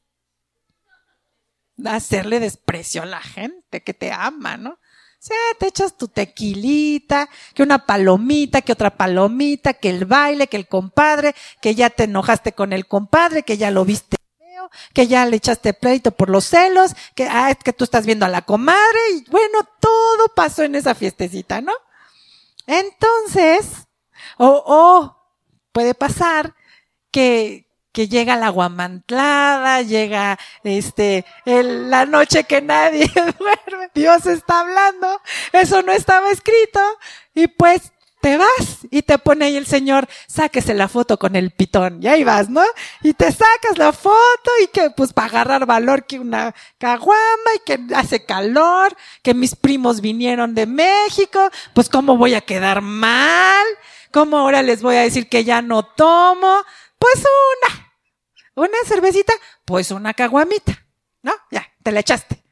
hacerle 1.84 2.40
desprecio 2.40 3.02
a 3.02 3.06
la 3.06 3.20
gente 3.20 3.84
que 3.84 3.94
te 3.94 4.14
ama, 4.14 4.56
¿no? 4.56 4.80
Sea, 5.26 5.58
te 5.58 5.66
echas 5.66 5.98
tu 5.98 6.08
tequilita, 6.08 7.28
que 7.56 7.64
una 7.64 7.84
palomita, 7.84 8.62
que 8.62 8.72
otra 8.72 8.96
palomita, 8.96 9.74
que 9.74 9.90
el 9.90 10.06
baile, 10.06 10.46
que 10.46 10.56
el 10.56 10.68
compadre, 10.68 11.34
que 11.64 11.74
ya 11.74 11.90
te 11.90 12.04
enojaste 12.04 12.52
con 12.52 12.74
el 12.74 12.86
compadre, 12.86 13.42
que 13.42 13.58
ya 13.58 13.72
lo 13.72 13.86
viste 13.86 14.18
que 14.94 15.08
ya 15.08 15.26
le 15.26 15.38
echaste 15.38 15.74
pleito 15.74 16.12
por 16.12 16.30
los 16.30 16.46
celos, 16.46 16.94
que, 17.16 17.28
ah, 17.28 17.56
que 17.56 17.74
tú 17.74 17.84
estás 17.84 18.06
viendo 18.06 18.26
a 18.26 18.30
la 18.30 18.44
comadre 18.44 19.00
y 19.14 19.30
bueno, 19.32 19.60
todo 19.80 20.28
pasó 20.36 20.62
en 20.62 20.76
esa 20.76 20.94
fiestecita, 20.94 21.60
¿no? 21.62 21.74
Entonces, 22.68 23.88
o, 24.38 24.64
o 24.66 25.18
puede 25.72 25.96
pasar 25.96 26.56
que, 27.10 27.65
que 27.96 28.10
llega 28.10 28.36
la 28.36 28.50
guamantlada, 28.50 29.82
llega 29.82 30.38
este 30.66 31.24
el, 31.46 31.90
la 31.90 32.06
noche 32.06 32.44
que 32.44 32.62
nadie 32.62 33.10
duerme, 33.40 33.90
Dios 33.96 34.26
está 34.26 34.60
hablando, 34.60 35.22
eso 35.54 35.82
no 35.82 35.94
estaba 35.94 36.30
escrito 36.30 36.82
y 37.34 37.48
pues 37.48 37.94
te 38.20 38.38
vas 38.38 38.80
y 38.92 39.02
te 39.04 39.18
pone 39.18 39.46
ahí 39.46 39.56
el 39.56 39.66
señor, 39.66 40.10
sáquese 40.28 40.74
la 40.74 40.90
foto 40.90 41.18
con 41.18 41.38
el 41.38 41.52
pitón, 41.52 42.00
y 42.04 42.08
ahí 42.08 42.26
vas, 42.26 42.50
¿no? 42.50 42.64
Y 43.02 43.14
te 43.14 43.32
sacas 43.32 43.78
la 43.78 43.94
foto 43.94 44.52
y 44.62 44.68
que 44.68 44.90
pues 44.90 45.14
para 45.14 45.28
agarrar 45.28 45.66
valor 45.66 46.06
que 46.06 46.20
una 46.20 46.54
caguama 46.78 47.52
y 47.56 47.60
que 47.66 47.96
hace 47.96 48.26
calor, 48.26 48.94
que 49.22 49.34
mis 49.34 49.56
primos 49.56 50.02
vinieron 50.02 50.54
de 50.54 50.66
México, 50.66 51.50
pues 51.74 51.88
cómo 51.88 52.18
voy 52.18 52.34
a 52.34 52.42
quedar 52.42 52.82
mal, 52.82 53.66
cómo 54.12 54.38
ahora 54.38 54.64
les 54.64 54.82
voy 54.82 54.98
a 54.98 55.04
decir 55.04 55.30
que 55.30 55.46
ya 55.46 55.62
no 55.62 55.84
tomo, 55.84 56.64
pues 56.98 57.24
una, 57.70 57.85
una 58.56 58.78
cervecita, 58.86 59.34
pues 59.66 59.92
una 59.92 60.14
caguamita, 60.14 60.86
¿no? 61.22 61.34
Ya, 61.52 61.66
te 61.84 61.92
la 61.92 62.00
echaste. 62.00 62.44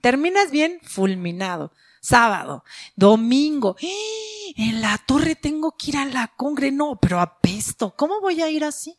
Terminas 0.00 0.50
bien 0.50 0.80
fulminado 0.82 1.72
sábado, 2.04 2.64
domingo, 2.94 3.76
¡Eh! 3.80 4.52
en 4.56 4.82
la 4.82 4.98
torre 4.98 5.36
tengo 5.36 5.74
que 5.76 5.90
ir 5.90 5.96
a 5.96 6.04
la 6.04 6.28
congre, 6.36 6.70
no, 6.70 6.96
pero 7.00 7.18
apesto, 7.18 7.94
¿cómo 7.96 8.20
voy 8.20 8.42
a 8.42 8.50
ir 8.50 8.62
así? 8.62 8.98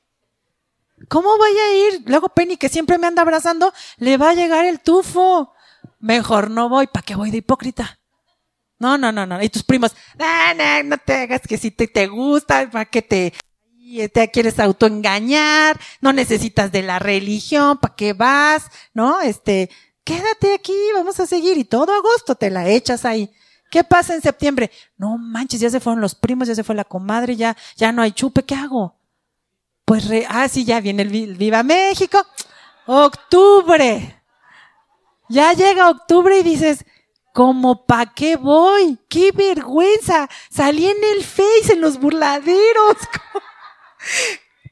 ¿Cómo 1.07 1.37
voy 1.37 1.51
a 1.51 1.87
ir? 1.87 2.03
Luego 2.07 2.29
Penny, 2.29 2.57
que 2.57 2.69
siempre 2.69 2.97
me 2.97 3.05
anda 3.05 3.21
abrazando, 3.21 3.71
le 3.97 4.17
va 4.17 4.31
a 4.31 4.33
llegar 4.33 4.65
el 4.65 4.79
tufo. 4.79 5.53
Mejor 5.99 6.49
no 6.49 6.67
voy, 6.67 6.87
¿para 6.87 7.03
qué 7.03 7.15
voy 7.15 7.31
de 7.31 7.37
hipócrita? 7.37 7.99
No, 8.79 8.97
no, 8.97 9.11
no, 9.11 9.25
no. 9.25 9.41
Y 9.41 9.49
tus 9.49 9.63
primos, 9.63 9.95
ah, 10.17 10.53
no, 10.55 10.89
no 10.89 10.97
te 10.97 11.13
hagas 11.13 11.41
que 11.41 11.57
si 11.57 11.69
te, 11.71 11.87
te 11.87 12.07
gusta, 12.07 12.69
¿para 12.71 12.85
qué 12.85 13.01
te, 13.01 13.33
te 14.11 14.31
quieres 14.31 14.59
autoengañar? 14.59 15.79
No 16.01 16.13
necesitas 16.13 16.71
de 16.71 16.81
la 16.81 16.99
religión, 16.99 17.77
¿para 17.77 17.95
qué 17.95 18.13
vas? 18.13 18.69
¿No? 18.93 19.21
Este, 19.21 19.69
quédate 20.03 20.53
aquí, 20.53 20.75
vamos 20.93 21.19
a 21.19 21.25
seguir. 21.25 21.57
Y 21.57 21.65
todo 21.65 21.93
agosto 21.93 22.35
te 22.35 22.49
la 22.49 22.67
echas 22.67 23.05
ahí. 23.05 23.29
¿Qué 23.69 23.83
pasa 23.83 24.15
en 24.15 24.21
septiembre? 24.21 24.71
No 24.97 25.17
manches, 25.17 25.59
ya 25.59 25.69
se 25.69 25.79
fueron 25.79 26.01
los 26.01 26.15
primos, 26.15 26.47
ya 26.47 26.55
se 26.55 26.63
fue 26.63 26.75
la 26.75 26.83
comadre, 26.83 27.35
ya, 27.35 27.55
ya 27.75 27.91
no 27.91 28.01
hay 28.01 28.11
chupe, 28.11 28.43
¿qué 28.43 28.55
hago? 28.55 28.95
Pues, 29.85 30.07
re, 30.07 30.25
ah, 30.29 30.47
sí, 30.47 30.65
ya 30.65 30.79
viene 30.79 31.03
el 31.03 31.35
Viva 31.35 31.61
México. 31.61 32.25
Octubre. 32.87 34.21
Ya 35.29 35.53
llega 35.53 35.89
octubre 35.89 36.39
y 36.39 36.43
dices, 36.43 36.85
¿cómo 37.33 37.85
pa' 37.85 38.13
qué 38.13 38.35
voy? 38.35 38.97
¡Qué 39.09 39.31
vergüenza! 39.31 40.29
Salí 40.49 40.87
en 40.87 41.03
el 41.15 41.23
Face, 41.23 41.73
en 41.73 41.81
los 41.81 41.99
burladeros. 41.99 42.97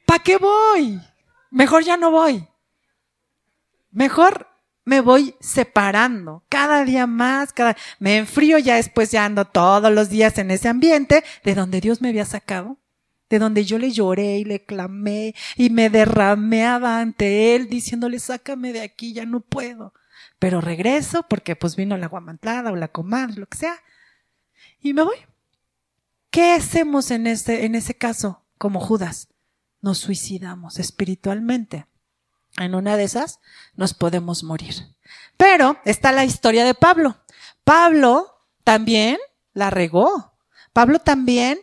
¿Pa' 0.05 0.19
qué 0.19 0.37
voy? 0.37 0.99
Mejor 1.51 1.83
ya 1.83 1.97
no 1.97 2.11
voy. 2.11 2.47
Mejor 3.91 4.47
me 4.85 5.01
voy 5.01 5.35
separando 5.39 6.43
cada 6.49 6.83
día 6.83 7.07
más, 7.07 7.53
me 7.99 8.17
enfrío 8.17 8.57
ya 8.57 8.75
después 8.75 9.11
ya 9.11 9.25
ando 9.25 9.45
todos 9.45 9.91
los 9.91 10.09
días 10.09 10.37
en 10.37 10.51
ese 10.51 10.67
ambiente 10.67 11.23
de 11.43 11.55
donde 11.55 11.79
Dios 11.79 12.01
me 12.01 12.09
había 12.09 12.25
sacado, 12.25 12.77
de 13.29 13.39
donde 13.39 13.63
yo 13.63 13.77
le 13.77 13.91
lloré 13.91 14.39
y 14.39 14.43
le 14.43 14.65
clamé 14.65 15.35
y 15.55 15.69
me 15.69 15.89
derramé 15.89 16.65
ante 16.65 17.55
él 17.55 17.69
diciéndole 17.69 18.19
sácame 18.19 18.73
de 18.73 18.81
aquí, 18.81 19.13
ya 19.13 19.25
no 19.25 19.39
puedo. 19.39 19.93
Pero 20.39 20.59
regreso 20.59 21.25
porque 21.29 21.55
pues 21.55 21.75
vino 21.75 21.95
la 21.97 22.07
guamantlada 22.07 22.71
o 22.71 22.75
la 22.75 22.89
comadre, 22.89 23.37
lo 23.37 23.47
que 23.47 23.57
sea. 23.57 23.81
Y 24.81 24.93
me 24.93 25.03
voy. 25.03 25.17
¿Qué 26.29 26.51
hacemos 26.51 27.11
en 27.11 27.27
ese, 27.27 27.65
en 27.65 27.75
ese 27.75 27.93
caso 27.93 28.42
como 28.63 28.79
Judas? 28.79 29.27
nos 29.83 29.97
suicidamos 29.97 30.79
espiritualmente. 30.79 31.85
En 32.57 32.73
una 32.73 32.95
de 32.95 33.03
esas 33.03 33.39
nos 33.75 33.93
podemos 33.93 34.43
morir. 34.43 34.73
Pero 35.35 35.77
está 35.83 36.11
la 36.13 36.23
historia 36.23 36.63
de 36.63 36.73
Pablo. 36.73 37.17
Pablo 37.65 38.33
también 38.63 39.17
la 39.53 39.69
regó. 39.69 40.37
Pablo 40.71 40.99
también 40.99 41.59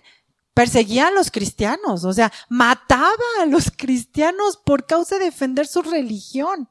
perseguía 0.53 1.07
a 1.07 1.11
los 1.11 1.31
cristianos, 1.31 2.05
o 2.05 2.13
sea, 2.13 2.31
mataba 2.51 3.15
a 3.41 3.47
los 3.47 3.71
cristianos 3.75 4.59
por 4.59 4.85
causa 4.85 5.17
de 5.17 5.25
defender 5.25 5.67
su 5.67 5.81
religión. 5.81 6.69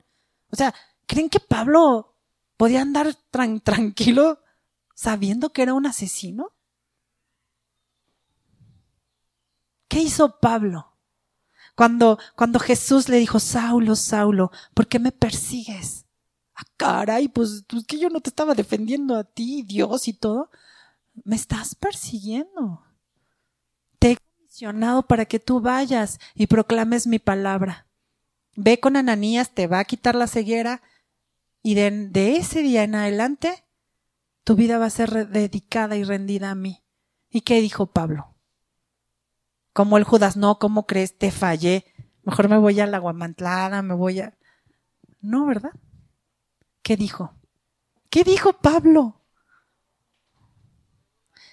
O 0.52 0.56
sea, 0.56 0.76
¿creen 1.08 1.30
que 1.30 1.40
Pablo 1.40 2.16
podía 2.58 2.82
andar 2.82 3.16
tranquilo 3.32 4.40
sabiendo 4.94 5.50
que 5.50 5.64
era 5.64 5.74
un 5.74 5.88
asesino? 5.88 6.52
¿Qué 9.90 10.00
hizo 10.00 10.40
Pablo? 10.40 10.94
Cuando, 11.76 12.20
cuando 12.36 12.60
Jesús 12.60 13.10
le 13.10 13.18
dijo, 13.18 13.40
Saulo, 13.40 13.96
Saulo, 13.96 14.52
¿por 14.74 14.88
qué 14.88 15.00
me 15.00 15.12
persigues? 15.12 16.06
Ah, 16.54 16.64
caray, 16.78 17.28
pues, 17.28 17.64
pues 17.68 17.86
que 17.86 17.98
yo 17.98 18.10
no 18.10 18.22
te 18.22 18.30
estaba 18.30 18.54
defendiendo 18.54 19.16
a 19.16 19.24
ti, 19.24 19.64
Dios 19.64 20.08
y 20.08 20.14
todo. 20.14 20.52
Me 21.24 21.36
estás 21.36 21.74
persiguiendo. 21.74 22.84
Te 23.98 24.12
he 24.12 24.18
comisionado 24.18 25.04
para 25.04 25.26
que 25.26 25.40
tú 25.40 25.60
vayas 25.60 26.20
y 26.36 26.48
proclames 26.48 27.08
mi 27.08 27.18
palabra. 27.18 27.88
Ve 28.56 28.80
con 28.80 28.96
Ananías, 28.96 29.52
te 29.52 29.68
va 29.68 29.80
a 29.80 29.86
quitar 29.86 30.16
la 30.16 30.28
ceguera 30.28 30.82
y 31.64 31.74
de, 31.76 31.90
de 32.10 32.38
ese 32.38 32.62
día 32.62 32.84
en 32.84 32.96
adelante 32.96 33.64
tu 34.44 34.56
vida 34.56 34.78
va 34.78 34.86
a 34.86 34.90
ser 34.90 35.30
dedicada 35.30 35.96
y 35.96 36.04
rendida 36.04 36.52
a 36.52 36.56
mí. 36.56 36.84
¿Y 37.30 37.42
qué 37.42 37.62
dijo 37.62 37.88
Pablo? 37.88 38.36
Como 39.80 39.98
el 39.98 40.04
Judas, 40.04 40.36
no, 40.36 40.60
¿cómo 40.60 40.86
crees? 40.86 41.18
Te 41.18 41.32
fallé. 41.32 41.86
Mejor 42.24 42.50
me 42.50 42.58
voy 42.58 42.82
a 42.82 42.86
la 42.86 42.98
guamantlada, 42.98 43.82
me 43.82 43.94
voy 43.94 44.20
a... 44.20 44.38
No, 45.22 45.46
¿verdad? 45.46 45.72
¿Qué 46.82 46.98
dijo? 46.98 47.34
¿Qué 48.10 48.26
dijo 48.26 48.52
Pablo? 48.52 49.22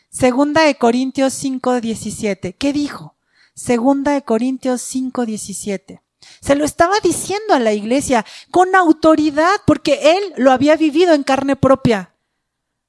Segunda 0.09 0.63
de 0.63 0.75
Corintios 0.75 1.35
5, 1.35 1.81
17. 1.81 2.55
¿Qué 2.55 2.73
dijo? 2.73 3.15
Segunda 3.55 4.11
de 4.11 4.23
Corintios 4.23 4.83
5, 4.83 5.25
17. 5.25 6.03
Se 6.41 6.57
lo 6.57 6.65
estaba 6.65 6.99
diciendo 6.99 7.55
a 7.55 7.61
la 7.61 7.75
iglesia 7.75 8.27
con 8.51 8.75
autoridad 8.75 9.61
porque 9.69 10.17
él 10.17 10.35
lo 10.37 10.51
había 10.51 10.77
vivido 10.77 11.15
en 11.15 11.23
carne 11.23 11.55
propia. 11.55 12.13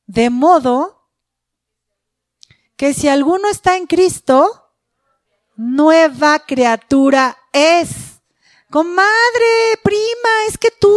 De 0.07 0.31
modo 0.31 1.11
que 2.75 2.95
si 2.95 3.07
alguno 3.07 3.47
está 3.49 3.77
en 3.77 3.85
Cristo, 3.85 4.63
nueva 5.57 6.39
criatura 6.39 7.37
es. 7.51 8.21
Comadre, 8.69 9.79
prima, 9.83 10.45
es 10.47 10.57
que 10.57 10.71
tú 10.71 10.95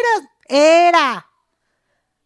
eras, 0.00 0.30
era. 0.48 1.26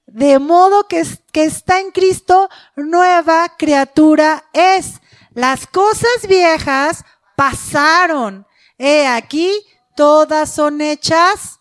De 0.07 0.39
modo 0.39 0.87
que, 0.89 1.07
que 1.32 1.45
está 1.45 1.80
en 1.80 1.91
Cristo, 1.91 2.49
nueva 2.76 3.49
criatura 3.57 4.45
es. 4.53 5.01
Las 5.32 5.66
cosas 5.66 6.26
viejas 6.28 7.05
pasaron. 7.37 8.47
He 8.78 9.07
aquí, 9.07 9.53
todas 9.95 10.51
son 10.51 10.80
hechas 10.80 11.61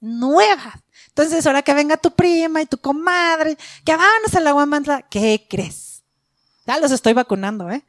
nuevas. 0.00 0.74
Entonces, 1.08 1.46
ahora 1.46 1.62
que 1.62 1.74
venga 1.74 1.96
tu 1.96 2.12
prima 2.12 2.62
y 2.62 2.66
tu 2.66 2.78
comadre, 2.78 3.56
que 3.84 3.96
vamos 3.96 4.34
a 4.34 4.40
la 4.40 4.52
guamantla, 4.52 5.02
¿qué 5.02 5.46
crees? 5.48 6.04
Ya 6.66 6.78
los 6.78 6.92
estoy 6.92 7.14
vacunando, 7.14 7.70
¿eh? 7.70 7.84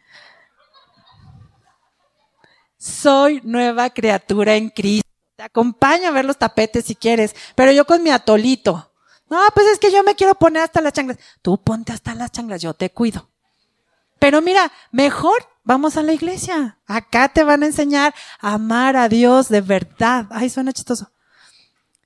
Soy 2.80 3.42
nueva 3.44 3.92
criatura 3.92 4.56
en 4.56 4.70
Cristo. 4.70 5.08
Te 5.36 5.44
acompaño 5.44 6.08
a 6.08 6.12
ver 6.12 6.26
los 6.26 6.38
tapetes 6.38 6.86
si 6.86 6.96
quieres, 6.96 7.36
pero 7.56 7.72
yo 7.72 7.86
con 7.86 8.02
mi 8.02 8.10
atolito. 8.10 8.92
No, 9.30 9.40
pues 9.54 9.68
es 9.68 9.80
que 9.80 9.92
yo 9.92 10.04
me 10.04 10.16
quiero 10.16 10.34
poner 10.36 10.64
hasta 10.64 10.82
las 10.82 10.94
changlas. 10.94 11.20
Tú 11.42 11.62
ponte 11.62 11.94
hasta 11.94 12.16
las 12.16 12.32
changlas, 12.32 12.62
yo 12.62 12.74
te 12.74 12.90
cuido. 12.90 13.30
Pero 14.18 14.42
mira, 14.42 14.72
mejor 14.92 15.48
vamos 15.64 15.98
a 15.98 16.04
la 16.04 16.14
iglesia. 16.14 16.80
Acá 16.88 17.30
te 17.30 17.44
van 17.44 17.64
a 17.64 17.68
enseñar 17.68 18.14
a 18.40 18.56
amar 18.56 18.98
a 18.98 19.08
Dios 19.08 19.50
de 19.50 19.62
verdad. 19.62 20.26
Ay, 20.32 20.50
suena 20.50 20.74
chistoso. 20.74 21.12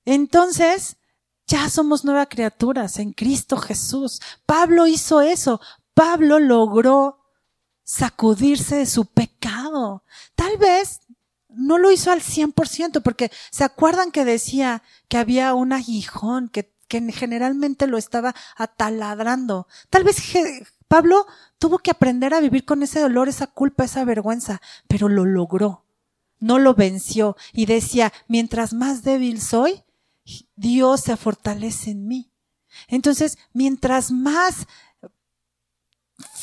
Entonces, 0.05 0.97
ya 1.47 1.69
somos 1.69 2.03
nuevas 2.03 2.27
criaturas 2.29 2.99
en 2.99 3.13
Cristo 3.13 3.57
Jesús. 3.57 4.21
Pablo 4.45 4.85
hizo 4.85 5.21
eso. 5.21 5.61
Pablo 5.93 6.39
logró 6.39 7.22
sacudirse 7.83 8.75
de 8.77 8.85
su 8.85 9.05
pecado. 9.05 10.03
Tal 10.35 10.57
vez 10.57 11.01
no 11.49 11.77
lo 11.77 11.91
hizo 11.91 12.11
al 12.11 12.21
100%, 12.21 13.01
porque 13.01 13.31
se 13.51 13.63
acuerdan 13.63 14.11
que 14.11 14.25
decía 14.25 14.83
que 15.07 15.17
había 15.17 15.53
un 15.53 15.73
aguijón 15.73 16.49
que, 16.49 16.73
que 16.87 17.01
generalmente 17.11 17.87
lo 17.87 17.97
estaba 17.97 18.35
ataladrando. 18.55 19.67
Tal 19.89 20.03
vez 20.03 20.17
Pablo 20.87 21.25
tuvo 21.59 21.79
que 21.79 21.91
aprender 21.91 22.33
a 22.33 22.39
vivir 22.39 22.65
con 22.65 22.83
ese 22.83 22.99
dolor, 22.99 23.29
esa 23.29 23.47
culpa, 23.47 23.85
esa 23.85 24.03
vergüenza, 24.03 24.61
pero 24.87 25.09
lo 25.09 25.25
logró. 25.25 25.85
No 26.39 26.59
lo 26.59 26.73
venció 26.73 27.37
y 27.53 27.65
decía, 27.65 28.11
mientras 28.27 28.73
más 28.73 29.03
débil 29.03 29.41
soy, 29.41 29.83
Dios 30.55 31.01
se 31.01 31.15
fortalece 31.15 31.91
en 31.91 32.07
mí. 32.07 32.31
Entonces, 32.87 33.37
mientras 33.53 34.11
más 34.11 34.67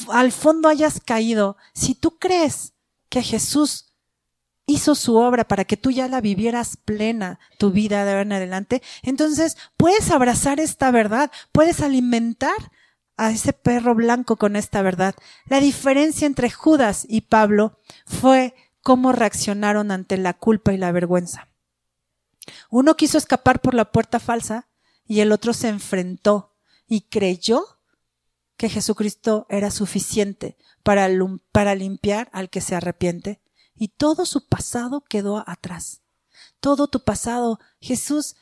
al 0.08 0.32
fondo 0.32 0.68
hayas 0.68 1.00
caído, 1.00 1.56
si 1.74 1.94
tú 1.94 2.18
crees 2.18 2.74
que 3.08 3.22
Jesús 3.22 3.86
hizo 4.66 4.94
su 4.94 5.16
obra 5.16 5.44
para 5.44 5.64
que 5.64 5.76
tú 5.76 5.90
ya 5.90 6.08
la 6.08 6.20
vivieras 6.20 6.76
plena, 6.76 7.40
tu 7.58 7.70
vida 7.72 8.04
de 8.04 8.10
ahora 8.10 8.22
en 8.22 8.32
adelante, 8.32 8.82
entonces 9.02 9.56
puedes 9.76 10.10
abrazar 10.10 10.60
esta 10.60 10.90
verdad, 10.90 11.30
puedes 11.52 11.80
alimentar 11.80 12.54
a 13.16 13.30
ese 13.30 13.52
perro 13.52 13.94
blanco 13.94 14.36
con 14.36 14.56
esta 14.56 14.80
verdad. 14.80 15.14
La 15.46 15.60
diferencia 15.60 16.26
entre 16.26 16.50
Judas 16.50 17.04
y 17.08 17.22
Pablo 17.22 17.78
fue 18.06 18.54
cómo 18.82 19.12
reaccionaron 19.12 19.90
ante 19.90 20.16
la 20.16 20.34
culpa 20.34 20.72
y 20.72 20.78
la 20.78 20.92
vergüenza. 20.92 21.48
Uno 22.70 22.96
quiso 22.96 23.18
escapar 23.18 23.60
por 23.60 23.74
la 23.74 23.92
puerta 23.92 24.20
falsa 24.20 24.68
y 25.06 25.20
el 25.20 25.32
otro 25.32 25.52
se 25.52 25.68
enfrentó 25.68 26.54
y 26.88 27.02
creyó 27.02 27.79
que 28.60 28.68
Jesucristo 28.68 29.46
era 29.48 29.70
suficiente 29.70 30.58
para, 30.82 31.08
para 31.50 31.74
limpiar 31.74 32.28
al 32.30 32.50
que 32.50 32.60
se 32.60 32.74
arrepiente 32.74 33.40
y 33.74 33.88
todo 33.88 34.26
su 34.26 34.48
pasado 34.48 35.02
quedó 35.08 35.42
atrás. 35.48 36.02
Todo 36.60 36.86
tu 36.86 37.02
pasado, 37.02 37.58
Jesús 37.80 38.36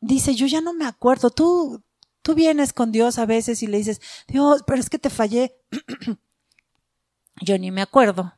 dice, 0.00 0.36
yo 0.36 0.46
ya 0.46 0.60
no 0.60 0.72
me 0.72 0.86
acuerdo, 0.86 1.30
tú, 1.30 1.82
tú 2.22 2.36
vienes 2.36 2.72
con 2.72 2.92
Dios 2.92 3.18
a 3.18 3.26
veces 3.26 3.64
y 3.64 3.66
le 3.66 3.78
dices, 3.78 4.00
Dios, 4.28 4.62
pero 4.64 4.78
es 4.78 4.88
que 4.88 5.00
te 5.00 5.10
fallé. 5.10 5.56
yo 7.42 7.58
ni 7.58 7.72
me 7.72 7.82
acuerdo. 7.82 8.32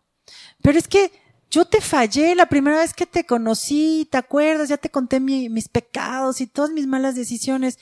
Pero 0.62 0.78
es 0.78 0.88
que 0.88 1.12
yo 1.50 1.66
te 1.66 1.82
fallé 1.82 2.34
la 2.34 2.46
primera 2.46 2.78
vez 2.78 2.94
que 2.94 3.04
te 3.04 3.26
conocí, 3.26 4.08
¿te 4.10 4.16
acuerdas? 4.16 4.70
Ya 4.70 4.78
te 4.78 4.90
conté 4.90 5.20
mis 5.20 5.68
pecados 5.68 6.40
y 6.40 6.46
todas 6.46 6.70
mis 6.70 6.86
malas 6.86 7.16
decisiones 7.16 7.78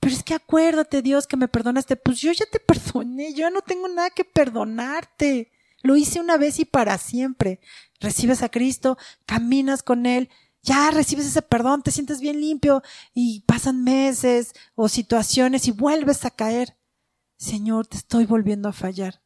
pero 0.00 0.14
es 0.14 0.22
que 0.22 0.34
acuérdate, 0.34 1.02
Dios, 1.02 1.26
que 1.26 1.36
me 1.36 1.48
perdonaste. 1.48 1.96
Pues 1.96 2.20
yo 2.20 2.32
ya 2.32 2.46
te 2.46 2.58
perdoné, 2.60 3.34
yo 3.34 3.50
no 3.50 3.60
tengo 3.60 3.88
nada 3.88 4.10
que 4.10 4.24
perdonarte. 4.24 5.52
Lo 5.82 5.96
hice 5.96 6.20
una 6.20 6.36
vez 6.36 6.58
y 6.58 6.64
para 6.64 6.98
siempre. 6.98 7.60
Recibes 8.00 8.42
a 8.42 8.48
Cristo, 8.48 8.98
caminas 9.26 9.82
con 9.82 10.06
Él, 10.06 10.30
ya 10.62 10.90
recibes 10.90 11.26
ese 11.26 11.42
perdón, 11.42 11.82
te 11.82 11.90
sientes 11.90 12.20
bien 12.20 12.40
limpio 12.40 12.82
y 13.14 13.40
pasan 13.40 13.82
meses 13.82 14.52
o 14.74 14.88
situaciones 14.88 15.66
y 15.68 15.70
vuelves 15.70 16.24
a 16.24 16.30
caer. 16.30 16.76
Señor, 17.36 17.86
te 17.86 17.96
estoy 17.96 18.26
volviendo 18.26 18.68
a 18.68 18.72
fallar. 18.72 19.22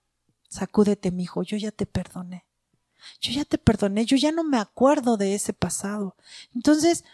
Sacúdete, 0.49 1.11
mi 1.11 1.25
hijo, 1.25 1.43
yo 1.43 1.57
ya 1.57 1.73
te 1.73 1.87
perdoné. 1.87 2.47
Yo 3.21 3.33
ya 3.33 3.45
te 3.45 3.59
perdoné, 3.59 4.07
yo 4.07 4.17
ya 4.17 4.31
no 4.31 4.45
me 4.45 4.59
acuerdo 4.59 5.17
de 5.17 5.35
ese 5.35 5.53
pasado. 5.53 6.17
Entonces, 6.55 7.05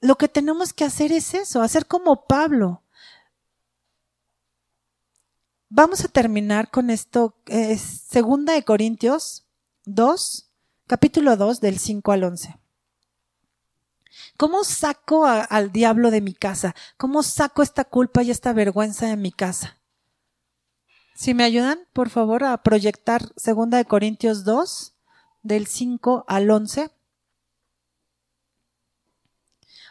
lo 0.00 0.16
que 0.16 0.28
tenemos 0.28 0.72
que 0.72 0.84
hacer 0.84 1.12
es 1.12 1.34
eso, 1.34 1.60
hacer 1.60 1.86
como 1.86 2.26
Pablo. 2.26 2.82
Vamos 5.68 6.04
a 6.04 6.08
terminar 6.08 6.70
con 6.70 6.90
esto. 6.90 7.34
segunda 8.08 8.52
de 8.52 8.62
Corintios 8.62 9.46
2, 9.86 10.48
capítulo 10.86 11.36
2, 11.36 11.60
del 11.60 11.78
5 11.78 12.12
al 12.12 12.22
11. 12.22 12.56
¿Cómo 14.36 14.62
saco 14.62 15.26
al 15.26 15.72
diablo 15.72 16.12
de 16.12 16.20
mi 16.20 16.34
casa? 16.34 16.76
¿Cómo 16.96 17.24
saco 17.24 17.62
esta 17.62 17.84
culpa 17.84 18.22
y 18.22 18.30
esta 18.30 18.52
vergüenza 18.52 19.06
de 19.06 19.16
mi 19.16 19.32
casa? 19.32 19.78
Si 21.16 21.34
me 21.34 21.42
ayudan, 21.42 21.80
por 21.92 22.10
favor, 22.10 22.44
a 22.44 22.62
proyectar 22.62 23.32
segunda 23.36 23.78
de 23.78 23.86
Corintios 23.86 24.44
2, 24.44 24.94
del 25.42 25.66
5 25.66 26.26
al 26.28 26.48
11. 26.48 26.90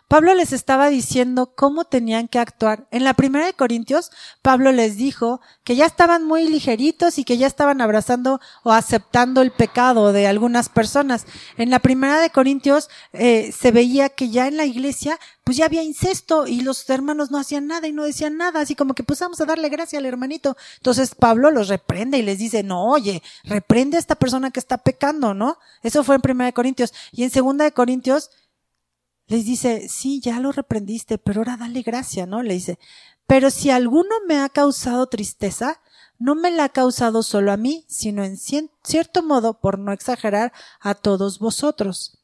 Pablo 0.08 0.36
les 0.36 0.54
estaba 0.54 0.90
diciendo 0.90 1.54
cómo 1.56 1.86
tenían 1.86 2.28
que 2.28 2.38
actuar. 2.38 2.88
En 2.92 3.04
la 3.04 3.16
primera 3.16 3.48
de 3.48 3.54
Corintios, 3.54 4.12
Pablo 4.44 4.72
les 4.72 4.98
dijo 4.98 5.42
que 5.64 5.76
ya 5.76 5.88
estaban 5.88 6.24
muy 6.24 6.48
ligeritos 6.48 7.18
y 7.18 7.24
que 7.24 7.38
ya 7.38 7.48
estaban 7.48 7.82
abrazando 7.82 8.40
o 8.64 8.72
aceptando 8.72 9.42
el 9.42 9.52
pecado 9.52 10.14
de 10.14 10.28
algunas 10.28 10.70
personas. 10.70 11.26
En 11.58 11.72
la 11.72 11.80
primera 11.80 12.20
de 12.20 12.30
Corintios 12.30 12.90
eh, 13.14 13.52
se 13.52 13.72
veía 13.72 14.10
que 14.10 14.30
ya 14.30 14.48
en 14.48 14.58
la 14.58 14.66
iglesia 14.66 15.20
pues 15.44 15.58
ya 15.58 15.66
había 15.66 15.84
incesto 15.84 16.48
y 16.48 16.62
los 16.62 16.90
hermanos 16.90 17.30
no 17.30 17.38
hacían 17.38 17.68
nada 17.68 17.88
y 17.88 17.92
no 17.92 18.04
decían 18.04 18.36
nada, 18.36 18.62
así 18.62 18.76
como 18.76 18.96
que 18.96 19.04
pues 19.04 19.20
vamos 19.20 19.40
a 19.42 19.46
darle 19.46 19.70
gracia 19.70 20.00
al 20.00 20.06
hermanito. 20.06 20.58
Entonces 20.78 21.14
Pablo 21.14 21.52
los 21.52 21.68
reprende 21.68 22.18
y 22.18 22.24
les 22.24 22.40
dice, 22.40 22.64
no, 22.64 22.88
oye, 22.88 23.22
reprende 23.44 23.98
a 23.98 24.00
esta 24.00 24.16
persona 24.16 24.50
que 24.50 24.60
está 24.60 24.80
pecando, 24.80 25.34
¿no? 25.34 25.58
Eso 25.84 26.04
fue 26.04 26.16
en 26.16 26.22
primera 26.22 26.48
de 26.48 26.54
Corintios. 26.54 26.94
Y 27.12 27.24
en 27.24 27.30
segunda 27.30 27.64
de 27.64 27.72
Corintios, 27.72 28.32
les 29.28 29.46
dice, 29.46 29.88
sí, 29.90 30.20
ya 30.20 30.40
lo 30.40 30.52
reprendiste, 30.52 31.18
pero 31.18 31.42
ahora 31.42 31.58
dale 31.58 31.82
gracia, 31.82 32.26
¿no? 32.26 32.44
Le 32.44 32.54
dice, 32.54 32.80
pero 33.28 33.50
si 33.50 33.72
alguno 33.72 34.16
me 34.28 34.38
ha 34.38 34.50
causado 34.50 35.08
tristeza, 35.08 35.82
no 36.20 36.36
me 36.36 36.52
la 36.52 36.66
ha 36.66 36.70
causado 36.70 37.24
solo 37.24 37.52
a 37.52 37.58
mí, 37.58 37.86
sino 37.88 38.24
en 38.24 38.38
cierto 38.38 39.24
modo, 39.24 39.60
por 39.60 39.80
no 39.80 39.92
exagerar, 39.92 40.54
a 40.80 40.94
todos 40.94 41.40
vosotros. 41.40 42.20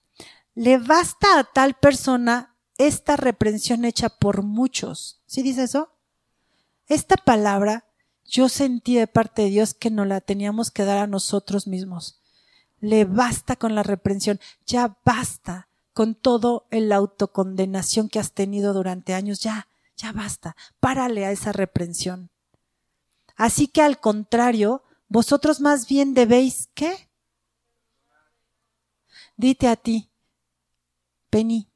Le 0.53 0.77
basta 0.77 1.39
a 1.39 1.43
tal 1.43 1.73
persona 1.73 2.55
esta 2.77 3.15
reprensión 3.15 3.85
hecha 3.85 4.09
por 4.09 4.43
muchos. 4.43 5.21
¿Sí 5.25 5.41
dice 5.41 5.63
eso? 5.63 5.89
Esta 6.87 7.15
palabra 7.15 7.85
yo 8.25 8.47
sentí 8.47 8.95
de 8.95 9.07
parte 9.07 9.43
de 9.43 9.49
Dios 9.49 9.73
que 9.73 9.89
no 9.89 10.05
la 10.05 10.21
teníamos 10.21 10.71
que 10.71 10.85
dar 10.85 10.99
a 10.99 11.07
nosotros 11.07 11.67
mismos. 11.67 12.21
Le 12.79 13.05
basta 13.05 13.55
con 13.55 13.75
la 13.75 13.83
reprensión, 13.83 14.39
ya 14.65 14.97
basta 15.03 15.67
con 15.93 16.15
todo 16.15 16.67
el 16.71 16.91
autocondenación 16.91 18.09
que 18.09 18.19
has 18.19 18.31
tenido 18.33 18.73
durante 18.73 19.13
años, 19.13 19.39
ya, 19.41 19.67
ya 19.97 20.11
basta, 20.11 20.55
párale 20.79 21.25
a 21.25 21.31
esa 21.31 21.51
reprensión. 21.51 22.29
Así 23.35 23.67
que 23.67 23.81
al 23.81 23.99
contrario, 23.99 24.83
vosotros 25.07 25.59
más 25.59 25.87
bien 25.87 26.13
debéis, 26.13 26.69
¿qué? 26.73 27.09
Dite 29.35 29.67
a 29.67 29.75
ti, 29.75 30.09
Penny, 31.29 31.69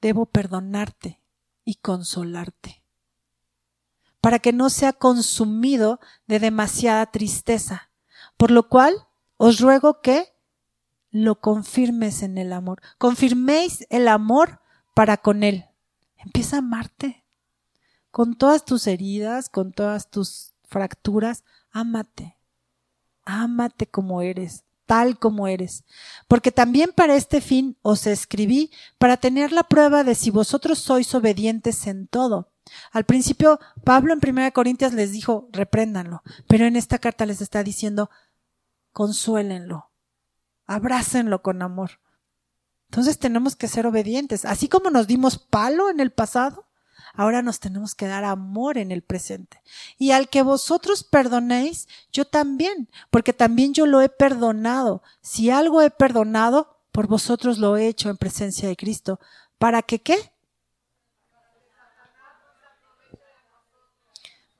debo 0.00 0.26
perdonarte 0.26 1.20
y 1.64 1.76
consolarte, 1.76 2.82
para 4.20 4.38
que 4.38 4.52
no 4.52 4.70
sea 4.70 4.92
consumido 4.92 6.00
de 6.26 6.38
demasiada 6.38 7.10
tristeza, 7.10 7.90
por 8.36 8.50
lo 8.50 8.68
cual 8.68 9.06
os 9.36 9.60
ruego 9.60 10.00
que 10.00 10.34
lo 11.10 11.40
confirmes 11.40 12.22
en 12.22 12.38
el 12.38 12.52
amor. 12.52 12.80
Confirméis 12.98 13.86
el 13.90 14.08
amor 14.08 14.60
para 14.94 15.16
con 15.16 15.42
Él. 15.42 15.66
Empieza 16.16 16.56
a 16.56 16.58
amarte. 16.60 17.24
Con 18.10 18.36
todas 18.36 18.64
tus 18.64 18.86
heridas, 18.86 19.48
con 19.48 19.72
todas 19.72 20.10
tus 20.10 20.54
fracturas, 20.64 21.44
ámate. 21.70 22.36
Ámate 23.24 23.86
como 23.86 24.22
eres, 24.22 24.64
tal 24.86 25.18
como 25.18 25.46
eres. 25.46 25.84
Porque 26.26 26.50
también 26.50 26.92
para 26.94 27.14
este 27.14 27.40
fin 27.40 27.76
os 27.82 28.06
escribí, 28.06 28.70
para 28.98 29.16
tener 29.16 29.52
la 29.52 29.64
prueba 29.64 30.04
de 30.04 30.14
si 30.14 30.30
vosotros 30.30 30.78
sois 30.78 31.14
obedientes 31.14 31.86
en 31.86 32.06
todo. 32.08 32.52
Al 32.92 33.04
principio, 33.04 33.58
Pablo 33.84 34.12
en 34.12 34.20
1 34.26 34.52
Corintias 34.52 34.92
les 34.92 35.12
dijo, 35.12 35.48
repréndanlo, 35.52 36.22
pero 36.48 36.66
en 36.66 36.76
esta 36.76 36.98
carta 36.98 37.26
les 37.26 37.40
está 37.40 37.62
diciendo, 37.64 38.10
consuélenlo, 38.92 39.89
abrácenlo 40.70 41.42
con 41.42 41.62
amor. 41.62 41.98
Entonces 42.90 43.18
tenemos 43.18 43.56
que 43.56 43.66
ser 43.66 43.88
obedientes. 43.88 44.44
Así 44.44 44.68
como 44.68 44.90
nos 44.90 45.08
dimos 45.08 45.36
palo 45.36 45.90
en 45.90 45.98
el 45.98 46.12
pasado, 46.12 46.68
ahora 47.12 47.42
nos 47.42 47.58
tenemos 47.58 47.96
que 47.96 48.06
dar 48.06 48.22
amor 48.22 48.78
en 48.78 48.92
el 48.92 49.02
presente. 49.02 49.60
Y 49.98 50.12
al 50.12 50.28
que 50.28 50.42
vosotros 50.42 51.02
perdonéis, 51.02 51.88
yo 52.12 52.24
también, 52.24 52.88
porque 53.10 53.32
también 53.32 53.74
yo 53.74 53.84
lo 53.86 54.00
he 54.00 54.08
perdonado. 54.08 55.02
Si 55.20 55.50
algo 55.50 55.82
he 55.82 55.90
perdonado, 55.90 56.78
por 56.92 57.08
vosotros 57.08 57.58
lo 57.58 57.76
he 57.76 57.88
hecho 57.88 58.08
en 58.08 58.16
presencia 58.16 58.68
de 58.68 58.76
Cristo. 58.76 59.18
¿Para 59.58 59.82
que 59.82 60.00
qué? 60.00 60.32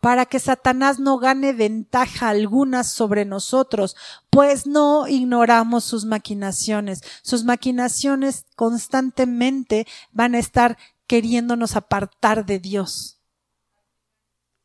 Para 0.01 0.27
que 0.27 0.41
Satanás 0.41 0.99
no 0.99 1.19
gane 1.19 1.53
ventaja 1.53 2.31
alguna 2.31 2.85
sobre 2.85 3.25
nosotros, 3.25 3.97
pues 4.31 4.67
no 4.67 5.07
ignoramos 5.07 5.85
sus 5.85 6.05
maquinaciones. 6.05 7.03
Sus 7.23 7.45
maquinaciones 7.45 8.47
constantemente 8.57 9.87
van 10.13 10.35
a 10.35 10.39
estar 10.39 10.79
queriéndonos 11.07 11.77
apartar 11.77 12.47
de 12.47 12.59
Dios 12.59 13.20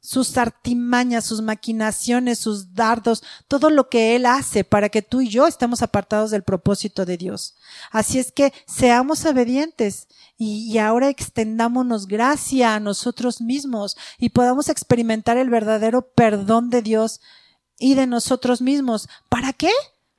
sus 0.05 0.37
artimañas, 0.37 1.25
sus 1.25 1.41
maquinaciones, 1.41 2.37
sus 2.37 2.75
dardos, 2.75 3.23
todo 3.47 3.71
lo 3.71 3.89
que 3.89 4.15
Él 4.15 4.27
hace 4.27 4.63
para 4.63 4.89
que 4.89 5.01
tú 5.01 5.21
y 5.21 5.29
yo 5.29 5.47
estemos 5.47 5.81
apartados 5.81 6.29
del 6.29 6.43
propósito 6.43 7.05
de 7.05 7.17
Dios. 7.17 7.55
Así 7.89 8.19
es 8.19 8.31
que 8.31 8.53
seamos 8.67 9.25
obedientes 9.25 10.07
y, 10.37 10.77
ahora 10.77 11.09
extendámonos 11.09 12.07
gracia 12.07 12.75
a 12.75 12.79
nosotros 12.79 13.41
mismos 13.41 13.97
y 14.19 14.29
podamos 14.29 14.69
experimentar 14.69 15.37
el 15.37 15.49
verdadero 15.49 16.11
perdón 16.13 16.69
de 16.69 16.83
Dios 16.83 17.19
y 17.79 17.95
de 17.95 18.05
nosotros 18.05 18.61
mismos. 18.61 19.09
¿Para 19.27 19.53
qué? 19.53 19.71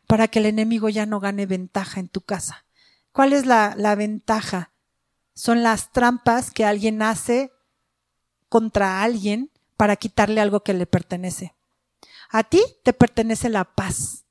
Para 0.08 0.26
que 0.26 0.40
el 0.40 0.46
enemigo 0.46 0.88
ya 0.88 1.06
no 1.06 1.20
gane 1.20 1.46
ventaja 1.46 2.00
en 2.00 2.08
tu 2.08 2.22
casa. 2.22 2.64
¿Cuál 3.12 3.32
es 3.32 3.46
la, 3.46 3.94
ventaja? 3.94 4.72
Son 5.34 5.62
las 5.62 5.92
trampas 5.92 6.50
que 6.50 6.64
alguien 6.64 7.02
hace 7.02 7.52
contra 8.48 9.02
alguien 9.02 9.50
para 9.76 9.96
quitarle 9.96 10.40
algo 10.40 10.60
que 10.60 10.74
le 10.74 10.86
pertenece. 10.86 11.54
A 12.30 12.44
ti 12.44 12.62
te 12.82 12.92
pertenece 12.92 13.48
la 13.48 13.64
paz, 13.64 14.24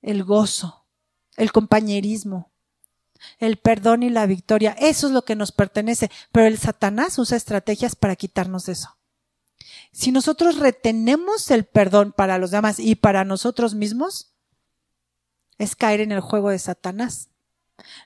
el 0.00 0.24
gozo, 0.24 0.86
el 1.36 1.52
compañerismo, 1.52 2.52
el 3.38 3.56
perdón 3.56 4.02
y 4.02 4.10
la 4.10 4.26
victoria. 4.26 4.76
Eso 4.78 5.06
es 5.06 5.12
lo 5.12 5.24
que 5.24 5.36
nos 5.36 5.52
pertenece. 5.52 6.10
Pero 6.32 6.46
el 6.46 6.58
Satanás 6.58 7.18
usa 7.18 7.36
estrategias 7.36 7.96
para 7.96 8.16
quitarnos 8.16 8.68
eso. 8.68 8.96
Si 9.92 10.10
nosotros 10.10 10.58
retenemos 10.58 11.50
el 11.50 11.64
perdón 11.64 12.12
para 12.12 12.38
los 12.38 12.50
demás 12.50 12.78
y 12.78 12.94
para 12.94 13.24
nosotros 13.24 13.74
mismos, 13.74 14.34
es 15.58 15.76
caer 15.76 16.00
en 16.00 16.12
el 16.12 16.20
juego 16.20 16.50
de 16.50 16.58
Satanás. 16.58 17.28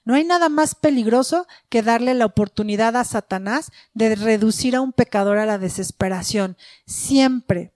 No 0.04 0.14
hay 0.14 0.24
nada 0.24 0.48
más 0.48 0.74
peligroso 0.74 1.46
que 1.68 1.82
darle 1.82 2.14
la 2.14 2.26
oportunidad 2.26 2.96
a 2.96 3.04
Satanás 3.04 3.72
de 3.94 4.14
reducir 4.14 4.76
a 4.76 4.80
un 4.80 4.92
pecador 4.92 5.38
a 5.38 5.46
la 5.46 5.58
desesperación. 5.58 6.56
Siempre 6.86 7.72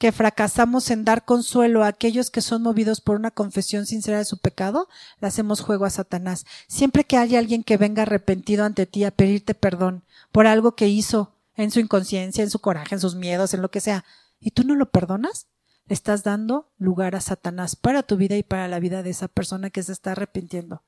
que 0.00 0.12
fracasamos 0.12 0.90
en 0.90 1.04
dar 1.04 1.26
consuelo 1.26 1.84
a 1.84 1.88
aquellos 1.88 2.30
que 2.30 2.40
son 2.40 2.62
movidos 2.62 3.02
por 3.02 3.16
una 3.16 3.30
confesión 3.30 3.84
sincera 3.84 4.16
de 4.16 4.24
su 4.24 4.38
pecado, 4.38 4.88
le 5.20 5.28
hacemos 5.28 5.60
juego 5.60 5.84
a 5.84 5.90
Satanás. 5.90 6.46
Siempre 6.68 7.04
que 7.04 7.18
haya 7.18 7.38
alguien 7.38 7.62
que 7.62 7.76
venga 7.76 8.04
arrepentido 8.04 8.64
ante 8.64 8.86
ti 8.86 9.04
a 9.04 9.10
pedirte 9.10 9.54
perdón 9.54 10.04
por 10.32 10.46
algo 10.46 10.74
que 10.74 10.88
hizo 10.88 11.34
en 11.54 11.70
su 11.70 11.80
inconsciencia, 11.80 12.42
en 12.42 12.48
su 12.48 12.60
coraje, 12.60 12.94
en 12.94 13.00
sus 13.02 13.14
miedos, 13.14 13.52
en 13.52 13.60
lo 13.60 13.70
que 13.70 13.82
sea, 13.82 14.06
y 14.40 14.52
tú 14.52 14.64
no 14.64 14.74
lo 14.74 14.90
perdonas, 14.90 15.48
estás 15.90 16.22
dando 16.22 16.70
lugar 16.78 17.16
a 17.16 17.20
Satanás 17.20 17.74
para 17.74 18.04
tu 18.04 18.16
vida 18.16 18.36
y 18.36 18.44
para 18.44 18.68
la 18.68 18.78
vida 18.78 19.02
de 19.02 19.10
esa 19.10 19.26
persona 19.26 19.70
que 19.70 19.82
se 19.82 19.92
está 19.92 20.12
arrepintiendo. 20.12 20.82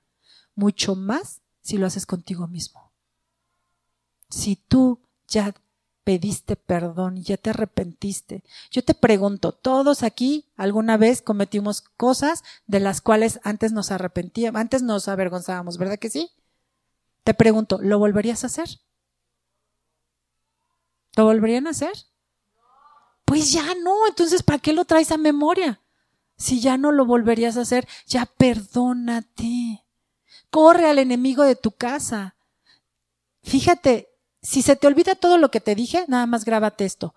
Mucho 0.54 0.94
más 0.94 1.42
si 1.60 1.76
lo 1.76 1.86
haces 1.86 2.06
contigo 2.06 2.46
mismo. 2.46 2.92
Si 4.30 4.56
tú 4.56 5.00
ya 5.26 5.54
pediste 6.04 6.54
perdón 6.56 7.18
y 7.18 7.22
ya 7.22 7.36
te 7.36 7.50
arrepentiste. 7.50 8.44
Yo 8.70 8.84
te 8.84 8.94
pregunto, 8.94 9.52
todos 9.52 10.04
aquí 10.04 10.46
alguna 10.56 10.96
vez 10.96 11.20
cometimos 11.20 11.80
cosas 11.80 12.44
de 12.66 12.80
las 12.80 13.00
cuales 13.00 13.40
antes 13.42 13.72
nos 13.72 13.90
arrepentíamos, 13.90 14.60
antes 14.60 14.82
nos 14.82 15.08
avergonzábamos, 15.08 15.78
¿verdad 15.78 15.98
que 15.98 16.10
sí? 16.10 16.30
Te 17.24 17.34
pregunto, 17.34 17.78
¿lo 17.82 17.98
volverías 17.98 18.44
a 18.44 18.48
hacer? 18.48 18.68
¿Lo 21.16 21.24
volverían 21.24 21.66
a 21.66 21.70
hacer? 21.70 21.92
Pues 23.32 23.50
ya 23.50 23.74
no, 23.82 24.06
entonces 24.06 24.42
¿para 24.42 24.58
qué 24.58 24.74
lo 24.74 24.84
traes 24.84 25.10
a 25.10 25.16
memoria? 25.16 25.80
Si 26.36 26.60
ya 26.60 26.76
no 26.76 26.92
lo 26.92 27.06
volverías 27.06 27.56
a 27.56 27.62
hacer, 27.62 27.88
ya 28.06 28.26
perdónate. 28.26 29.86
Corre 30.50 30.90
al 30.90 30.98
enemigo 30.98 31.42
de 31.42 31.56
tu 31.56 31.70
casa. 31.70 32.36
Fíjate, 33.42 34.10
si 34.42 34.60
se 34.60 34.76
te 34.76 34.86
olvida 34.86 35.14
todo 35.14 35.38
lo 35.38 35.50
que 35.50 35.62
te 35.62 35.74
dije, 35.74 36.04
nada 36.08 36.26
más 36.26 36.44
grábate 36.44 36.84
esto. 36.84 37.14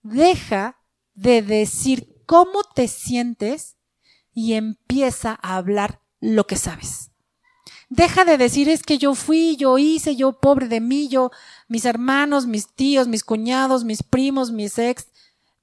Deja 0.00 0.78
de 1.12 1.42
decir 1.42 2.22
cómo 2.24 2.62
te 2.74 2.88
sientes 2.88 3.76
y 4.32 4.54
empieza 4.54 5.38
a 5.42 5.56
hablar 5.56 6.00
lo 6.20 6.46
que 6.46 6.56
sabes. 6.56 7.10
Deja 7.90 8.24
de 8.24 8.38
decir 8.38 8.70
es 8.70 8.82
que 8.82 8.96
yo 8.96 9.14
fui, 9.14 9.56
yo 9.56 9.76
hice, 9.76 10.16
yo 10.16 10.40
pobre 10.40 10.68
de 10.68 10.80
mí, 10.80 11.08
yo, 11.08 11.30
mis 11.68 11.84
hermanos, 11.84 12.46
mis 12.46 12.66
tíos, 12.66 13.08
mis 13.08 13.24
cuñados, 13.24 13.84
mis 13.84 14.02
primos, 14.02 14.50
mis 14.50 14.78
ex 14.78 15.08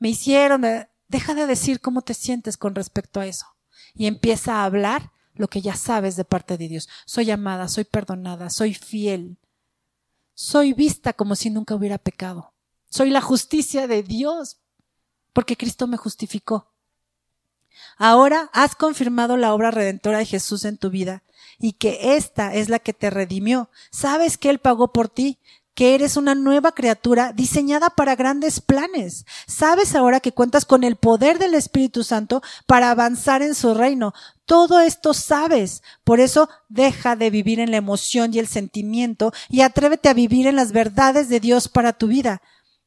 me 0.02 0.10
hicieron, 0.10 0.64
deja 1.08 1.36
de 1.36 1.46
decir 1.46 1.80
cómo 1.80 2.02
te 2.02 2.16
sientes 2.16 2.58
con 2.58 2.74
respecto 2.74 3.20
a 3.20 3.28
eso 3.28 3.46
y 3.94 4.08
empieza 4.08 4.56
a 4.56 4.66
hablar 4.66 5.12
lo 5.36 5.48
que 5.48 5.62
ya 5.62 5.76
sabes 5.76 6.16
de 6.16 6.26
parte 6.26 6.58
de 6.58 6.68
Dios. 6.68 6.90
Soy 7.06 7.30
amada, 7.30 7.68
soy 7.68 7.84
perdonada, 7.84 8.50
soy 8.50 8.74
fiel. 8.74 9.38
Soy 10.34 10.74
vista 10.74 11.14
como 11.14 11.36
si 11.36 11.52
nunca 11.52 11.76
hubiera 11.76 12.00
pecado. 12.00 12.52
Soy 12.90 13.12
la 13.12 13.22
justicia 13.22 13.86
de 13.86 14.02
Dios 14.02 14.58
porque 15.34 15.56
Cristo 15.56 15.86
me 15.86 15.98
justificó. 15.98 16.72
Ahora 17.98 18.50
has 18.54 18.74
confirmado 18.74 19.38
la 19.38 19.54
obra 19.54 19.70
redentora 19.70 20.18
de 20.18 20.26
Jesús 20.26 20.66
en 20.66 20.80
tu 20.80 20.90
vida 20.90 21.22
y 21.60 21.74
que 21.74 22.16
esta 22.16 22.56
es 22.56 22.70
la 22.70 22.80
que 22.80 22.94
te 22.94 23.12
redimió. 23.12 23.70
Sabes 23.92 24.40
que 24.40 24.50
Él 24.50 24.58
pagó 24.58 24.92
por 24.92 25.10
ti, 25.10 25.38
que 25.74 25.96
eres 25.96 26.18
una 26.18 26.36
nueva 26.36 26.74
criatura 26.74 27.32
diseñada 27.34 27.90
para 27.90 28.16
grandes 28.16 28.60
planes. 28.60 29.26
Sabes 29.48 29.96
ahora 29.96 30.20
que 30.20 30.34
cuentas 30.34 30.66
con 30.66 30.84
el 30.84 30.96
poder 30.96 31.40
del 31.40 31.54
Espíritu 31.54 32.04
Santo 32.04 32.42
para 32.68 32.92
avanzar 32.92 33.42
en 33.42 33.56
su 33.56 33.74
reino. 33.74 34.14
Todo 34.46 34.82
esto 34.82 35.14
sabes. 35.14 35.82
Por 36.04 36.20
eso 36.20 36.50
deja 36.68 37.16
de 37.16 37.30
vivir 37.30 37.60
en 37.60 37.72
la 37.72 37.78
emoción 37.78 38.34
y 38.34 38.40
el 38.40 38.48
sentimiento 38.48 39.32
y 39.50 39.62
atrévete 39.62 40.10
a 40.10 40.14
vivir 40.14 40.48
en 40.48 40.58
las 40.58 40.72
verdades 40.72 41.30
de 41.30 41.40
Dios 41.40 41.70
para 41.70 41.94
tu 41.94 42.08
vida. 42.08 42.42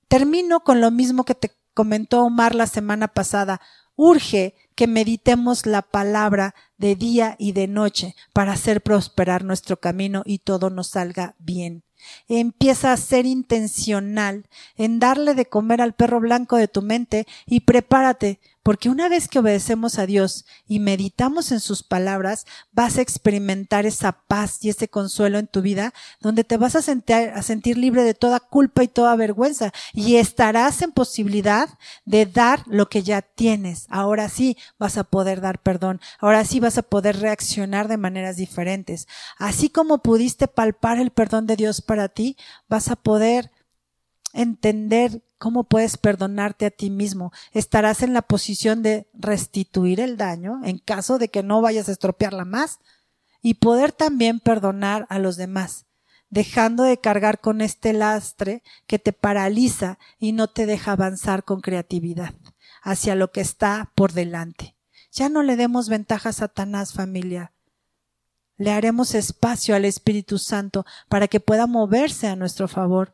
Termino 0.09 0.61
con 0.61 0.81
lo 0.81 0.91
mismo 0.91 1.25
que 1.25 1.35
te 1.35 1.53
comentó 1.73 2.23
Omar 2.23 2.55
la 2.55 2.67
semana 2.67 3.09
pasada. 3.09 3.61
Urge 3.97 4.55
que 4.75 4.87
meditemos 4.87 5.67
la 5.67 5.83
palabra 5.83 6.55
de 6.77 6.97
día 6.97 7.37
y 7.39 7.53
de 7.53 7.69
noche 7.69 8.15
para 8.33 8.53
hacer 8.53 8.83
prosperar 8.83 9.45
nuestro 9.45 9.79
camino 9.79 10.23
y 10.25 10.39
todo 10.41 10.69
nos 10.69 10.89
salga 10.89 11.35
bien. 11.39 11.85
Empieza 12.29 12.93
a 12.93 12.97
ser 12.97 13.27
intencional 13.27 14.47
en 14.77 14.99
darle 14.99 15.35
de 15.35 15.47
comer 15.47 15.81
al 15.81 15.95
perro 15.95 16.21
blanco 16.21 16.57
de 16.57 16.69
tu 16.69 16.83
mente 16.83 17.27
y 17.47 17.61
prepárate 17.61 18.41
porque 18.65 18.89
una 18.89 19.11
vez 19.11 19.29
que 19.29 19.39
obedecemos 19.39 19.99
a 19.99 20.07
Dios 20.07 20.47
y 20.67 20.81
meditamos 20.81 21.53
en 21.53 21.61
sus 21.61 21.83
palabras, 21.83 22.47
vas 22.73 22.97
a 22.97 23.03
experimentar 23.03 23.85
esa 23.85 24.13
paz 24.13 24.59
y 24.65 24.71
ese 24.71 24.89
consuelo 24.89 25.39
en 25.39 25.47
tu 25.47 25.61
vida, 25.61 25.93
donde 26.21 26.45
te 26.45 26.57
vas 26.57 26.75
a 26.75 26.81
sentir, 26.83 27.79
libre 27.79 28.05
de 28.05 28.15
toda 28.15 28.41
culpa 28.41 28.83
y 28.83 28.89
toda 28.89 29.15
vergüenza 29.17 29.71
y 29.93 30.17
estarás 30.17 30.81
en 30.81 30.93
posibilidad 30.93 31.69
de 32.07 32.25
dar 32.25 32.63
lo 32.67 32.89
que 32.89 33.03
ya 33.03 33.21
tienes. 33.21 33.87
Ahora 33.91 34.31
sí 34.31 34.57
vas 34.79 34.97
a 34.97 35.05
poder 35.05 35.43
dar 35.43 35.61
perdón, 35.61 36.01
ahora 36.19 36.45
sí 36.47 36.59
vas 36.59 36.79
a 36.79 36.83
poder 36.83 37.21
reaccionar 37.21 37.87
de 37.87 37.99
maneras 37.99 38.37
diferentes. 38.37 39.07
Así 39.37 39.69
como 39.69 39.99
pudiste 39.99 40.49
palpar 40.49 40.99
el 40.99 41.11
perdón 41.11 41.47
de 41.47 41.57
Dios 41.57 41.83
para 41.83 42.09
ti, 42.09 42.39
vas 42.67 42.89
a 42.89 42.97
poder 42.97 43.51
entender 44.33 45.23
cómo 45.45 45.65
puedes 45.65 45.99
perdonarte 45.99 46.65
a 46.65 46.71
ti 46.71 46.89
mismo. 46.89 47.31
Estarás 47.53 48.03
en 48.03 48.15
la 48.15 48.23
posición 48.23 48.83
de 48.83 49.11
restituir 49.13 50.01
el 50.01 50.17
daño 50.17 50.63
en 50.65 50.79
caso 50.79 51.19
de 51.19 51.29
que 51.29 51.43
no 51.43 51.61
vayas 51.61 51.91
a 51.91 51.93
estropearla 51.93 52.47
más 52.47 52.79
y 53.43 53.53
poder 53.53 53.93
también 53.93 54.41
perdonar 54.41 55.07
a 55.11 55.19
los 55.19 55.37
demás, 55.37 55.85
dejando 56.31 56.83
de 56.85 56.99
cargar 56.99 57.43
con 57.43 57.61
este 57.61 57.93
lastre 57.93 58.63
que 58.87 58.99
te 58.99 59.13
paraliza 59.13 59.99
y 60.19 60.33
no 60.33 60.49
te 60.49 60.65
deja 60.65 60.93
avanzar 60.93 61.45
con 61.45 61.61
creatividad 61.61 62.33
hacia 62.81 63.15
lo 63.15 63.31
que 63.31 63.43
está 63.43 63.93
por 63.95 64.15
delante. 64.15 64.77
Ya 65.13 65.29
no 65.29 65.43
le 65.43 65.57
demos 65.57 65.91
ventaja 65.91 66.31
a 66.31 66.33
Satanás, 66.33 66.95
familia. 66.95 67.53
Le 68.57 68.73
haremos 68.73 69.15
espacio 69.15 69.77
al 69.77 69.85
Espíritu 69.85 70.39
Santo 70.39 70.87
para 71.11 71.29
que 71.29 71.39
pueda 71.39 71.67
moverse 71.67 72.29
a 72.29 72.35
nuestro 72.35 72.67
favor 72.67 73.13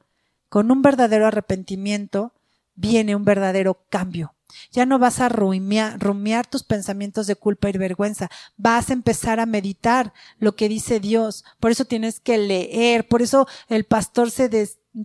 con 0.51 0.71
un 0.71 0.83
verdadero 0.83 1.27
arrepentimiento 1.27 2.35
viene 2.75 3.15
un 3.17 3.25
verdadero 3.25 3.87
cambio. 3.89 4.35
Ya 4.73 4.85
no 4.85 4.99
vas 4.99 5.21
a 5.21 5.29
rumiar, 5.29 6.47
tus 6.49 6.65
pensamientos 6.65 7.29
de 7.29 7.37
culpa 7.37 7.71
y 7.71 7.79
vergüenza. 7.79 8.29
Vas 8.57 8.91
a 8.91 8.93
empezar 8.93 9.39
a 9.39 9.47
meditar 9.47 10.13
lo 10.39 10.57
que 10.57 10.69
dice 10.69 10.99
Dios. 10.99 11.45
Por 11.61 11.71
eso 11.71 11.85
tienes 11.85 12.19
que 12.19 12.37
leer. 12.37 13.07
Por 13.07 13.23
eso 13.23 13.47
el 13.69 13.85
pastor 13.85 14.33
se, 14.33 14.51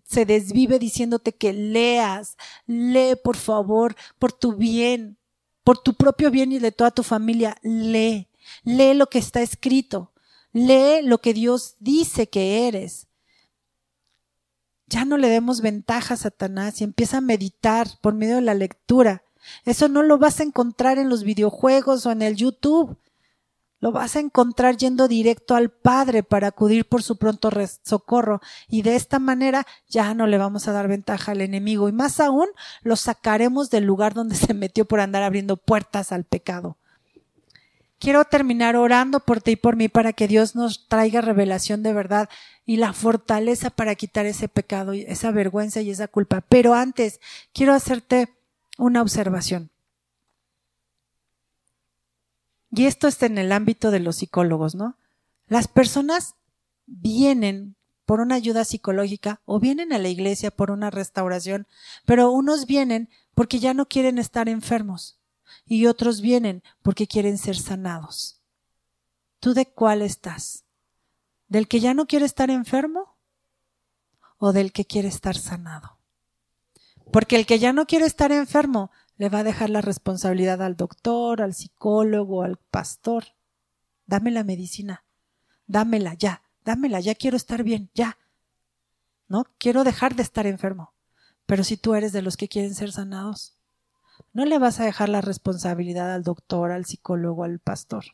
se 0.04 0.26
desvive 0.26 0.80
diciéndote 0.80 1.36
que 1.36 1.54
leas. 1.54 2.38
Lee, 2.66 3.16
por 3.24 3.38
favor, 3.38 3.96
por 4.18 4.34
tu 4.34 4.56
bien, 4.56 5.20
por 5.64 5.78
tu 5.78 5.94
propio 5.94 6.32
bien 6.32 6.52
y 6.54 6.58
de 6.58 6.72
toda 6.72 6.90
tu 6.90 7.04
familia. 7.04 7.56
Lee. 7.62 8.30
Lee 8.64 8.96
lo 8.96 9.08
que 9.08 9.20
está 9.20 9.44
escrito. 9.44 10.12
Lee 10.54 11.04
lo 11.04 11.20
que 11.20 11.36
Dios 11.36 11.76
dice 11.80 12.30
que 12.30 12.68
eres 12.68 13.08
ya 14.88 15.06
no 15.06 15.18
le 15.18 15.30
demos 15.30 15.62
ventaja 15.62 16.14
a 16.14 16.18
Satanás 16.18 16.82
y 16.82 16.84
empieza 16.84 17.18
a 17.18 17.22
meditar 17.22 17.88
por 18.02 18.14
medio 18.14 18.36
de 18.36 18.42
la 18.42 18.54
lectura. 18.54 19.24
Eso 19.64 19.90
no 19.90 20.04
lo 20.04 20.18
vas 20.18 20.40
a 20.40 20.44
encontrar 20.44 20.98
en 20.98 21.10
los 21.10 21.24
videojuegos 21.24 22.06
o 22.06 22.12
en 22.12 22.22
el 22.22 22.36
YouTube. 22.36 22.98
Lo 23.80 23.92
vas 23.92 24.16
a 24.16 24.20
encontrar 24.20 24.78
yendo 24.78 25.08
directo 25.08 25.56
al 25.56 25.70
Padre 25.70 26.24
para 26.24 26.48
acudir 26.48 26.86
por 26.86 27.04
su 27.04 27.18
pronto 27.18 27.52
socorro. 27.84 28.42
Y 28.68 28.82
de 28.82 28.96
esta 28.96 29.20
manera 29.20 29.68
ya 29.88 30.14
no 30.14 30.28
le 30.28 30.38
vamos 30.38 30.68
a 30.68 30.72
dar 30.72 30.88
ventaja 30.88 31.34
al 31.34 31.42
enemigo. 31.42 31.90
Y 31.90 31.92
más 31.92 32.20
aún, 32.20 32.48
lo 32.82 32.96
sacaremos 32.96 33.70
del 33.70 33.84
lugar 33.84 34.14
donde 34.14 34.36
se 34.36 34.54
metió 34.54 34.86
por 34.86 35.00
andar 35.00 35.24
abriendo 35.24 35.58
puertas 35.58 36.12
al 36.12 36.24
pecado. 36.24 36.78
Quiero 38.00 38.26
terminar 38.26 38.76
orando 38.76 39.20
por 39.22 39.42
ti 39.42 39.52
y 39.52 39.56
por 39.56 39.76
mí 39.76 39.88
para 39.88 40.14
que 40.14 40.28
Dios 40.28 40.56
nos 40.56 40.88
traiga 40.88 41.22
revelación 41.22 41.82
de 41.82 41.94
verdad 41.94 42.30
y 42.66 42.78
la 42.78 42.94
fortaleza 42.94 43.70
para 43.70 43.96
quitar 43.96 44.26
ese 44.26 44.48
pecado, 44.48 44.94
esa 44.94 45.32
vergüenza 45.32 45.82
y 45.82 45.92
esa 45.92 46.08
culpa. 46.08 46.42
Pero 46.42 46.74
antes, 46.74 47.20
quiero 47.54 47.74
hacerte 47.74 48.34
una 48.78 49.02
observación. 49.02 49.70
Y 52.72 52.86
esto 52.86 53.08
está 53.08 53.28
en 53.28 53.38
el 53.38 53.52
ámbito 53.52 53.92
de 53.92 54.00
los 54.00 54.18
psicólogos, 54.18 54.76
¿no? 54.76 54.98
Las 55.48 55.68
personas 55.68 56.36
vienen 56.88 57.76
por 58.06 58.20
una 58.20 58.36
ayuda 58.36 58.66
psicológica 58.66 59.42
o 59.46 59.60
vienen 59.60 59.94
a 59.94 60.00
la 60.00 60.10
iglesia 60.10 60.52
por 60.52 60.72
una 60.72 60.90
restauración, 60.90 61.68
pero 62.06 62.32
unos 62.32 62.66
vienen 62.66 63.10
porque 63.34 63.60
ya 63.60 63.74
no 63.74 63.88
quieren 63.88 64.18
estar 64.18 64.50
enfermos 64.50 65.20
y 65.66 65.86
otros 65.86 66.22
vienen 66.22 66.64
porque 66.82 67.08
quieren 67.08 67.38
ser 67.38 67.56
sanados. 67.56 68.42
¿Tú 69.40 69.54
de 69.54 69.66
cuál 69.66 70.02
estás? 70.02 70.65
¿Del 71.48 71.68
que 71.68 71.80
ya 71.80 71.94
no 71.94 72.08
quiere 72.08 72.26
estar 72.26 72.50
enfermo 72.50 73.18
o 74.38 74.52
del 74.52 74.72
que 74.72 74.86
quiere 74.86 75.08
estar 75.08 75.36
sanado? 75.36 76.00
Porque 77.12 77.36
el 77.36 77.46
que 77.46 77.60
ya 77.60 77.72
no 77.72 77.86
quiere 77.86 78.06
estar 78.06 78.32
enfermo 78.32 78.92
le 79.18 79.30
va 79.30 79.40
a 79.40 79.44
dejar 79.44 79.70
la 79.70 79.82
responsabilidad 79.82 80.62
al 80.62 80.76
doctor, 80.76 81.42
al 81.42 81.54
psicólogo, 81.54 82.44
al 82.44 82.58
pastor. 82.58 83.26
Dame 84.06 84.32
la 84.32 84.44
medicina, 84.44 85.06
dámela 85.68 86.14
ya, 86.14 86.42
dámela, 86.64 87.00
ya 87.00 87.16
quiero 87.16 87.38
estar 87.38 87.64
bien, 87.64 87.90
ya. 87.94 88.18
¿No? 89.28 89.46
Quiero 89.58 89.84
dejar 89.84 90.16
de 90.16 90.24
estar 90.24 90.46
enfermo. 90.46 90.94
Pero 91.46 91.64
si 91.64 91.78
tú 91.78 91.96
eres 91.96 92.12
de 92.12 92.22
los 92.22 92.38
que 92.38 92.48
quieren 92.48 92.76
ser 92.76 92.92
sanados, 92.92 93.56
no 94.34 94.46
le 94.46 94.60
vas 94.60 94.80
a 94.80 94.86
dejar 94.86 95.10
la 95.10 95.22
responsabilidad 95.22 96.14
al 96.14 96.24
doctor, 96.24 96.72
al 96.72 96.86
psicólogo, 96.86 97.44
al 97.44 97.60
pastor. 97.60 98.06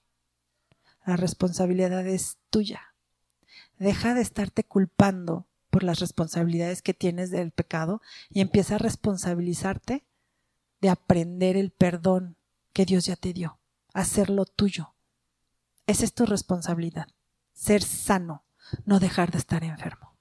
La 1.05 1.15
responsabilidad 1.15 2.05
es 2.05 2.37
tuya. 2.49 2.90
Deja 3.81 4.13
de 4.13 4.21
estarte 4.21 4.63
culpando 4.63 5.47
por 5.71 5.81
las 5.81 5.99
responsabilidades 5.99 6.83
que 6.83 6.93
tienes 6.93 7.31
del 7.31 7.49
pecado 7.49 7.99
y 8.29 8.41
empieza 8.41 8.75
a 8.75 8.77
responsabilizarte 8.77 10.05
de 10.81 10.89
aprender 10.89 11.57
el 11.57 11.71
perdón 11.71 12.35
que 12.73 12.85
Dios 12.85 13.07
ya 13.07 13.15
te 13.15 13.33
dio, 13.33 13.57
hacerlo 13.91 14.45
tuyo. 14.45 14.93
Esa 15.87 16.05
es 16.05 16.13
tu 16.13 16.27
responsabilidad, 16.27 17.07
ser 17.53 17.81
sano, 17.81 18.43
no 18.85 18.99
dejar 18.99 19.31
de 19.31 19.39
estar 19.39 19.63
enfermo. 19.63 20.13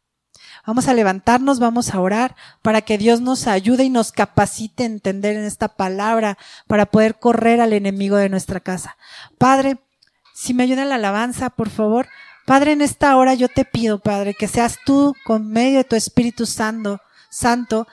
Vamos 0.66 0.88
a 0.88 0.94
levantarnos, 0.94 1.58
vamos 1.58 1.94
a 1.94 2.00
orar 2.00 2.36
para 2.62 2.80
que 2.80 2.96
Dios 2.96 3.20
nos 3.20 3.46
ayude 3.46 3.84
y 3.84 3.90
nos 3.90 4.10
capacite 4.10 4.84
a 4.84 4.86
entender 4.86 5.36
en 5.36 5.44
esta 5.44 5.68
palabra 5.68 6.38
para 6.66 6.86
poder 6.86 7.18
correr 7.18 7.60
al 7.60 7.74
enemigo 7.74 8.16
de 8.16 8.30
nuestra 8.30 8.60
casa. 8.60 8.96
Padre, 9.36 9.80
si 10.32 10.54
me 10.54 10.62
ayuda 10.62 10.86
la 10.86 10.94
alabanza, 10.94 11.50
por 11.50 11.68
favor. 11.68 12.08
Padre, 12.50 12.72
en 12.72 12.82
esta 12.82 13.16
hora 13.16 13.34
yo 13.34 13.48
te 13.48 13.64
pido, 13.64 14.00
Padre, 14.00 14.34
que 14.34 14.48
seas 14.48 14.80
tú 14.84 15.14
con 15.24 15.52
medio 15.52 15.78
de 15.78 15.84
tu 15.84 15.94
Espíritu 15.94 16.46
Santo, 16.46 17.00
Santo, 17.28 17.86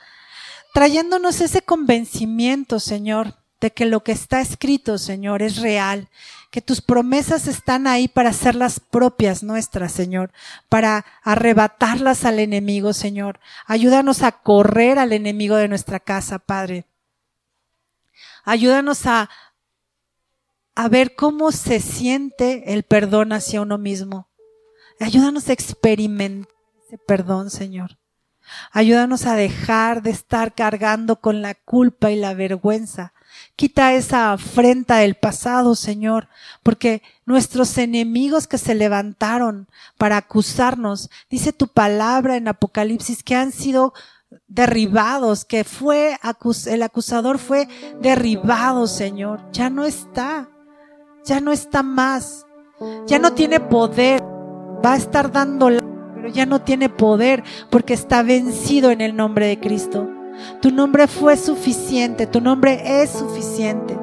trayéndonos 0.73 1.41
ese 1.41 1.61
convencimiento, 1.61 2.79
Señor, 2.79 3.35
de 3.61 3.69
que 3.69 3.85
lo 3.85 4.03
que 4.03 4.13
está 4.13 4.41
escrito, 4.41 4.97
Señor, 4.97 5.43
es 5.43 5.57
real, 5.57 6.09
que 6.49 6.63
tus 6.63 6.81
promesas 6.81 7.45
están 7.45 7.85
ahí 7.85 8.07
para 8.07 8.31
hacerlas 8.31 8.79
propias 8.79 9.43
nuestras, 9.43 9.91
Señor, 9.91 10.31
para 10.69 11.05
arrebatarlas 11.21 12.25
al 12.25 12.39
enemigo, 12.39 12.93
Señor. 12.93 13.39
Ayúdanos 13.67 14.23
a 14.23 14.31
correr 14.31 14.97
al 14.97 15.13
enemigo 15.13 15.55
de 15.55 15.67
nuestra 15.67 15.99
casa, 15.99 16.39
Padre. 16.39 16.87
Ayúdanos 18.43 19.05
a, 19.05 19.29
a 20.73 20.89
ver 20.89 21.13
cómo 21.13 21.51
se 21.51 21.79
siente 21.79 22.73
el 22.73 22.81
perdón 22.81 23.33
hacia 23.33 23.61
uno 23.61 23.77
mismo. 23.77 24.26
Ayúdanos 24.99 25.49
a 25.49 25.53
experimentar 25.53 26.51
ese 26.85 26.97
perdón, 26.97 27.49
Señor. 27.49 27.97
Ayúdanos 28.71 29.25
a 29.25 29.35
dejar 29.35 30.01
de 30.01 30.11
estar 30.11 30.55
cargando 30.55 31.19
con 31.19 31.41
la 31.41 31.53
culpa 31.53 32.11
y 32.11 32.15
la 32.15 32.33
vergüenza 32.33 33.13
Quita 33.55 33.93
esa 33.93 34.33
afrenta 34.33 34.97
del 34.97 35.15
pasado, 35.15 35.75
Señor, 35.75 36.27
porque 36.61 37.01
nuestros 37.25 37.77
enemigos 37.77 38.47
que 38.47 38.57
se 38.57 38.75
levantaron 38.75 39.67
para 39.97 40.17
acusarnos, 40.17 41.09
dice 41.29 41.53
tu 41.53 41.67
palabra 41.67 42.37
en 42.37 42.47
Apocalipsis, 42.47 43.23
que 43.23 43.35
han 43.35 43.51
sido 43.51 43.93
derribados, 44.47 45.43
que 45.43 45.63
fue, 45.63 46.19
el 46.67 46.83
acusador 46.83 47.39
fue 47.39 47.67
derribado, 47.99 48.85
Señor. 48.85 49.41
Ya 49.51 49.69
no 49.69 49.85
está, 49.85 50.49
ya 51.25 51.39
no 51.39 51.51
está 51.51 51.81
más, 51.81 52.45
ya 53.07 53.17
no 53.17 53.33
tiene 53.33 53.59
poder, 53.59 54.23
va 54.85 54.93
a 54.93 54.97
estar 54.97 55.31
dando, 55.31 55.69
pero 56.15 56.29
ya 56.29 56.45
no 56.45 56.61
tiene 56.61 56.89
poder 56.89 57.43
porque 57.69 57.93
está 57.93 58.23
vencido 58.23 58.91
en 58.91 59.01
el 59.01 59.15
nombre 59.15 59.47
de 59.47 59.59
Cristo. 59.59 60.07
Tu 60.61 60.71
nombre 60.71 61.07
fue 61.07 61.35
suficiente, 61.35 62.27
tu 62.27 62.41
nombre 62.41 63.01
es 63.01 63.09
suficiente. 63.09 63.97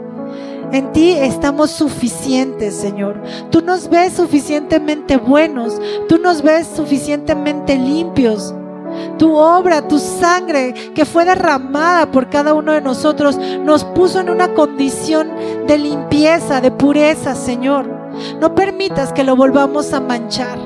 En 0.72 0.90
ti 0.92 1.10
estamos 1.10 1.70
suficientes, 1.70 2.74
Señor. 2.74 3.22
Tú 3.50 3.62
nos 3.62 3.88
ves 3.88 4.14
suficientemente 4.14 5.16
buenos, 5.16 5.80
tú 6.08 6.18
nos 6.18 6.42
ves 6.42 6.66
suficientemente 6.74 7.76
limpios 7.76 8.52
tu 9.18 9.34
obra, 9.36 9.86
tu 9.86 9.98
sangre 9.98 10.72
que 10.94 11.04
fue 11.04 11.24
derramada 11.24 12.10
por 12.10 12.28
cada 12.28 12.54
uno 12.54 12.72
de 12.72 12.80
nosotros, 12.80 13.36
nos 13.36 13.84
puso 13.84 14.20
en 14.20 14.30
una 14.30 14.54
condición 14.54 15.30
de 15.66 15.78
limpieza, 15.78 16.60
de 16.60 16.70
pureza, 16.70 17.34
Señor. 17.34 18.03
No 18.40 18.54
permitas 18.54 19.12
que 19.12 19.24
lo 19.24 19.36
volvamos 19.36 19.92
a 19.92 20.00
manchar. 20.00 20.58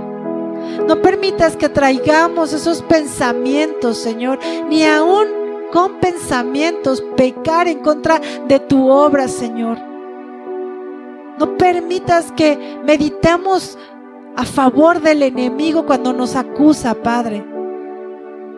No 0.86 1.00
permitas 1.02 1.56
que 1.56 1.68
traigamos 1.68 2.52
esos 2.52 2.82
pensamientos, 2.82 3.98
Señor, 3.98 4.38
ni 4.68 4.84
aún 4.84 5.26
con 5.72 6.00
pensamientos 6.00 7.02
pecar 7.16 7.68
en 7.68 7.80
contra 7.80 8.20
de 8.46 8.58
tu 8.60 8.88
obra, 8.88 9.28
Señor. 9.28 9.78
No 11.38 11.56
permitas 11.56 12.32
que 12.32 12.78
meditemos 12.84 13.78
a 14.36 14.44
favor 14.44 15.00
del 15.00 15.22
enemigo 15.22 15.86
cuando 15.86 16.12
nos 16.12 16.36
acusa, 16.36 16.94
Padre. 16.94 17.44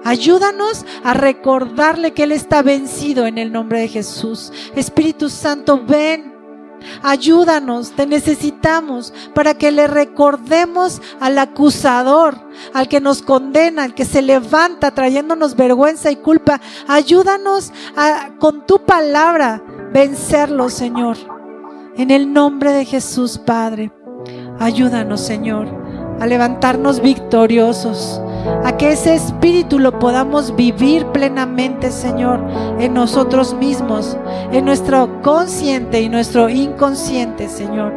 Ayúdanos 0.05 0.87
a 1.05 1.13
recordarle 1.13 2.13
que 2.13 2.23
Él 2.23 2.33
está 2.33 2.63
vencido 2.63 3.27
en 3.27 3.39
el 3.39 3.53
nombre 3.53 3.81
de 3.81 3.89
Jesús. 3.89 4.53
Espíritu 4.75 5.29
Santo, 5.29 5.83
ven. 5.87 6.30
Ayúdanos, 7.03 7.93
te 7.93 8.07
necesitamos 8.07 9.13
para 9.35 9.55
que 9.55 9.71
le 9.71 9.87
recordemos 9.87 11.01
al 11.21 11.39
acusador, 11.39 12.37
al 12.73 12.89
que 12.89 13.01
nos 13.01 13.23
condena, 13.23 13.85
al 13.85 13.95
que 13.95 14.05
se 14.05 14.23
levanta 14.23 14.91
trayéndonos 14.91 15.57
vergüenza 15.57 16.11
y 16.11 16.17
culpa. 16.17 16.61
Ayúdanos 16.89 17.73
a, 17.97 18.31
con 18.39 18.67
tu 18.67 18.85
palabra 18.85 19.63
vencerlo, 19.93 20.69
Señor. 20.69 21.17
En 21.97 22.11
el 22.11 22.33
nombre 22.33 22.73
de 22.73 22.85
Jesús, 22.85 23.39
Padre. 23.39 23.93
Ayúdanos, 24.59 25.21
Señor, 25.21 25.69
a 26.21 26.27
levantarnos 26.27 27.01
victoriosos 27.01 28.21
a 28.65 28.77
que 28.77 28.93
ese 28.93 29.15
espíritu 29.15 29.79
lo 29.79 29.99
podamos 29.99 30.55
vivir 30.57 31.07
plenamente, 31.07 31.91
Señor, 31.91 32.41
en 32.79 32.95
nosotros 32.95 33.55
mismos, 33.55 34.17
en 34.53 34.65
nuestro 34.65 35.23
consciente 35.23 36.01
y 36.01 36.09
nuestro 36.09 36.49
inconsciente, 36.49 37.49
Señor. 37.49 37.93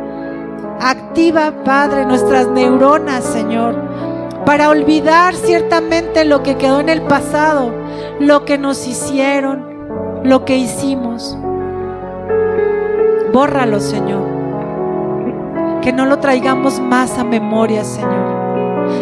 Activa, 0.79 1.53
Padre, 1.63 2.05
nuestras 2.05 2.47
neuronas, 2.47 3.23
Señor, 3.23 3.75
para 4.45 4.69
olvidar 4.69 5.35
ciertamente 5.35 6.25
lo 6.25 6.43
que 6.43 6.57
quedó 6.57 6.79
en 6.79 6.89
el 6.89 7.03
pasado, 7.03 7.73
lo 8.19 8.45
que 8.45 8.57
nos 8.57 8.87
hicieron, 8.87 10.21
lo 10.23 10.45
que 10.45 10.57
hicimos. 10.57 11.37
Bórralo, 13.31 13.79
Señor. 13.79 14.23
Que 15.81 15.91
no 15.91 16.05
lo 16.05 16.19
traigamos 16.19 16.79
más 16.79 17.17
a 17.17 17.23
memoria, 17.23 17.83
Señor 17.83 18.32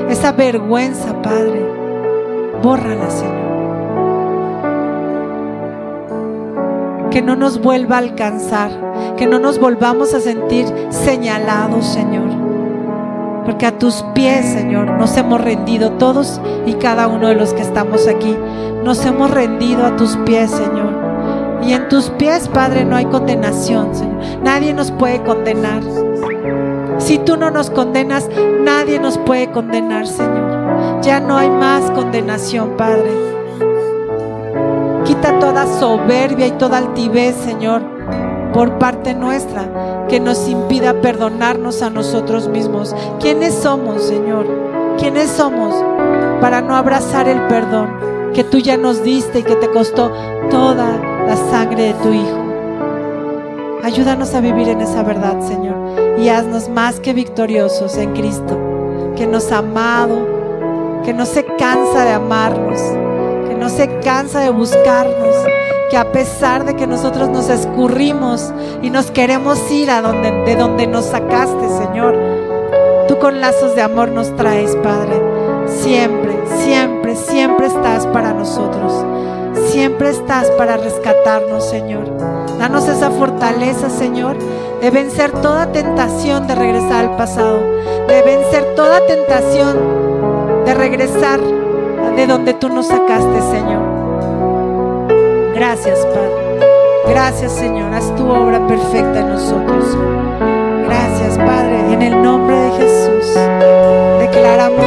esa 0.09 0.31
vergüenza, 0.31 1.21
Padre, 1.21 1.65
bórrala, 2.61 3.09
Señor. 3.09 3.51
Que 7.09 7.21
no 7.21 7.35
nos 7.35 7.61
vuelva 7.61 7.95
a 7.95 7.99
alcanzar, 7.99 8.71
que 9.17 9.27
no 9.27 9.39
nos 9.39 9.59
volvamos 9.59 10.13
a 10.13 10.19
sentir 10.19 10.65
señalados, 10.89 11.85
Señor. 11.85 12.29
Porque 13.45 13.65
a 13.65 13.77
tus 13.77 14.03
pies, 14.13 14.45
Señor, 14.45 14.91
nos 14.91 15.17
hemos 15.17 15.41
rendido 15.41 15.93
todos 15.93 16.39
y 16.65 16.73
cada 16.73 17.07
uno 17.07 17.27
de 17.27 17.35
los 17.35 17.53
que 17.53 17.61
estamos 17.61 18.07
aquí. 18.07 18.37
Nos 18.83 19.05
hemos 19.05 19.31
rendido 19.31 19.85
a 19.85 19.95
tus 19.95 20.15
pies, 20.17 20.51
Señor. 20.51 21.11
Y 21.63 21.73
en 21.73 21.89
tus 21.89 22.09
pies, 22.11 22.47
Padre, 22.47 22.85
no 22.85 22.95
hay 22.95 23.05
condenación, 23.05 23.93
Señor. 23.95 24.21
Nadie 24.43 24.73
nos 24.73 24.91
puede 24.91 25.21
condenar. 25.23 25.81
Si 27.01 27.17
tú 27.17 27.35
no 27.35 27.49
nos 27.49 27.71
condenas, 27.71 28.29
nadie 28.63 28.99
nos 28.99 29.17
puede 29.17 29.51
condenar, 29.51 30.05
Señor. 30.05 31.01
Ya 31.01 31.19
no 31.19 31.35
hay 31.35 31.49
más 31.49 31.89
condenación, 31.91 32.77
Padre. 32.77 33.09
Quita 35.05 35.39
toda 35.39 35.65
soberbia 35.79 36.45
y 36.45 36.51
toda 36.51 36.77
altivez, 36.77 37.35
Señor, 37.35 37.81
por 38.53 38.77
parte 38.77 39.15
nuestra, 39.15 40.05
que 40.07 40.19
nos 40.19 40.47
impida 40.47 41.01
perdonarnos 41.01 41.81
a 41.81 41.89
nosotros 41.89 42.47
mismos. 42.47 42.95
¿Quiénes 43.19 43.55
somos, 43.55 44.03
Señor? 44.03 44.45
¿Quiénes 44.99 45.31
somos 45.31 45.73
para 46.39 46.61
no 46.61 46.75
abrazar 46.75 47.27
el 47.27 47.41
perdón 47.47 47.89
que 48.35 48.43
tú 48.43 48.59
ya 48.59 48.77
nos 48.77 49.03
diste 49.03 49.39
y 49.39 49.43
que 49.43 49.55
te 49.55 49.71
costó 49.71 50.11
toda 50.51 50.99
la 51.27 51.35
sangre 51.49 51.85
de 51.85 51.93
tu 51.95 52.13
Hijo? 52.13 52.37
Ayúdanos 53.83 54.35
a 54.35 54.41
vivir 54.41 54.69
en 54.69 54.81
esa 54.81 55.01
verdad, 55.01 55.41
Señor 55.41 56.00
y 56.21 56.29
haznos 56.29 56.69
más 56.69 56.99
que 56.99 57.13
victoriosos 57.13 57.97
en 57.97 58.13
Cristo, 58.13 58.57
que 59.17 59.25
nos 59.25 59.51
ha 59.51 59.57
amado, 59.57 61.01
que 61.03 61.13
no 61.13 61.25
se 61.25 61.43
cansa 61.43 62.05
de 62.05 62.11
amarnos, 62.11 62.79
que 63.47 63.55
no 63.55 63.69
se 63.69 63.89
cansa 63.99 64.39
de 64.39 64.51
buscarnos, 64.51 65.35
que 65.89 65.97
a 65.97 66.11
pesar 66.11 66.63
de 66.63 66.75
que 66.75 66.85
nosotros 66.85 67.29
nos 67.29 67.49
escurrimos 67.49 68.53
y 68.83 68.91
nos 68.91 69.09
queremos 69.09 69.59
ir 69.71 69.89
a 69.89 70.01
donde, 70.01 70.31
de 70.45 70.55
donde 70.55 70.85
nos 70.85 71.05
sacaste, 71.05 71.67
Señor, 71.67 72.15
tú 73.07 73.17
con 73.17 73.41
lazos 73.41 73.75
de 73.75 73.81
amor 73.81 74.09
nos 74.11 74.35
traes, 74.35 74.75
Padre. 74.77 75.19
Siempre, 75.65 76.37
siempre, 76.63 77.15
siempre 77.15 77.65
estás 77.65 78.05
para 78.07 78.31
nosotros. 78.31 78.93
Siempre 79.71 80.09
estás 80.09 80.49
para 80.57 80.75
rescatarnos, 80.75 81.69
Señor. 81.69 82.03
Danos 82.59 82.89
esa 82.89 83.09
fortaleza, 83.09 83.89
Señor, 83.89 84.35
de 84.81 84.89
vencer 84.91 85.31
toda 85.31 85.71
tentación 85.71 86.45
de 86.45 86.55
regresar 86.55 87.05
al 87.05 87.15
pasado, 87.15 87.61
de 88.05 88.21
vencer 88.21 88.75
toda 88.75 88.99
tentación 89.07 89.77
de 90.65 90.73
regresar 90.73 91.39
de 91.39 92.27
donde 92.27 92.53
tú 92.53 92.67
nos 92.67 92.87
sacaste, 92.87 93.41
Señor. 93.49 93.81
Gracias, 95.55 96.05
Padre. 96.05 96.59
Gracias, 97.07 97.53
Señor. 97.53 97.93
Haz 97.93 98.13
tu 98.17 98.29
obra 98.29 98.67
perfecta 98.67 99.21
en 99.21 99.29
nosotros. 99.29 99.97
Gracias, 100.85 101.37
Padre. 101.37 101.93
En 101.93 102.01
el 102.01 102.21
nombre 102.21 102.57
de 102.57 102.71
Jesús 102.71 103.35
declaramos 104.19 104.85